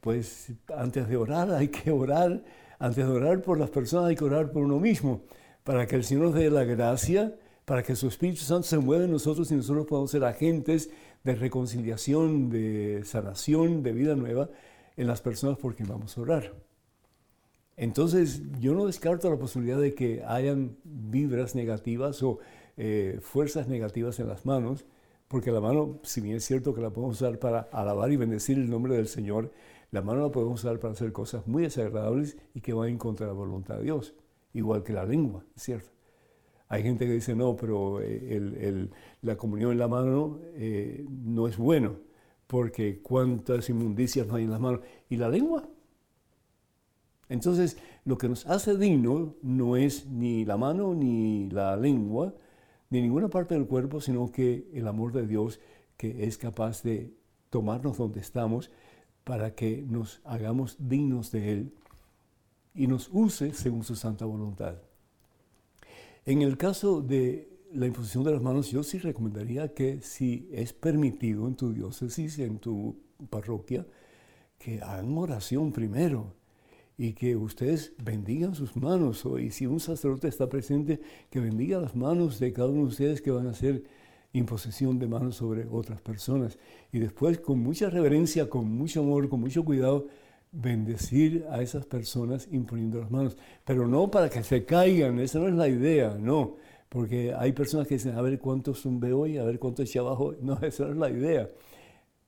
pues 0.00 0.52
antes 0.74 1.08
de 1.08 1.16
orar 1.16 1.50
hay 1.52 1.68
que 1.68 1.90
orar, 1.90 2.42
antes 2.78 3.06
de 3.06 3.12
orar 3.12 3.42
por 3.42 3.58
las 3.58 3.70
personas 3.70 4.08
hay 4.08 4.16
que 4.16 4.24
orar 4.24 4.50
por 4.50 4.62
uno 4.62 4.78
mismo, 4.78 5.22
para 5.64 5.86
que 5.86 5.96
el 5.96 6.04
Señor 6.04 6.32
dé 6.32 6.50
la 6.50 6.64
gracia 6.64 7.34
para 7.70 7.84
que 7.84 7.94
su 7.94 8.08
Espíritu 8.08 8.40
Santo 8.40 8.64
se 8.64 8.78
mueva 8.78 9.04
en 9.04 9.12
nosotros 9.12 9.48
y 9.52 9.54
nosotros 9.54 9.86
podamos 9.86 10.10
ser 10.10 10.24
agentes 10.24 10.90
de 11.22 11.36
reconciliación, 11.36 12.50
de 12.50 13.02
sanación, 13.04 13.84
de 13.84 13.92
vida 13.92 14.16
nueva 14.16 14.50
en 14.96 15.06
las 15.06 15.20
personas 15.20 15.56
por 15.56 15.76
quien 15.76 15.88
vamos 15.88 16.18
a 16.18 16.20
orar. 16.20 16.52
Entonces, 17.76 18.42
yo 18.58 18.74
no 18.74 18.86
descarto 18.86 19.30
la 19.30 19.38
posibilidad 19.38 19.78
de 19.78 19.94
que 19.94 20.24
hayan 20.26 20.78
vibras 20.82 21.54
negativas 21.54 22.20
o 22.24 22.40
eh, 22.76 23.20
fuerzas 23.22 23.68
negativas 23.68 24.18
en 24.18 24.26
las 24.26 24.44
manos, 24.44 24.84
porque 25.28 25.52
la 25.52 25.60
mano, 25.60 26.00
si 26.02 26.20
bien 26.20 26.38
es 26.38 26.44
cierto 26.44 26.74
que 26.74 26.80
la 26.80 26.90
podemos 26.90 27.22
usar 27.22 27.38
para 27.38 27.68
alabar 27.70 28.10
y 28.10 28.16
bendecir 28.16 28.58
el 28.58 28.68
nombre 28.68 28.96
del 28.96 29.06
Señor, 29.06 29.52
la 29.90 30.02
mano 30.02 30.22
la 30.22 30.30
podemos 30.30 30.60
usar 30.60 30.78
para 30.78 30.92
hacer 30.92 31.12
cosas 31.12 31.46
muy 31.46 31.64
desagradables 31.64 32.36
y 32.54 32.60
que 32.60 32.72
van 32.72 32.88
en 32.88 32.98
contra 32.98 33.26
de 33.26 33.32
la 33.32 33.38
voluntad 33.38 33.78
de 33.78 33.84
Dios, 33.84 34.14
igual 34.52 34.82
que 34.82 34.92
la 34.92 35.04
lengua, 35.04 35.44
¿cierto? 35.56 35.90
Hay 36.68 36.84
gente 36.84 37.04
que 37.04 37.14
dice, 37.14 37.34
no, 37.34 37.56
pero 37.56 38.00
eh, 38.00 38.88
la 39.22 39.36
comunión 39.36 39.72
en 39.72 39.78
la 39.78 39.88
mano 39.88 40.38
eh, 40.54 41.04
no 41.08 41.48
es 41.48 41.56
bueno, 41.56 41.96
porque 42.46 43.00
cuántas 43.02 43.68
inmundicias 43.68 44.26
no 44.28 44.36
hay 44.36 44.44
en 44.44 44.50
las 44.52 44.60
manos. 44.60 44.80
¿Y 45.08 45.16
la 45.16 45.28
lengua? 45.28 45.68
Entonces, 47.28 47.76
lo 48.04 48.18
que 48.18 48.28
nos 48.28 48.46
hace 48.46 48.76
digno 48.76 49.34
no 49.42 49.76
es 49.76 50.06
ni 50.06 50.44
la 50.44 50.56
mano 50.56 50.94
ni 50.94 51.50
la 51.50 51.76
lengua, 51.76 52.34
ni 52.88 53.02
ninguna 53.02 53.28
parte 53.28 53.54
del 53.54 53.66
cuerpo, 53.66 54.00
sino 54.00 54.30
que 54.30 54.68
el 54.72 54.86
amor 54.86 55.12
de 55.12 55.26
Dios 55.26 55.60
que 55.96 56.24
es 56.24 56.38
capaz 56.38 56.82
de 56.82 57.12
tomarnos 57.50 57.98
donde 57.98 58.20
estamos 58.20 58.70
para 59.24 59.54
que 59.54 59.84
nos 59.86 60.20
hagamos 60.24 60.76
dignos 60.78 61.30
de 61.30 61.52
Él 61.52 61.72
y 62.74 62.86
nos 62.86 63.08
use 63.12 63.52
según 63.52 63.84
su 63.84 63.96
santa 63.96 64.24
voluntad. 64.24 64.76
En 66.24 66.42
el 66.42 66.56
caso 66.56 67.00
de 67.00 67.48
la 67.72 67.86
imposición 67.86 68.24
de 68.24 68.32
las 68.32 68.42
manos, 68.42 68.70
yo 68.70 68.82
sí 68.82 68.98
recomendaría 68.98 69.72
que 69.74 70.00
si 70.02 70.48
es 70.52 70.72
permitido 70.72 71.46
en 71.46 71.54
tu 71.54 71.72
diócesis, 71.72 72.38
en 72.38 72.58
tu 72.58 72.96
parroquia, 73.30 73.86
que 74.58 74.80
hagan 74.80 75.16
oración 75.16 75.72
primero 75.72 76.34
y 76.98 77.14
que 77.14 77.34
ustedes 77.36 77.94
bendigan 78.02 78.54
sus 78.54 78.76
manos. 78.76 79.26
Y 79.40 79.50
si 79.50 79.66
un 79.66 79.80
sacerdote 79.80 80.28
está 80.28 80.48
presente, 80.48 81.00
que 81.30 81.40
bendiga 81.40 81.80
las 81.80 81.96
manos 81.96 82.38
de 82.38 82.52
cada 82.52 82.68
uno 82.68 82.82
de 82.82 82.88
ustedes 82.88 83.22
que 83.22 83.30
van 83.30 83.46
a 83.46 83.50
hacer 83.50 83.84
imposición 84.32 84.98
de 84.98 85.06
manos 85.06 85.36
sobre 85.36 85.66
otras 85.70 86.00
personas. 86.00 86.58
Y 86.92 86.98
después, 86.98 87.40
con 87.40 87.58
mucha 87.60 87.90
reverencia, 87.90 88.48
con 88.48 88.70
mucho 88.70 89.00
amor, 89.00 89.28
con 89.28 89.40
mucho 89.40 89.64
cuidado, 89.64 90.06
bendecir 90.52 91.46
a 91.50 91.62
esas 91.62 91.86
personas 91.86 92.48
imponiendo 92.50 93.00
las 93.00 93.10
manos, 93.10 93.36
pero 93.64 93.86
no 93.86 94.10
para 94.10 94.28
que 94.28 94.42
se 94.42 94.64
caigan, 94.64 95.20
esa 95.20 95.38
no 95.38 95.48
es 95.48 95.54
la 95.54 95.68
idea, 95.68 96.16
no, 96.18 96.56
porque 96.88 97.32
hay 97.34 97.52
personas 97.52 97.86
que 97.86 97.94
dicen, 97.94 98.16
a 98.16 98.22
ver 98.22 98.38
cuántos 98.40 98.82
veo 98.84 99.20
hoy, 99.20 99.38
a 99.38 99.44
ver 99.44 99.58
cuántos 99.58 99.88
echa 99.88 100.00
abajo, 100.00 100.34
no, 100.42 100.58
esa 100.62 100.86
no 100.86 100.92
es 100.92 100.96
la 100.96 101.10
idea. 101.10 101.48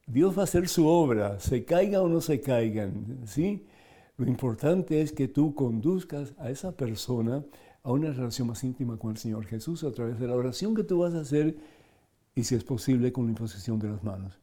Dios 0.06 0.36
va 0.36 0.42
a 0.42 0.44
hacer 0.44 0.68
su 0.68 0.86
obra, 0.86 1.38
se 1.40 1.64
caigan 1.64 2.02
o 2.02 2.08
no 2.08 2.20
se 2.20 2.40
caigan, 2.40 3.20
¿sí? 3.24 3.66
Lo 4.16 4.26
importante 4.26 5.00
es 5.00 5.12
que 5.12 5.26
tú 5.26 5.54
conduzcas 5.54 6.34
a 6.38 6.50
esa 6.50 6.76
persona 6.76 7.44
a 7.82 7.90
una 7.90 8.12
relación 8.12 8.48
más 8.48 8.62
íntima 8.62 8.96
con 8.98 9.12
el 9.12 9.16
Señor 9.16 9.46
Jesús 9.46 9.82
a 9.84 9.92
través 9.92 10.20
de 10.20 10.28
la 10.28 10.36
oración 10.36 10.74
que 10.74 10.84
tú 10.84 10.98
vas 10.98 11.14
a 11.14 11.20
hacer 11.20 11.56
y 12.34 12.44
si 12.44 12.54
es 12.54 12.64
posible 12.64 13.12
con 13.12 13.24
la 13.26 13.30
imposición 13.30 13.78
de 13.78 13.88
las 13.88 14.02
manos. 14.02 14.38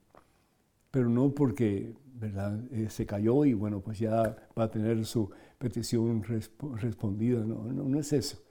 Pero 0.91 1.09
no 1.09 1.31
porque 1.33 1.93
¿verdad? 2.19 2.59
Eh, 2.71 2.89
se 2.89 3.05
cayó 3.05 3.45
y 3.45 3.53
bueno, 3.53 3.79
pues 3.79 3.99
ya 3.99 4.35
va 4.57 4.65
a 4.65 4.71
tener 4.71 5.05
su 5.05 5.29
petición 5.57 6.23
respondida. 6.75 7.39
No, 7.45 7.63
no, 7.63 7.83
no, 7.83 7.99
es 7.99 8.11
eso. 8.13 8.43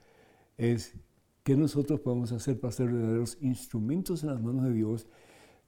Es 0.56 0.94
que 1.42 1.56
nosotros 1.56 2.00
podemos 2.00 2.32
hacer 2.32 2.58
para 2.58 2.72
ser 2.72 2.90
verdaderos 2.90 3.36
instrumentos 3.40 4.22
en 4.22 4.30
las 4.30 4.40
manos 4.40 4.64
de 4.64 4.72
Dios 4.72 5.06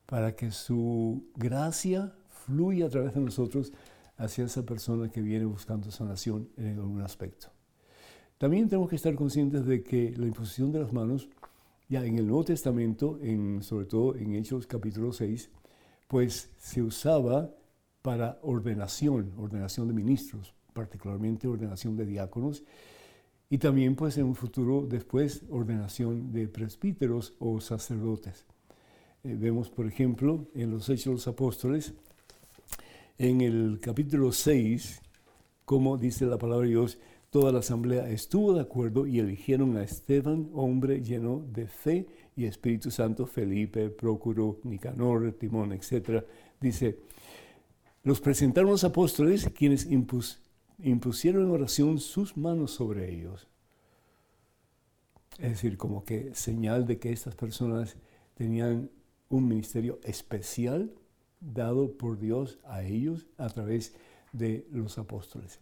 para 0.06 0.34
que 0.34 0.50
su 0.50 1.24
gracia 1.36 2.14
fluya 2.28 2.86
a 2.86 2.88
través 2.88 3.14
de 3.14 3.20
nosotros 3.20 3.72
hacia 4.16 4.44
esa 4.44 4.64
persona 4.64 5.10
que 5.10 5.20
viene 5.20 5.44
buscando 5.44 5.90
sanación 5.90 6.48
en 6.56 6.78
algún 6.78 7.02
aspecto. 7.02 7.48
También 8.38 8.68
tenemos 8.68 8.88
que 8.88 8.96
estar 8.96 9.14
conscientes 9.14 9.66
de 9.66 9.82
que 9.82 10.14
la 10.16 10.26
imposición 10.26 10.72
de 10.72 10.80
las 10.80 10.92
manos, 10.92 11.28
ya 11.90 12.06
en 12.06 12.18
el 12.18 12.26
Nuevo 12.26 12.44
Testamento, 12.44 13.18
en, 13.20 13.64
sobre 13.64 13.84
todo 13.84 14.14
en 14.14 14.36
Hechos 14.36 14.64
capítulo 14.68 15.12
6, 15.12 15.50
pues 16.06 16.50
se 16.56 16.80
usaba 16.82 17.50
para 18.00 18.38
ordenación, 18.42 19.32
ordenación 19.36 19.88
de 19.88 19.94
ministros, 19.94 20.54
particularmente 20.72 21.48
ordenación 21.48 21.96
de 21.96 22.06
diáconos, 22.06 22.62
y 23.50 23.58
también 23.58 23.96
pues 23.96 24.16
en 24.18 24.26
un 24.26 24.36
futuro 24.36 24.86
después 24.88 25.42
ordenación 25.50 26.30
de 26.30 26.46
presbíteros 26.46 27.34
o 27.40 27.60
sacerdotes. 27.60 28.46
Eh, 29.24 29.34
vemos 29.36 29.68
por 29.68 29.88
ejemplo 29.88 30.46
en 30.54 30.70
los 30.70 30.88
Hechos 30.88 31.06
de 31.06 31.12
los 31.12 31.26
Apóstoles, 31.26 31.92
en 33.18 33.40
el 33.40 33.80
capítulo 33.82 34.30
6, 34.30 35.02
como 35.64 35.98
dice 35.98 36.24
la 36.24 36.38
palabra 36.38 36.66
de 36.66 36.70
Dios, 36.70 36.98
toda 37.30 37.52
la 37.52 37.60
asamblea 37.60 38.10
estuvo 38.10 38.52
de 38.52 38.60
acuerdo 38.60 39.06
y 39.06 39.20
eligieron 39.20 39.76
a 39.76 39.84
Esteban, 39.84 40.50
hombre 40.52 41.02
lleno 41.02 41.44
de 41.52 41.68
fe 41.68 42.06
y 42.36 42.44
Espíritu 42.44 42.90
Santo, 42.90 43.26
Felipe, 43.26 43.88
Prócuro, 43.88 44.58
Nicanor, 44.64 45.32
Timón, 45.32 45.72
etc. 45.72 46.24
Dice, 46.60 46.98
los 48.02 48.20
presentaron 48.20 48.70
los 48.70 48.82
apóstoles, 48.82 49.48
quienes 49.54 49.86
impusieron 49.86 51.44
en 51.44 51.50
oración 51.50 52.00
sus 52.00 52.36
manos 52.36 52.72
sobre 52.72 53.12
ellos. 53.12 53.46
Es 55.38 55.50
decir, 55.50 55.76
como 55.76 56.04
que 56.04 56.34
señal 56.34 56.86
de 56.86 56.98
que 56.98 57.12
estas 57.12 57.36
personas 57.36 57.96
tenían 58.34 58.90
un 59.28 59.46
ministerio 59.46 60.00
especial 60.02 60.92
dado 61.40 61.96
por 61.96 62.18
Dios 62.18 62.58
a 62.64 62.82
ellos 62.82 63.26
a 63.38 63.48
través 63.48 63.94
de 64.32 64.66
los 64.70 64.98
apóstoles. 64.98 65.60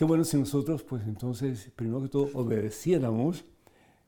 Qué 0.00 0.06
bueno 0.06 0.24
si 0.24 0.38
nosotros, 0.38 0.82
pues 0.82 1.02
entonces, 1.06 1.70
primero 1.76 2.00
que 2.00 2.08
todo, 2.08 2.30
obedeciéramos 2.32 3.44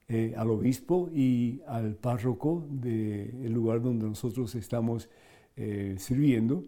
eh, 0.09 0.33
al 0.39 0.49
obispo 0.49 1.11
y 1.13 1.61
al 1.67 1.97
párroco 1.97 2.67
del 2.71 3.53
lugar 3.53 3.83
donde 3.83 4.07
nosotros 4.07 4.55
estamos 4.55 5.11
eh, 5.55 5.97
sirviendo. 5.99 6.65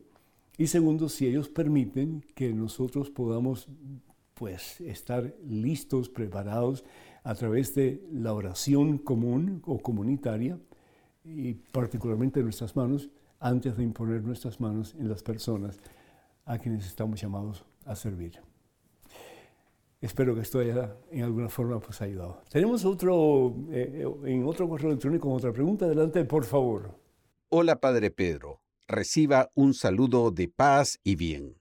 Y 0.59 0.67
segundo, 0.67 1.09
si 1.09 1.27
ellos 1.27 1.49
permiten 1.49 2.23
que 2.35 2.53
nosotros 2.53 3.09
podamos 3.09 3.67
pues 4.35 4.83
estar 4.83 5.35
listos, 5.49 6.11
preparados 6.11 6.85
a 7.23 7.35
través 7.35 7.75
de 7.75 8.07
la 8.13 8.35
oración 8.35 8.99
común 8.99 9.63
o 9.65 9.79
comunitaria 9.79 10.59
y 11.25 11.55
particularmente 11.55 12.43
nuestras 12.43 12.77
manos 12.77 13.09
antes 13.41 13.75
de 13.75 13.85
imponer 13.85 14.23
nuestras 14.23 14.61
manos 14.61 14.95
en 14.99 15.09
las 15.09 15.23
personas 15.23 15.79
a 16.45 16.59
quienes 16.59 16.85
estamos 16.85 17.19
llamados 17.19 17.65
a 17.87 17.97
servir. 17.97 18.54
Espero 20.05 20.35
que 20.35 20.43
esto 20.43 20.59
haya 20.59 20.95
en 21.11 21.23
alguna 21.23 21.49
forma 21.49 21.81
pues 21.81 22.03
ayudado. 22.03 22.43
Tenemos 22.51 22.85
otro, 22.85 23.57
eh, 23.73 24.07
en 24.27 24.45
otro 24.45 24.69
correo 24.69 24.91
electrónico 24.91 25.33
otra 25.33 25.51
pregunta. 25.51 25.87
Adelante, 25.87 26.23
por 26.27 26.45
favor. 26.45 27.01
Hola, 27.49 27.81
Padre 27.81 28.11
Pedro. 28.11 28.61
Reciba 28.87 29.51
un 29.55 29.73
saludo 29.73 30.31
de 30.31 30.49
paz 30.49 31.01
y 31.05 31.17
bien. 31.17 31.57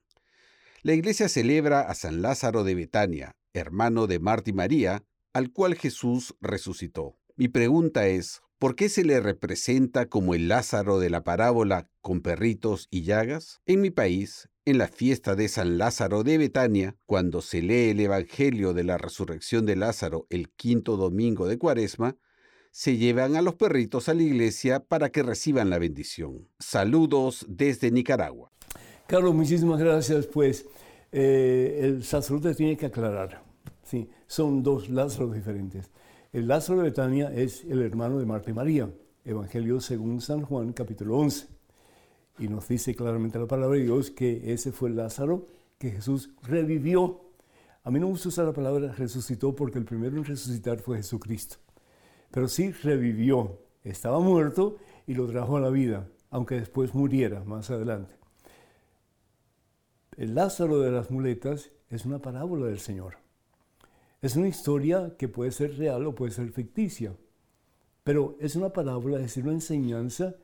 La 0.82 0.92
iglesia 0.92 1.30
celebra 1.30 1.80
a 1.80 1.94
San 1.94 2.20
Lázaro 2.20 2.64
de 2.64 2.74
Betania, 2.74 3.34
hermano 3.54 4.06
de 4.06 4.18
Marta 4.18 4.50
y 4.50 4.52
María, 4.52 5.02
al 5.32 5.50
cual 5.50 5.74
Jesús 5.74 6.36
resucitó. 6.42 7.16
Mi 7.36 7.48
pregunta 7.48 8.08
es, 8.08 8.42
¿por 8.58 8.76
qué 8.76 8.90
se 8.90 9.04
le 9.04 9.20
representa 9.20 10.04
como 10.10 10.34
el 10.34 10.48
Lázaro 10.48 10.98
de 10.98 11.08
la 11.08 11.24
parábola 11.24 11.88
con 12.02 12.20
perritos 12.20 12.88
y 12.90 13.04
llagas? 13.04 13.62
En 13.64 13.80
mi 13.80 13.90
país, 13.90 14.50
en 14.66 14.78
la 14.78 14.88
fiesta 14.88 15.36
de 15.36 15.48
San 15.48 15.76
Lázaro 15.76 16.22
de 16.22 16.38
Betania, 16.38 16.96
cuando 17.04 17.42
se 17.42 17.60
lee 17.60 17.90
el 17.90 18.00
Evangelio 18.00 18.72
de 18.72 18.84
la 18.84 18.96
resurrección 18.96 19.66
de 19.66 19.76
Lázaro 19.76 20.26
el 20.30 20.50
quinto 20.50 20.96
domingo 20.96 21.46
de 21.46 21.58
Cuaresma, 21.58 22.16
se 22.70 22.96
llevan 22.96 23.36
a 23.36 23.42
los 23.42 23.54
perritos 23.54 24.08
a 24.08 24.14
la 24.14 24.22
iglesia 24.22 24.80
para 24.80 25.10
que 25.10 25.22
reciban 25.22 25.70
la 25.70 25.78
bendición. 25.78 26.48
Saludos 26.58 27.44
desde 27.48 27.90
Nicaragua. 27.90 28.50
Carlos, 29.06 29.34
muchísimas 29.34 29.78
gracias. 29.78 30.26
Pues 30.26 30.66
eh, 31.12 31.80
el 31.82 32.02
sacerdote 32.02 32.54
tiene 32.54 32.76
que 32.76 32.86
aclarar. 32.86 33.44
Sí, 33.82 34.08
son 34.26 34.62
dos 34.62 34.88
Lázaros 34.88 35.34
diferentes. 35.34 35.90
El 36.32 36.48
Lázaro 36.48 36.78
de 36.78 36.84
Betania 36.86 37.32
es 37.32 37.64
el 37.64 37.82
hermano 37.82 38.18
de 38.18 38.26
Marta 38.26 38.50
y 38.50 38.54
María. 38.54 38.90
Evangelio 39.24 39.80
según 39.80 40.20
San 40.20 40.42
Juan, 40.42 40.72
capítulo 40.72 41.18
11. 41.18 41.53
Y 42.38 42.48
nos 42.48 42.66
dice 42.68 42.94
claramente 42.94 43.38
la 43.38 43.46
palabra 43.46 43.76
de 43.76 43.84
Dios 43.84 44.10
que 44.10 44.52
ese 44.52 44.72
fue 44.72 44.90
Lázaro 44.90 45.46
que 45.78 45.90
Jesús 45.90 46.30
revivió. 46.42 47.20
A 47.84 47.90
mí 47.90 48.00
no 48.00 48.06
me 48.06 48.12
gusta 48.12 48.28
usar 48.28 48.46
la 48.46 48.52
palabra 48.52 48.92
resucitó 48.92 49.54
porque 49.54 49.78
el 49.78 49.84
primero 49.84 50.16
en 50.16 50.24
resucitar 50.24 50.80
fue 50.80 50.96
Jesucristo. 50.96 51.56
Pero 52.30 52.48
sí 52.48 52.72
revivió. 52.72 53.60
Estaba 53.84 54.18
muerto 54.18 54.78
y 55.06 55.14
lo 55.14 55.26
trajo 55.26 55.58
a 55.58 55.60
la 55.60 55.68
vida, 55.68 56.08
aunque 56.30 56.54
después 56.56 56.94
muriera 56.94 57.44
más 57.44 57.70
adelante. 57.70 58.14
El 60.16 60.34
Lázaro 60.34 60.80
de 60.80 60.90
las 60.90 61.10
muletas 61.10 61.70
es 61.90 62.06
una 62.06 62.20
parábola 62.20 62.66
del 62.66 62.78
Señor. 62.78 63.18
Es 64.22 64.36
una 64.36 64.48
historia 64.48 65.16
que 65.18 65.28
puede 65.28 65.50
ser 65.50 65.76
real 65.76 66.06
o 66.06 66.14
puede 66.14 66.32
ser 66.32 66.50
ficticia, 66.50 67.14
pero 68.04 68.36
es 68.40 68.56
una 68.56 68.70
parábola, 68.72 69.16
es 69.16 69.24
decir, 69.24 69.44
una 69.44 69.52
enseñanza 69.52 70.34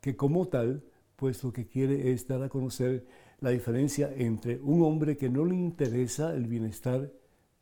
que 0.00 0.16
como 0.16 0.48
tal 0.48 0.82
pues 1.20 1.44
lo 1.44 1.52
que 1.52 1.66
quiere 1.66 2.12
es 2.12 2.26
dar 2.26 2.42
a 2.42 2.48
conocer 2.48 3.04
la 3.40 3.50
diferencia 3.50 4.10
entre 4.16 4.58
un 4.58 4.82
hombre 4.82 5.18
que 5.18 5.28
no 5.28 5.44
le 5.44 5.54
interesa 5.54 6.34
el 6.34 6.46
bienestar 6.46 7.12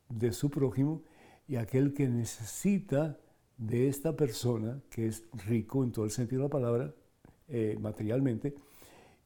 de 0.08 0.32
su 0.32 0.48
prójimo 0.48 1.02
y 1.48 1.56
aquel 1.56 1.92
que 1.92 2.06
necesita 2.06 3.18
de 3.56 3.88
esta 3.88 4.14
persona, 4.14 4.80
que 4.88 5.08
es 5.08 5.24
rico 5.48 5.82
en 5.82 5.90
todo 5.90 6.04
el 6.04 6.12
sentido 6.12 6.42
de 6.42 6.48
la 6.48 6.52
palabra, 6.52 6.94
eh, 7.48 7.76
materialmente, 7.80 8.54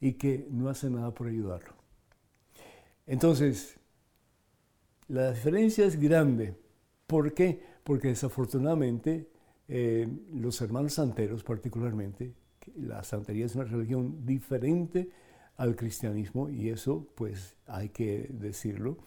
y 0.00 0.14
que 0.14 0.46
no 0.50 0.70
hace 0.70 0.88
nada 0.88 1.12
por 1.12 1.26
ayudarlo. 1.26 1.74
Entonces, 3.06 3.76
la 5.08 5.32
diferencia 5.32 5.84
es 5.84 6.00
grande. 6.00 6.56
¿Por 7.06 7.34
qué? 7.34 7.60
Porque 7.84 8.08
desafortunadamente 8.08 9.28
eh, 9.68 10.08
los 10.32 10.58
hermanos 10.62 10.94
santeros 10.94 11.44
particularmente 11.44 12.32
la 12.76 13.02
santería 13.04 13.46
es 13.46 13.54
una 13.54 13.64
religión 13.64 14.24
diferente 14.24 15.10
al 15.56 15.76
cristianismo 15.76 16.48
y 16.48 16.70
eso 16.70 17.06
pues 17.14 17.56
hay 17.66 17.90
que 17.90 18.28
decirlo. 18.32 18.98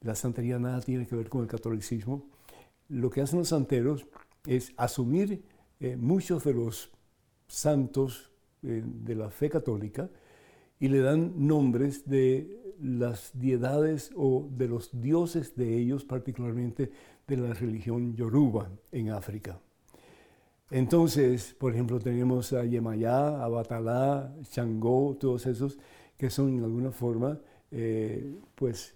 La 0.00 0.14
santería 0.14 0.58
nada 0.58 0.80
tiene 0.80 1.06
que 1.06 1.16
ver 1.16 1.28
con 1.28 1.42
el 1.42 1.48
catolicismo. 1.48 2.26
Lo 2.88 3.10
que 3.10 3.20
hacen 3.20 3.38
los 3.40 3.48
santeros 3.48 4.06
es 4.46 4.72
asumir 4.76 5.42
eh, 5.80 5.96
muchos 5.96 6.44
de 6.44 6.54
los 6.54 6.90
santos 7.46 8.30
eh, 8.62 8.82
de 8.84 9.14
la 9.14 9.30
fe 9.30 9.50
católica 9.50 10.10
y 10.80 10.88
le 10.88 11.00
dan 11.00 11.46
nombres 11.46 12.08
de 12.08 12.74
las 12.80 13.32
diedades 13.34 14.10
o 14.14 14.48
de 14.50 14.68
los 14.68 15.00
dioses 15.00 15.56
de 15.56 15.76
ellos, 15.76 16.04
particularmente 16.04 16.92
de 17.26 17.36
la 17.36 17.52
religión 17.52 18.14
yoruba 18.14 18.70
en 18.92 19.10
África. 19.10 19.60
Entonces, 20.70 21.54
por 21.58 21.72
ejemplo, 21.72 21.98
tenemos 21.98 22.52
a 22.52 22.64
Yemayá, 22.64 23.42
a 23.42 23.48
Batalá, 23.48 24.34
Changó, 24.50 25.16
todos 25.18 25.46
esos 25.46 25.78
que 26.18 26.30
son 26.30 26.58
en 26.58 26.64
alguna 26.64 26.92
forma, 26.92 27.40
eh, 27.70 28.36
pues, 28.54 28.94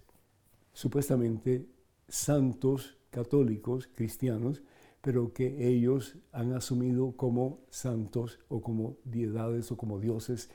supuestamente 0.72 1.66
santos 2.08 2.98
católicos, 3.10 3.88
cristianos, 3.94 4.62
pero 5.00 5.32
que 5.32 5.68
ellos 5.68 6.16
han 6.32 6.52
asumido 6.52 7.16
como 7.16 7.60
santos 7.70 8.38
o 8.48 8.60
como 8.60 8.96
diedades 9.04 9.72
o 9.72 9.76
como 9.76 9.98
dioses 9.98 10.50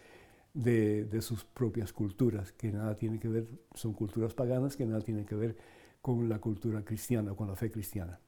de, 0.54 1.06
de, 1.06 1.22
sus 1.22 1.44
propias 1.44 1.94
culturas, 1.94 2.52
que 2.52 2.72
nada 2.72 2.96
tiene 2.98 3.20
que 3.20 3.28
ver, 3.28 3.48
son 3.74 3.94
culturas 3.94 4.34
paganas, 4.34 4.76
que 4.78 4.86
nada 4.86 5.02
tienen 5.02 5.26
que 5.26 5.36
ver 5.36 5.58
con 6.02 6.30
la 6.30 6.40
cultura 6.40 6.84
cristiana, 6.84 7.34
con 7.36 7.48
la 7.48 7.56
fe 7.56 7.72
cristiana. 7.72 8.20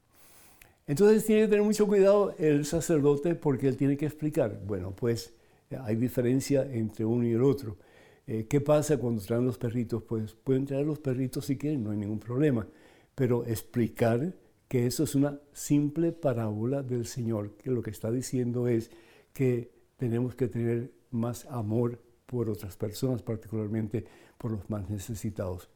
Entonces 0.90 1.24
tiene 1.24 1.44
que 1.44 1.50
tener 1.50 1.64
mucho 1.64 1.86
cuidado 1.86 2.34
el 2.40 2.66
sacerdote 2.66 3.36
porque 3.36 3.68
él 3.68 3.78
tiene 3.78 3.96
que 3.96 4.08
explicar, 4.08 4.60
bueno, 4.66 4.92
pues 4.96 5.36
hay 5.70 5.96
diferencia 5.96 6.64
entre 6.64 7.06
uno 7.06 7.28
y 7.28 7.34
el 7.34 7.44
otro. 7.44 7.78
Eh, 8.26 8.48
¿Qué 8.50 8.60
pasa 8.60 8.98
cuando 8.98 9.22
traen 9.22 9.46
los 9.46 9.60
perritos? 9.60 10.02
Pues 10.02 10.34
pueden 10.34 10.66
traer 10.66 10.88
los 10.88 10.98
perritos 10.98 11.46
si 11.46 11.60
quieren, 11.60 11.84
no 11.84 11.92
hay 11.92 11.98
ningún 11.98 12.18
problema. 12.18 12.68
Pero 13.14 13.46
explicar 13.46 14.34
que 14.68 14.88
eso 14.88 15.04
es 15.04 15.14
una 15.14 15.40
simple 15.54 16.12
parábola 16.12 16.82
del 16.82 17.06
Señor, 17.06 17.52
que 17.52 17.70
lo 17.70 17.84
que 17.84 17.92
está 17.92 18.10
diciendo 18.10 18.68
es 18.68 18.90
que 19.32 19.70
tenemos 19.96 20.34
que 20.34 20.48
tener 20.48 20.92
más 21.12 21.46
amor 21.52 22.02
por 22.26 22.50
otras 22.50 22.76
personas, 22.78 23.22
particularmente 23.22 24.06
por 24.40 24.50
los 24.50 24.68
más 24.72 24.90
necesitados 24.90 25.70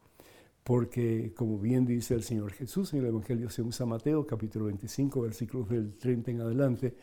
porque 0.64 1.34
como 1.36 1.60
bien 1.60 1.86
dice 1.86 2.14
el 2.14 2.24
Señor 2.24 2.54
Jesús 2.54 2.94
en 2.94 3.00
el 3.00 3.08
Evangelio 3.08 3.50
según 3.50 3.74
San 3.74 3.90
Mateo, 3.90 4.26
capítulo 4.26 4.66
25, 4.66 5.22
versículos 5.22 5.70
del 5.70 5.98
30 5.98 6.32
en 6.32 6.42
adelante, 6.42 6.96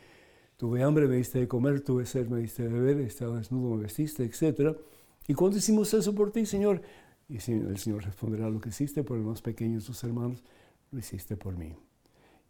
tuve 0.57 0.83
hambre, 0.83 1.07
me 1.07 1.17
diste 1.17 1.39
de 1.39 1.49
comer, 1.49 1.81
tuve 1.81 2.07
sed, 2.07 2.29
me 2.29 2.41
diste 2.41 2.63
de 2.63 2.69
beber, 2.69 3.01
estaba 3.01 3.39
desnudo, 3.39 3.77
me 3.77 3.83
vestiste, 3.83 4.25
etc. 4.25 4.77
¿Y 5.27 5.35
cuándo 5.35 5.59
hicimos 5.59 5.93
eso 5.95 6.15
por 6.15 6.33
ti, 6.33 6.47
Señor? 6.47 6.83
Y 7.29 7.37
el 7.37 7.79
Señor 7.79 8.05
responderá, 8.05 8.51
lo 8.51 8.61
que 8.61 8.71
hiciste 8.71 9.05
por 9.05 9.17
los 9.17 9.27
más 9.27 9.43
pequeños 9.43 9.85
de 9.85 9.87
tus 9.87 10.03
hermanos, 10.05 10.43
lo 10.91 10.99
hiciste 10.99 11.37
por 11.37 11.57
mí. 11.57 11.77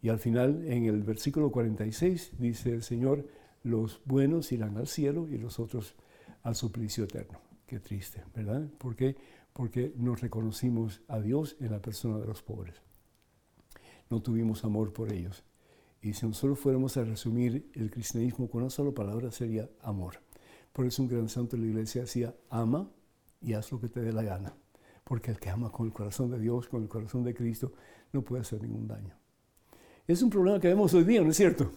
Y 0.01 0.09
al 0.09 0.17
final, 0.17 0.65
en 0.65 0.85
el 0.85 1.03
versículo 1.03 1.51
46, 1.51 2.31
dice 2.39 2.71
el 2.71 2.81
Señor, 2.81 3.27
los 3.63 4.01
buenos 4.05 4.51
irán 4.51 4.77
al 4.77 4.87
cielo 4.87 5.27
y 5.29 5.37
los 5.37 5.59
otros 5.59 5.95
al 6.41 6.55
suplicio 6.55 7.03
eterno. 7.03 7.39
Qué 7.67 7.79
triste, 7.79 8.23
¿verdad? 8.35 8.67
Porque 8.79 9.15
porque 9.53 9.93
nos 9.97 10.21
reconocimos 10.21 11.01
a 11.07 11.19
Dios 11.19 11.57
en 11.59 11.71
la 11.71 11.81
persona 11.81 12.17
de 12.19 12.27
los 12.27 12.41
pobres. 12.41 12.81
No 14.09 14.21
tuvimos 14.21 14.63
amor 14.63 14.93
por 14.93 15.11
ellos. 15.11 15.43
Y 16.01 16.13
si 16.13 16.25
nosotros 16.25 16.59
fuéramos 16.59 16.97
a 16.97 17.03
resumir 17.03 17.69
el 17.73 17.91
cristianismo 17.91 18.49
con 18.49 18.61
una 18.61 18.69
sola 18.69 18.91
palabra, 18.91 19.31
sería 19.31 19.69
amor. 19.81 20.15
Por 20.73 20.85
eso 20.85 21.03
un 21.03 21.09
gran 21.09 21.29
santo 21.29 21.55
de 21.55 21.63
la 21.63 21.69
iglesia 21.69 22.01
decía, 22.01 22.35
ama 22.49 22.89
y 23.39 23.53
haz 23.53 23.71
lo 23.71 23.79
que 23.79 23.89
te 23.89 24.01
dé 24.01 24.11
la 24.11 24.23
gana. 24.23 24.53
Porque 25.03 25.31
el 25.31 25.39
que 25.39 25.49
ama 25.49 25.71
con 25.71 25.85
el 25.85 25.93
corazón 25.93 26.31
de 26.31 26.39
Dios, 26.39 26.67
con 26.67 26.81
el 26.81 26.89
corazón 26.89 27.23
de 27.23 27.33
Cristo, 27.33 27.73
no 28.13 28.23
puede 28.23 28.41
hacer 28.41 28.61
ningún 28.61 28.87
daño. 28.87 29.15
Es 30.07 30.21
un 30.21 30.29
problema 30.29 30.59
que 30.59 30.69
vemos 30.69 30.93
hoy 30.93 31.03
día, 31.03 31.21
¿no 31.21 31.29
es 31.29 31.37
cierto? 31.37 31.71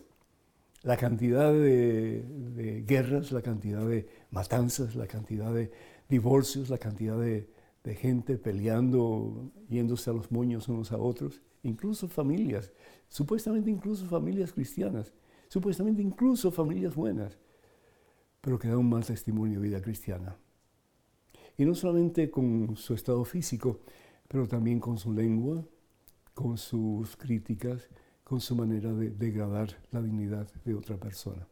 La 0.83 0.97
cantidad 0.97 1.53
de, 1.53 2.23
de 2.23 2.83
guerras, 2.83 3.33
la 3.33 3.43
cantidad 3.43 3.87
de 3.87 4.09
matanzas, 4.31 4.95
la 4.95 5.07
cantidad 5.07 5.53
de 5.53 5.71
divorcios, 6.09 6.69
la 6.69 6.79
cantidad 6.79 7.19
de, 7.19 7.49
de 7.85 7.95
gente 7.95 8.39
peleando, 8.39 9.53
yéndose 9.69 10.11
a 10.11 10.15
los 10.15 10.33
moños 10.33 10.69
unos 10.69 10.91
a 10.91 10.97
otros, 10.99 11.43
incluso 11.63 12.09
familias, 12.09 12.73
supuestamente 13.09 13.71
incluso 13.71 14.07
familias 14.07 14.53
cristianas, 14.53 15.13
supuestamente 15.49 16.03
incluso 16.03 16.51
familias 16.51 16.95
buenas, 16.95 17.39
pero 18.41 18.59
que 18.59 18.69
dan 18.69 18.79
un 18.79 18.89
mal 18.89 19.05
testimonio 19.05 19.61
de 19.61 19.69
vida 19.69 19.83
cristiana. 19.83 20.37
Y 21.57 21.65
no 21.67 21.75
solamente 21.75 22.31
con 22.31 22.75
su 22.77 22.95
estado 22.95 23.25
físico, 23.25 23.81
pero 24.29 24.49
también 24.49 24.81
con 24.81 24.99
su 24.99 25.13
lengua, 25.13 25.65
con 26.33 26.57
sus 26.57 27.17
críticas, 27.17 27.89
con 28.25 28.41
su 28.41 28.57
manera 28.57 28.93
de 28.93 29.11
degradar 29.11 29.77
la 29.93 30.03
dignidad 30.03 30.51
de 30.65 30.75
otra 30.75 30.97
persona. 30.97 31.47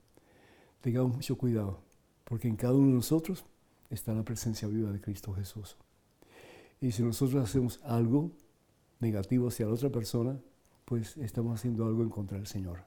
Tengamos 0.81 1.15
mucho 1.15 1.37
cuidado, 1.37 1.83
porque 2.25 2.49
en 2.49 2.57
cada 2.57 2.75
uno 2.75 2.89
de 2.89 2.95
nosotros 2.95 3.45
está 3.91 4.15
la 4.15 4.25
presencia 4.25 4.67
viva 4.67 4.91
de 4.91 5.01
Cristo 5.01 5.35
Jesús. 5.35 5.77
Y 6.83 6.91
si 6.91 7.05
nosotros 7.05 7.45
hacemos 7.45 7.81
algo 7.85 8.33
negativo 8.99 9.47
hacia 9.47 9.67
la 9.67 9.75
otra 9.75 9.89
persona, 9.89 10.41
pues 10.85 11.17
estamos 11.17 11.55
haciendo 11.55 11.87
algo 11.87 12.03
en 12.03 12.11
contra 12.11 12.37
del 12.37 12.49
Señor. 12.49 12.81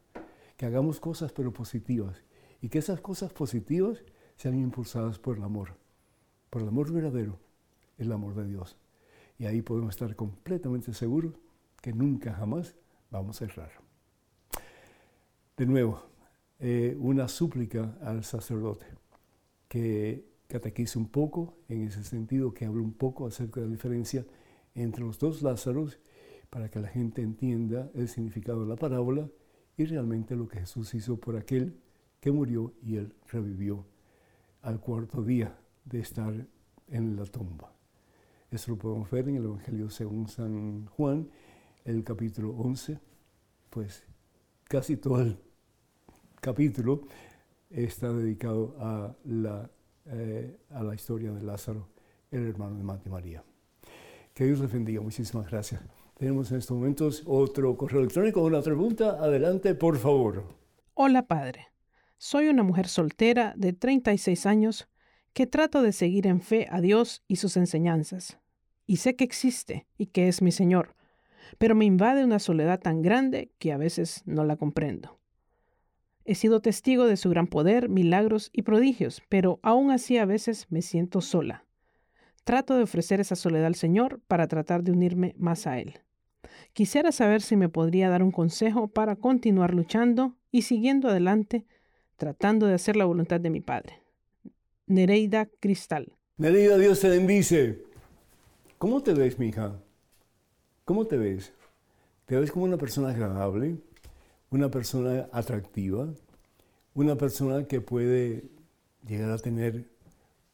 Que 0.58 0.66
hagamos 0.66 1.00
cosas 1.00 1.32
pero 1.32 1.54
positivas 1.54 2.22
y 2.62 2.68
que 2.68 2.80
esas 2.80 3.00
cosas 3.00 3.32
positivas 3.32 4.04
sean 4.36 4.60
impulsadas 4.60 5.18
por 5.18 5.38
el 5.38 5.44
amor, 5.44 5.78
por 6.50 6.62
el 6.62 6.68
amor 6.68 6.92
verdadero, 6.92 7.40
el 7.98 8.12
amor 8.12 8.36
de 8.36 8.46
Dios. 8.46 8.76
Y 9.40 9.46
ahí 9.46 9.62
podemos 9.62 9.96
estar 9.96 10.14
completamente 10.18 10.94
seguros 10.94 11.34
que 11.82 11.94
nunca 11.94 12.34
jamás 12.34 12.76
vamos 13.12 13.42
a 13.42 13.46
errar. 13.46 13.72
De 15.56 15.66
nuevo, 15.66 16.04
eh, 16.60 16.98
una 17.00 17.30
súplica 17.30 17.98
al 18.02 18.26
sacerdote 18.26 18.88
que 19.70 20.35
catequice 20.48 20.98
un 20.98 21.10
poco 21.10 21.58
en 21.68 21.84
ese 21.88 22.04
sentido, 22.04 22.54
que 22.54 22.66
hable 22.66 22.82
un 22.82 22.94
poco 22.94 23.28
acerca 23.28 23.60
de 23.60 23.68
la 23.68 23.72
diferencia 23.74 24.26
entre 24.74 25.04
los 25.04 25.20
dos 25.20 25.42
Lázaros 25.42 26.00
para 26.50 26.70
que 26.70 26.80
la 26.80 26.88
gente 26.88 27.22
entienda 27.22 27.90
el 27.96 28.08
significado 28.08 28.62
de 28.62 28.68
la 28.68 28.76
parábola 28.76 29.30
y 29.78 29.86
realmente 29.86 30.36
lo 30.36 30.48
que 30.48 30.60
Jesús 30.60 30.94
hizo 30.94 31.18
por 31.18 31.36
aquel 31.36 31.78
que 32.20 32.32
murió 32.32 32.74
y 32.82 32.96
él 32.96 33.14
revivió 33.28 33.86
al 34.62 34.80
cuarto 34.80 35.24
día 35.24 35.58
de 35.84 36.00
estar 36.00 36.48
en 36.88 37.16
la 37.16 37.26
tumba. 37.26 37.74
Eso 38.52 38.72
lo 38.72 38.78
podemos 38.78 39.10
ver 39.12 39.28
en 39.28 39.36
el 39.38 39.46
Evangelio 39.46 39.90
según 39.90 40.28
San 40.28 40.86
Juan, 40.86 41.30
el 41.84 42.04
capítulo 42.04 42.52
11, 42.52 43.00
pues 43.70 44.04
casi 44.64 44.98
todo 44.98 45.22
el 45.22 45.38
capítulo 46.42 47.02
está 47.70 48.14
dedicado 48.14 48.76
a 48.80 49.16
la, 49.26 49.70
eh, 50.06 50.58
a 50.70 50.84
la 50.84 50.96
historia 50.96 51.32
de 51.32 51.42
Lázaro, 51.42 51.88
el 52.32 52.48
hermano 52.48 52.78
de 52.78 52.84
Marta 52.84 53.10
María. 53.10 53.44
Que 54.34 54.46
Dios 54.46 54.60
les 54.60 54.72
bendiga. 54.72 55.02
Muchísimas 55.02 55.50
gracias. 55.50 55.82
Tenemos 56.18 56.52
en 56.52 56.58
estos 56.58 56.78
momentos 56.78 57.24
otro 57.26 57.76
correo 57.76 58.02
electrónico, 58.02 58.44
una 58.44 58.62
pregunta. 58.62 59.18
Adelante, 59.20 59.76
por 59.76 59.98
favor. 59.98 60.44
Hola, 60.94 61.28
padre. 61.28 61.68
Soy 62.18 62.48
una 62.48 62.64
mujer 62.64 62.88
soltera 62.88 63.54
de 63.58 63.74
36 63.74 64.46
años 64.46 64.88
que 65.34 65.48
trato 65.48 65.82
de 65.82 65.92
seguir 65.92 66.28
en 66.28 66.42
fe 66.42 66.68
a 66.70 66.80
Dios 66.80 67.24
y 67.28 67.36
sus 67.36 67.58
enseñanzas. 67.58 68.40
Y 68.88 68.98
sé 68.98 69.16
que 69.16 69.26
existe 69.26 69.88
y 69.98 70.08
que 70.08 70.28
es 70.28 70.42
mi 70.42 70.52
Señor, 70.52 70.96
pero 71.58 71.76
me 71.76 71.86
invade 71.86 72.24
una 72.24 72.40
soledad 72.40 72.80
tan 72.80 73.02
grande 73.02 73.52
que 73.60 73.74
a 73.74 73.78
veces 73.78 74.22
no 74.26 74.46
la 74.46 74.56
comprendo. 74.56 75.20
He 76.26 76.34
sido 76.34 76.60
testigo 76.60 77.06
de 77.06 77.18
su 77.18 77.30
gran 77.30 77.46
poder, 77.46 77.88
milagros 77.88 78.50
y 78.52 78.64
prodigios, 78.64 79.22
pero 79.30 79.60
aún 79.62 79.92
así 79.92 80.18
a 80.18 80.26
veces 80.26 80.66
me 80.70 80.82
siento 80.82 81.22
sola. 81.22 81.66
Trato 82.44 82.76
de 82.76 82.84
ofrecer 82.84 83.20
esa 83.20 83.36
soledad 83.36 83.68
al 83.68 83.76
Señor 83.76 84.20
para 84.28 84.48
tratar 84.48 84.84
de 84.84 84.92
unirme 84.92 85.36
más 85.38 85.68
a 85.68 85.80
Él. 85.80 86.00
Quisiera 86.74 87.12
saber 87.12 87.42
si 87.42 87.56
me 87.56 87.70
podría 87.70 88.10
dar 88.10 88.24
un 88.24 88.32
consejo 88.32 88.88
para 88.88 89.16
continuar 89.16 89.74
luchando 89.74 90.36
y 90.52 90.64
siguiendo 90.64 91.10
adelante, 91.10 91.66
tratando 92.18 92.66
de 92.66 92.74
hacer 92.74 92.96
la 92.96 93.06
voluntad 93.06 93.40
de 93.40 93.50
mi 93.52 93.62
Padre. 93.62 94.02
Nereida 94.88 95.48
Cristal. 95.60 96.12
Nereida, 96.38 96.78
Dios 96.78 97.00
te 97.00 97.10
bendice. 97.10 97.84
¿Cómo 98.78 99.02
te 99.02 99.14
ves, 99.14 99.40
mija? 99.40 99.80
¿Cómo 100.86 101.06
te 101.06 101.18
ves? 101.18 101.54
¿Te 102.26 102.36
ves 102.40 102.52
como 102.52 102.66
una 102.66 102.78
persona 102.78 103.10
agradable? 103.10 103.78
¿Una 104.50 104.70
persona 104.70 105.28
atractiva? 105.32 106.14
¿Una 106.94 107.16
persona 107.16 107.68
que 107.68 107.82
puede 107.82 108.50
llegar 109.08 109.32
a 109.32 109.38
tener 109.38 109.90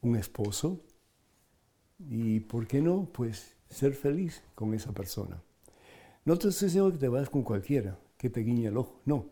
un 0.01 0.15
esposo? 0.15 0.79
Y 1.99 2.39
¿por 2.41 2.67
qué 2.67 2.81
no? 2.81 3.09
Pues 3.11 3.55
ser 3.69 3.93
feliz 3.93 4.43
con 4.55 4.73
esa 4.73 4.91
persona. 4.91 5.41
No 6.25 6.37
te 6.37 6.47
estoy 6.49 6.67
diciendo 6.67 6.91
que 6.91 6.97
te 6.97 7.07
vayas 7.07 7.29
con 7.29 7.43
cualquiera, 7.43 7.97
que 8.17 8.29
te 8.29 8.41
guiñe 8.41 8.67
el 8.67 8.77
ojo, 8.77 9.01
no. 9.05 9.29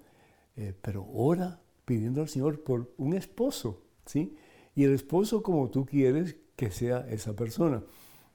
Eh, 0.56 0.74
pero 0.82 1.08
ora 1.14 1.62
pidiendo 1.86 2.22
al 2.22 2.30
Señor 2.30 2.64
por 2.64 2.94
un 2.98 3.14
esposo, 3.14 3.82
¿sí? 4.06 4.36
Y 4.76 4.84
el 4.84 4.94
esposo 4.94 5.42
como 5.42 5.70
tú 5.70 5.86
quieres 5.86 6.36
que 6.56 6.72
sea 6.72 7.08
esa 7.10 7.36
persona. 7.36 7.84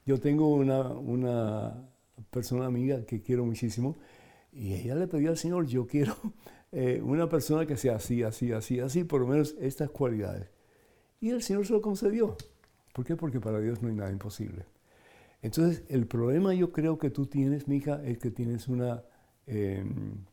Yo 0.06 0.18
tengo 0.18 0.52
una, 0.52 0.88
una 0.88 1.88
persona 2.30 2.66
amiga 2.66 3.04
que 3.04 3.22
quiero 3.22 3.44
muchísimo 3.44 3.96
y 4.54 4.74
ella 4.74 4.94
le 4.94 5.08
pidió 5.08 5.30
al 5.30 5.36
Señor, 5.36 5.66
yo 5.66 5.86
quiero 5.86 6.14
eh, 6.72 7.00
una 7.02 7.28
persona 7.28 7.66
que 7.66 7.76
sea 7.76 7.96
así, 7.96 8.22
así, 8.22 8.52
así, 8.52 8.80
así, 8.80 9.04
por 9.04 9.20
lo 9.20 9.26
menos 9.26 9.54
estas 9.60 9.90
cualidades. 9.90 10.48
Y 11.20 11.30
el 11.30 11.42
Señor 11.42 11.66
se 11.66 11.72
lo 11.72 11.82
concedió. 11.82 12.36
¿Por 12.92 13.04
qué? 13.04 13.16
Porque 13.16 13.40
para 13.40 13.58
Dios 13.60 13.82
no 13.82 13.88
hay 13.88 13.94
nada 13.94 14.12
imposible. 14.12 14.64
Entonces, 15.42 15.82
el 15.88 16.06
problema 16.06 16.54
yo 16.54 16.72
creo 16.72 16.98
que 16.98 17.10
tú 17.10 17.26
tienes, 17.26 17.66
mija, 17.66 18.02
es 18.04 18.18
que 18.18 18.30
tienes 18.30 18.68
una, 18.68 19.02
em, 19.46 20.24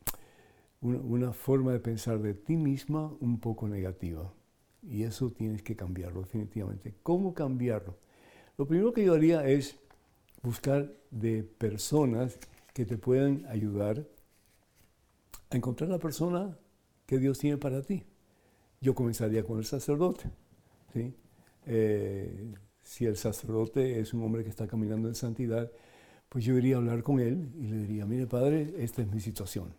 una, 0.80 1.32
forma 1.32 1.72
de 1.72 1.80
pensar 1.80 2.20
de 2.20 2.34
ti 2.34 2.56
misma 2.56 3.12
un 3.20 3.40
poco 3.40 3.68
negativa. 3.68 4.32
Y 4.82 5.02
eso 5.02 5.30
tienes 5.30 5.62
que 5.62 5.76
cambiarlo 5.76 6.22
definitivamente. 6.22 6.94
¿Cómo 7.02 7.34
cambiarlo? 7.34 7.96
Lo 8.56 8.66
primero 8.66 8.92
que 8.92 9.04
yo 9.04 9.14
haría 9.14 9.46
es 9.46 9.76
buscar 10.42 10.92
de 11.10 11.42
personas 11.42 12.38
que 12.72 12.86
te 12.86 12.96
puedan 12.96 13.44
ayudar 13.46 14.06
a 15.52 15.56
encontrar 15.56 15.90
la 15.90 15.98
persona 15.98 16.56
que 17.06 17.18
Dios 17.18 17.38
tiene 17.38 17.58
para 17.58 17.82
ti. 17.82 18.04
Yo 18.80 18.94
comenzaría 18.94 19.44
con 19.44 19.58
el 19.58 19.64
sacerdote. 19.64 20.30
¿sí? 20.92 21.14
Eh, 21.66 22.54
si 22.82 23.06
el 23.06 23.16
sacerdote 23.16 24.00
es 24.00 24.12
un 24.12 24.22
hombre 24.22 24.42
que 24.42 24.50
está 24.50 24.66
caminando 24.66 25.08
en 25.08 25.14
santidad, 25.14 25.70
pues 26.28 26.44
yo 26.44 26.56
iría 26.56 26.76
a 26.76 26.78
hablar 26.78 27.02
con 27.02 27.20
él 27.20 27.50
y 27.56 27.66
le 27.66 27.76
diría, 27.78 28.06
mire 28.06 28.26
padre, 28.26 28.74
esta 28.78 29.02
es 29.02 29.12
mi 29.12 29.20
situación. 29.20 29.74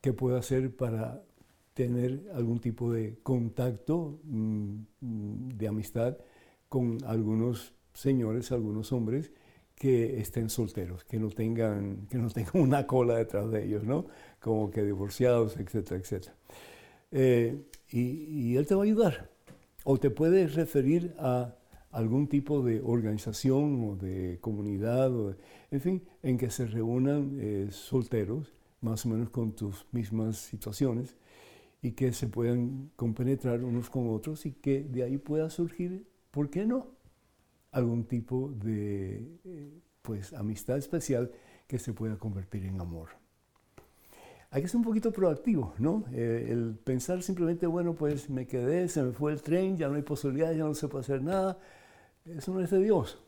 ¿Qué 0.00 0.12
puedo 0.12 0.36
hacer 0.36 0.74
para 0.74 1.22
tener 1.74 2.30
algún 2.34 2.58
tipo 2.58 2.90
de 2.90 3.18
contacto, 3.22 4.18
mm, 4.24 4.78
de 5.56 5.68
amistad 5.68 6.16
con 6.68 6.98
algunos 7.04 7.74
señores, 7.92 8.50
algunos 8.52 8.92
hombres 8.92 9.32
que 9.74 10.20
estén 10.20 10.48
solteros, 10.48 11.04
que 11.04 11.18
no 11.18 11.28
tengan, 11.28 12.06
que 12.08 12.16
no 12.16 12.30
tengan 12.30 12.62
una 12.62 12.86
cola 12.86 13.16
detrás 13.16 13.50
de 13.50 13.64
ellos, 13.66 13.84
¿no? 13.84 14.06
Como 14.46 14.70
que 14.70 14.84
divorciados, 14.84 15.56
etcétera, 15.56 16.00
etcétera. 16.00 16.36
Eh, 17.10 17.64
y, 17.90 18.54
él 18.54 18.64
te 18.64 18.76
va 18.76 18.82
a 18.82 18.84
ayudar. 18.84 19.28
O 19.82 19.98
te 19.98 20.08
puede 20.08 20.46
referir 20.46 21.16
a 21.18 21.56
algún 21.90 22.28
tipo 22.28 22.62
de 22.62 22.80
organización 22.80 23.90
o 23.90 23.96
de 23.96 24.38
comunidad, 24.40 25.12
o 25.12 25.34
en 25.72 25.80
fin, 25.80 26.04
en 26.22 26.38
que 26.38 26.50
se 26.50 26.64
reúnan 26.64 27.36
eh, 27.40 27.66
solteros, 27.72 28.54
más 28.80 29.04
o 29.04 29.08
menos 29.08 29.30
con 29.30 29.56
tus 29.56 29.84
mismas 29.90 30.36
situaciones, 30.36 31.16
y 31.82 31.90
que 31.92 32.12
se 32.12 32.28
puedan 32.28 32.92
compenetrar 32.94 33.64
unos 33.64 33.90
con 33.90 34.08
otros 34.10 34.46
y 34.46 34.52
que 34.52 34.84
de 34.84 35.02
ahí 35.02 35.18
pueda 35.18 35.50
surgir, 35.50 36.06
¿por 36.30 36.50
qué 36.50 36.66
no? 36.66 36.86
Algún 37.72 38.04
tipo 38.04 38.48
de 38.50 39.26
eh, 39.44 39.80
pues, 40.02 40.32
amistad 40.34 40.78
especial 40.78 41.32
que 41.66 41.80
se 41.80 41.92
pueda 41.92 42.16
convertir 42.16 42.64
en 42.64 42.80
amor 42.80 43.25
hay 44.50 44.62
que 44.62 44.68
ser 44.68 44.78
un 44.78 44.84
poquito 44.84 45.12
proactivo, 45.12 45.74
¿no? 45.78 46.04
Eh, 46.12 46.48
el 46.50 46.76
pensar 46.76 47.22
simplemente, 47.22 47.66
bueno, 47.66 47.94
pues 47.94 48.30
me 48.30 48.46
quedé, 48.46 48.88
se 48.88 49.02
me 49.02 49.12
fue 49.12 49.32
el 49.32 49.42
tren, 49.42 49.76
ya 49.76 49.88
no 49.88 49.96
hay 49.96 50.02
posibilidad, 50.02 50.52
ya 50.52 50.64
no 50.64 50.74
se 50.74 50.88
puede 50.88 51.02
hacer 51.02 51.22
nada, 51.22 51.58
eso 52.24 52.52
no 52.52 52.60
es 52.60 52.70
de 52.70 52.80
Dios. 52.80 53.18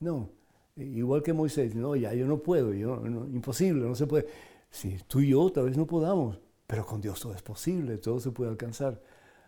No. 0.00 0.30
Igual 0.76 1.22
que 1.22 1.32
Moisés, 1.32 1.74
no, 1.74 1.96
ya 1.96 2.12
yo 2.12 2.26
no 2.26 2.38
puedo, 2.38 2.74
imposible, 2.74 3.86
no 3.86 3.94
se 3.94 4.06
puede. 4.06 4.26
Si 4.70 4.98
tú 5.08 5.20
y 5.20 5.30
yo 5.30 5.50
tal 5.50 5.64
vez 5.64 5.76
no 5.76 5.86
podamos, 5.86 6.38
pero 6.66 6.84
con 6.84 7.00
Dios 7.00 7.20
todo 7.20 7.34
es 7.34 7.42
posible, 7.42 7.96
todo 7.98 8.20
se 8.20 8.30
puede 8.30 8.50
alcanzar. 8.50 9.00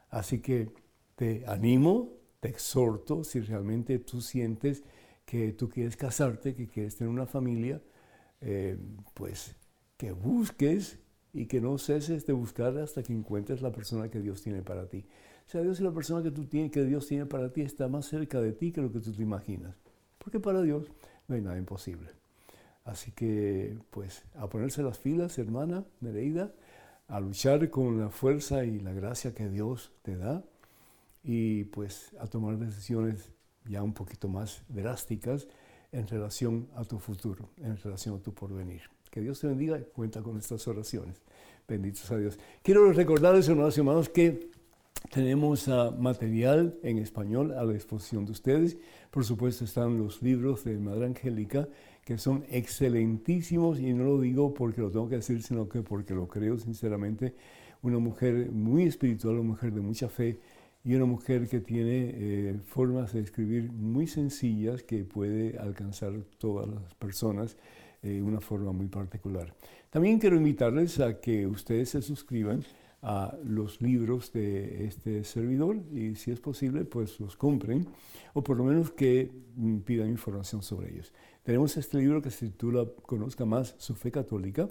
Así 0.08 0.40
que 0.40 0.70
te 1.16 1.44
animo, 1.46 2.14
te 2.40 2.48
exhorto, 2.48 3.24
si 3.24 3.40
realmente 3.40 3.98
tú 3.98 4.22
sientes 4.22 4.84
que 5.26 5.52
tú 5.52 5.68
quieres 5.68 5.96
casarte, 5.96 6.54
que 6.54 6.66
quieres 6.68 6.96
tener 6.96 7.12
una 7.12 7.26
familia, 7.26 7.82
eh, 8.40 8.78
pues 9.12 9.54
que 9.98 10.12
busques 10.12 10.98
y 11.38 11.46
que 11.46 11.60
no 11.60 11.78
ceses 11.78 12.26
de 12.26 12.32
buscar 12.32 12.76
hasta 12.78 13.04
que 13.04 13.12
encuentres 13.12 13.62
la 13.62 13.70
persona 13.70 14.10
que 14.10 14.20
Dios 14.20 14.42
tiene 14.42 14.60
para 14.62 14.88
ti. 14.88 15.04
O 15.46 15.50
sea, 15.50 15.62
Dios 15.62 15.78
y 15.78 15.84
la 15.84 15.92
persona 15.92 16.20
que, 16.20 16.32
tú 16.32 16.46
tienes, 16.46 16.72
que 16.72 16.84
Dios 16.84 17.06
tiene 17.06 17.26
para 17.26 17.52
ti 17.52 17.60
está 17.60 17.86
más 17.86 18.06
cerca 18.06 18.40
de 18.40 18.52
ti 18.52 18.72
que 18.72 18.82
lo 18.82 18.90
que 18.92 18.98
tú 18.98 19.12
te 19.12 19.22
imaginas. 19.22 19.76
Porque 20.18 20.40
para 20.40 20.62
Dios 20.62 20.90
no 21.28 21.36
hay 21.36 21.40
nada 21.40 21.56
imposible. 21.56 22.10
Así 22.84 23.12
que, 23.12 23.78
pues, 23.90 24.24
a 24.34 24.48
ponerse 24.48 24.82
las 24.82 24.98
filas, 24.98 25.38
hermana 25.38 25.84
Nereida, 26.00 26.52
a 27.06 27.20
luchar 27.20 27.70
con 27.70 28.00
la 28.00 28.10
fuerza 28.10 28.64
y 28.64 28.80
la 28.80 28.92
gracia 28.92 29.32
que 29.32 29.48
Dios 29.48 29.92
te 30.02 30.16
da 30.16 30.42
y 31.22 31.64
pues 31.64 32.16
a 32.18 32.26
tomar 32.26 32.58
decisiones 32.58 33.30
ya 33.64 33.82
un 33.84 33.94
poquito 33.94 34.28
más 34.28 34.62
drásticas 34.68 35.46
en 35.92 36.08
relación 36.08 36.68
a 36.74 36.84
tu 36.84 36.98
futuro, 36.98 37.50
en 37.58 37.76
relación 37.76 38.16
a 38.16 38.18
tu 38.18 38.34
porvenir. 38.34 38.97
Que 39.10 39.20
Dios 39.20 39.40
te 39.40 39.46
bendiga 39.46 39.78
y 39.78 39.84
cuenta 39.84 40.22
con 40.22 40.36
estas 40.38 40.66
oraciones. 40.68 41.22
Benditos 41.66 42.10
a 42.10 42.16
Dios. 42.16 42.38
Quiero 42.62 42.90
recordarles, 42.92 43.48
hermanos 43.48 43.76
y 43.76 43.80
hermanos, 43.80 44.08
que 44.08 44.50
tenemos 45.10 45.68
uh, 45.68 45.92
material 45.98 46.78
en 46.82 46.98
español 46.98 47.52
a 47.52 47.64
la 47.64 47.72
disposición 47.72 48.24
de 48.24 48.32
ustedes. 48.32 48.76
Por 49.10 49.24
supuesto 49.24 49.64
están 49.64 49.98
los 49.98 50.22
libros 50.22 50.64
de 50.64 50.78
Madre 50.78 51.06
Angélica, 51.06 51.68
que 52.04 52.18
son 52.18 52.44
excelentísimos 52.50 53.80
y 53.80 53.92
no 53.92 54.04
lo 54.04 54.20
digo 54.20 54.52
porque 54.54 54.80
lo 54.80 54.90
tengo 54.90 55.08
que 55.08 55.16
decir, 55.16 55.42
sino 55.42 55.68
que 55.68 55.82
porque 55.82 56.14
lo 56.14 56.28
creo 56.28 56.58
sinceramente. 56.58 57.34
Una 57.82 57.98
mujer 57.98 58.50
muy 58.50 58.84
espiritual, 58.84 59.34
una 59.34 59.50
mujer 59.50 59.72
de 59.72 59.80
mucha 59.80 60.08
fe 60.08 60.40
y 60.84 60.94
una 60.94 61.04
mujer 61.04 61.48
que 61.48 61.60
tiene 61.60 62.10
eh, 62.14 62.60
formas 62.64 63.12
de 63.12 63.20
escribir 63.20 63.70
muy 63.72 64.06
sencillas 64.06 64.82
que 64.82 65.04
puede 65.04 65.58
alcanzar 65.58 66.12
todas 66.38 66.68
las 66.68 66.94
personas 66.94 67.56
de 68.02 68.22
una 68.22 68.40
forma 68.40 68.72
muy 68.72 68.86
particular. 68.88 69.54
También 69.90 70.18
quiero 70.18 70.36
invitarles 70.36 71.00
a 71.00 71.20
que 71.20 71.46
ustedes 71.46 71.90
se 71.90 72.02
suscriban 72.02 72.64
a 73.02 73.36
los 73.44 73.80
libros 73.80 74.32
de 74.32 74.86
este 74.86 75.22
servidor 75.22 75.76
y 75.92 76.16
si 76.16 76.32
es 76.32 76.40
posible 76.40 76.84
pues 76.84 77.20
los 77.20 77.36
compren 77.36 77.86
o 78.34 78.42
por 78.42 78.56
lo 78.56 78.64
menos 78.64 78.90
que 78.90 79.30
mm, 79.56 79.78
pidan 79.78 80.08
información 80.08 80.62
sobre 80.62 80.92
ellos. 80.92 81.12
Tenemos 81.44 81.76
este 81.76 81.98
libro 81.98 82.20
que 82.20 82.30
se 82.30 82.46
titula 82.46 82.86
Conozca 83.06 83.44
más 83.44 83.76
su 83.78 83.94
fe 83.94 84.10
católica 84.10 84.68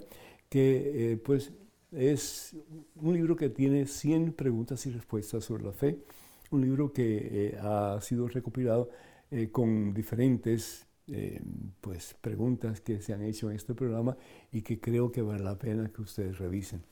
que 0.48 1.12
eh, 1.12 1.16
pues 1.16 1.52
es 1.90 2.56
un 2.96 3.14
libro 3.14 3.34
que 3.36 3.48
tiene 3.48 3.86
100 3.86 4.32
preguntas 4.32 4.84
y 4.86 4.90
respuestas 4.90 5.44
sobre 5.44 5.64
la 5.64 5.72
fe, 5.72 5.98
un 6.50 6.60
libro 6.60 6.92
que 6.92 7.28
eh, 7.30 7.58
ha 7.60 7.98
sido 8.00 8.28
recopilado 8.28 8.90
eh, 9.30 9.50
con 9.50 9.94
diferentes 9.94 10.86
pues, 11.80 12.14
preguntas 12.20 12.80
que 12.80 13.00
se 13.00 13.12
han 13.12 13.22
hecho 13.22 13.50
en 13.50 13.56
este 13.56 13.74
programa 13.74 14.16
y 14.52 14.62
que 14.62 14.78
creo 14.78 15.10
que 15.10 15.22
vale 15.22 15.42
la 15.42 15.58
pena 15.58 15.90
que 15.90 16.02
ustedes 16.02 16.38
revisen. 16.38 16.82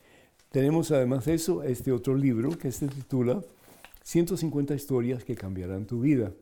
Tenemos 0.51 0.91
además 0.91 1.25
de 1.27 1.35
eso 1.35 1.63
este 1.63 1.93
otro 1.93 2.17
libro 2.17 2.51
que 2.51 2.73
se 2.73 2.89
titula 2.89 3.43
150 4.03 4.75
historias 4.75 5.25
que 5.25 5.35
cambiarán 5.35 5.87
tu 5.87 6.01
vida. 6.01 6.33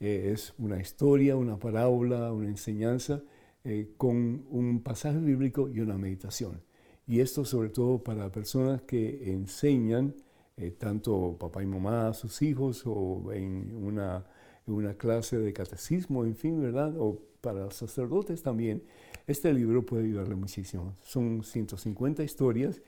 Eh, 0.00 0.32
es 0.34 0.52
una 0.58 0.80
historia, 0.80 1.36
una 1.36 1.58
parábola, 1.58 2.32
una 2.32 2.48
enseñanza 2.48 3.22
eh, 3.62 3.94
con 3.96 4.44
un 4.50 4.82
pasaje 4.82 5.18
bíblico 5.18 5.68
y 5.68 5.80
una 5.80 5.96
meditación. 5.96 6.60
Y 7.06 7.20
esto 7.20 7.44
sobre 7.44 7.68
todo 7.68 8.02
para 8.02 8.32
personas 8.32 8.82
que 8.82 9.32
enseñan, 9.32 10.14
eh, 10.56 10.72
tanto 10.72 11.36
papá 11.38 11.62
y 11.62 11.66
mamá 11.66 12.08
a 12.08 12.14
sus 12.14 12.42
hijos 12.42 12.82
o 12.84 13.32
en 13.32 13.74
una, 13.76 14.26
una 14.66 14.94
clase 14.94 15.38
de 15.38 15.52
catecismo, 15.52 16.24
en 16.24 16.36
fin, 16.36 16.60
¿verdad? 16.60 16.94
O 16.98 17.20
para 17.40 17.70
sacerdotes 17.70 18.42
también. 18.42 18.82
Este 19.26 19.52
libro 19.52 19.84
puede 19.84 20.04
ayudarle 20.04 20.34
muchísimo. 20.34 20.96
Son 21.02 21.42
150 21.42 22.22
historias 22.22 22.80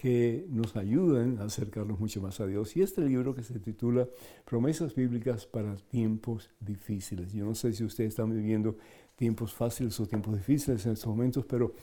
que 0.00 0.46
nos 0.48 0.76
ayudan 0.76 1.38
a 1.40 1.44
acercarnos 1.44 2.00
mucho 2.00 2.20
más 2.20 2.40
a 2.40 2.46
Dios. 2.46 2.76
Y 2.76 2.82
este 2.82 3.02
libro 3.02 3.34
que 3.34 3.42
se 3.42 3.58
titula 3.58 4.08
Promesas 4.44 4.94
Bíblicas 4.94 5.46
para 5.46 5.76
tiempos 5.76 6.50
difíciles. 6.58 7.32
Yo 7.32 7.44
no 7.44 7.54
sé 7.54 7.72
si 7.72 7.84
ustedes 7.84 8.10
están 8.10 8.30
viviendo 8.30 8.76
tiempos 9.14 9.52
fáciles 9.52 9.98
o 10.00 10.06
tiempos 10.06 10.34
difíciles 10.34 10.86
en 10.86 10.92
estos 10.92 11.06
momentos, 11.06 11.44
pero 11.44 11.74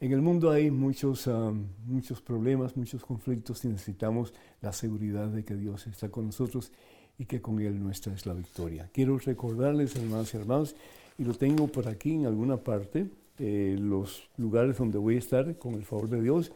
en 0.00 0.12
el 0.12 0.22
mundo 0.22 0.50
hay 0.50 0.70
muchos, 0.70 1.28
ah, 1.28 1.52
muchos 1.86 2.20
problemas, 2.20 2.76
muchos 2.76 3.04
conflictos 3.04 3.64
y 3.64 3.68
necesitamos 3.68 4.32
la 4.60 4.72
seguridad 4.72 5.28
de 5.28 5.44
que 5.44 5.54
Dios 5.54 5.86
está 5.86 6.08
con 6.08 6.26
nosotros 6.26 6.72
y 7.18 7.26
que 7.26 7.40
con 7.40 7.60
Él 7.60 7.82
nuestra 7.82 8.12
es 8.12 8.26
la 8.26 8.34
victoria. 8.34 8.90
Quiero 8.92 9.18
recordarles, 9.18 9.96
hermanos 9.96 10.32
y 10.34 10.36
hermanos, 10.36 10.76
y 11.18 11.24
lo 11.24 11.34
tengo 11.34 11.68
por 11.68 11.88
aquí 11.88 12.12
en 12.12 12.26
alguna 12.26 12.56
parte, 12.56 13.06
eh, 13.38 13.76
los 13.78 14.28
lugares 14.36 14.78
donde 14.78 14.98
voy 14.98 15.16
a 15.16 15.18
estar, 15.18 15.58
con 15.58 15.74
el 15.74 15.84
favor 15.84 16.08
de 16.08 16.22
Dios 16.22 16.52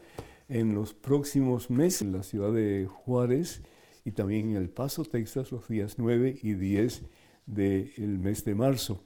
en 0.49 0.73
los 0.73 0.93
próximos 0.93 1.69
meses 1.69 2.01
en 2.01 2.11
la 2.11 2.23
ciudad 2.23 2.51
de 2.51 2.87
Juárez 2.87 3.61
y 4.03 4.11
también 4.11 4.49
en 4.49 4.55
El 4.57 4.69
Paso, 4.69 5.05
Texas, 5.05 5.51
los 5.51 5.67
días 5.67 5.95
9 5.97 6.39
y 6.41 6.53
10 6.53 7.03
del 7.45 8.19
mes 8.19 8.43
de 8.43 8.55
marzo. 8.55 9.03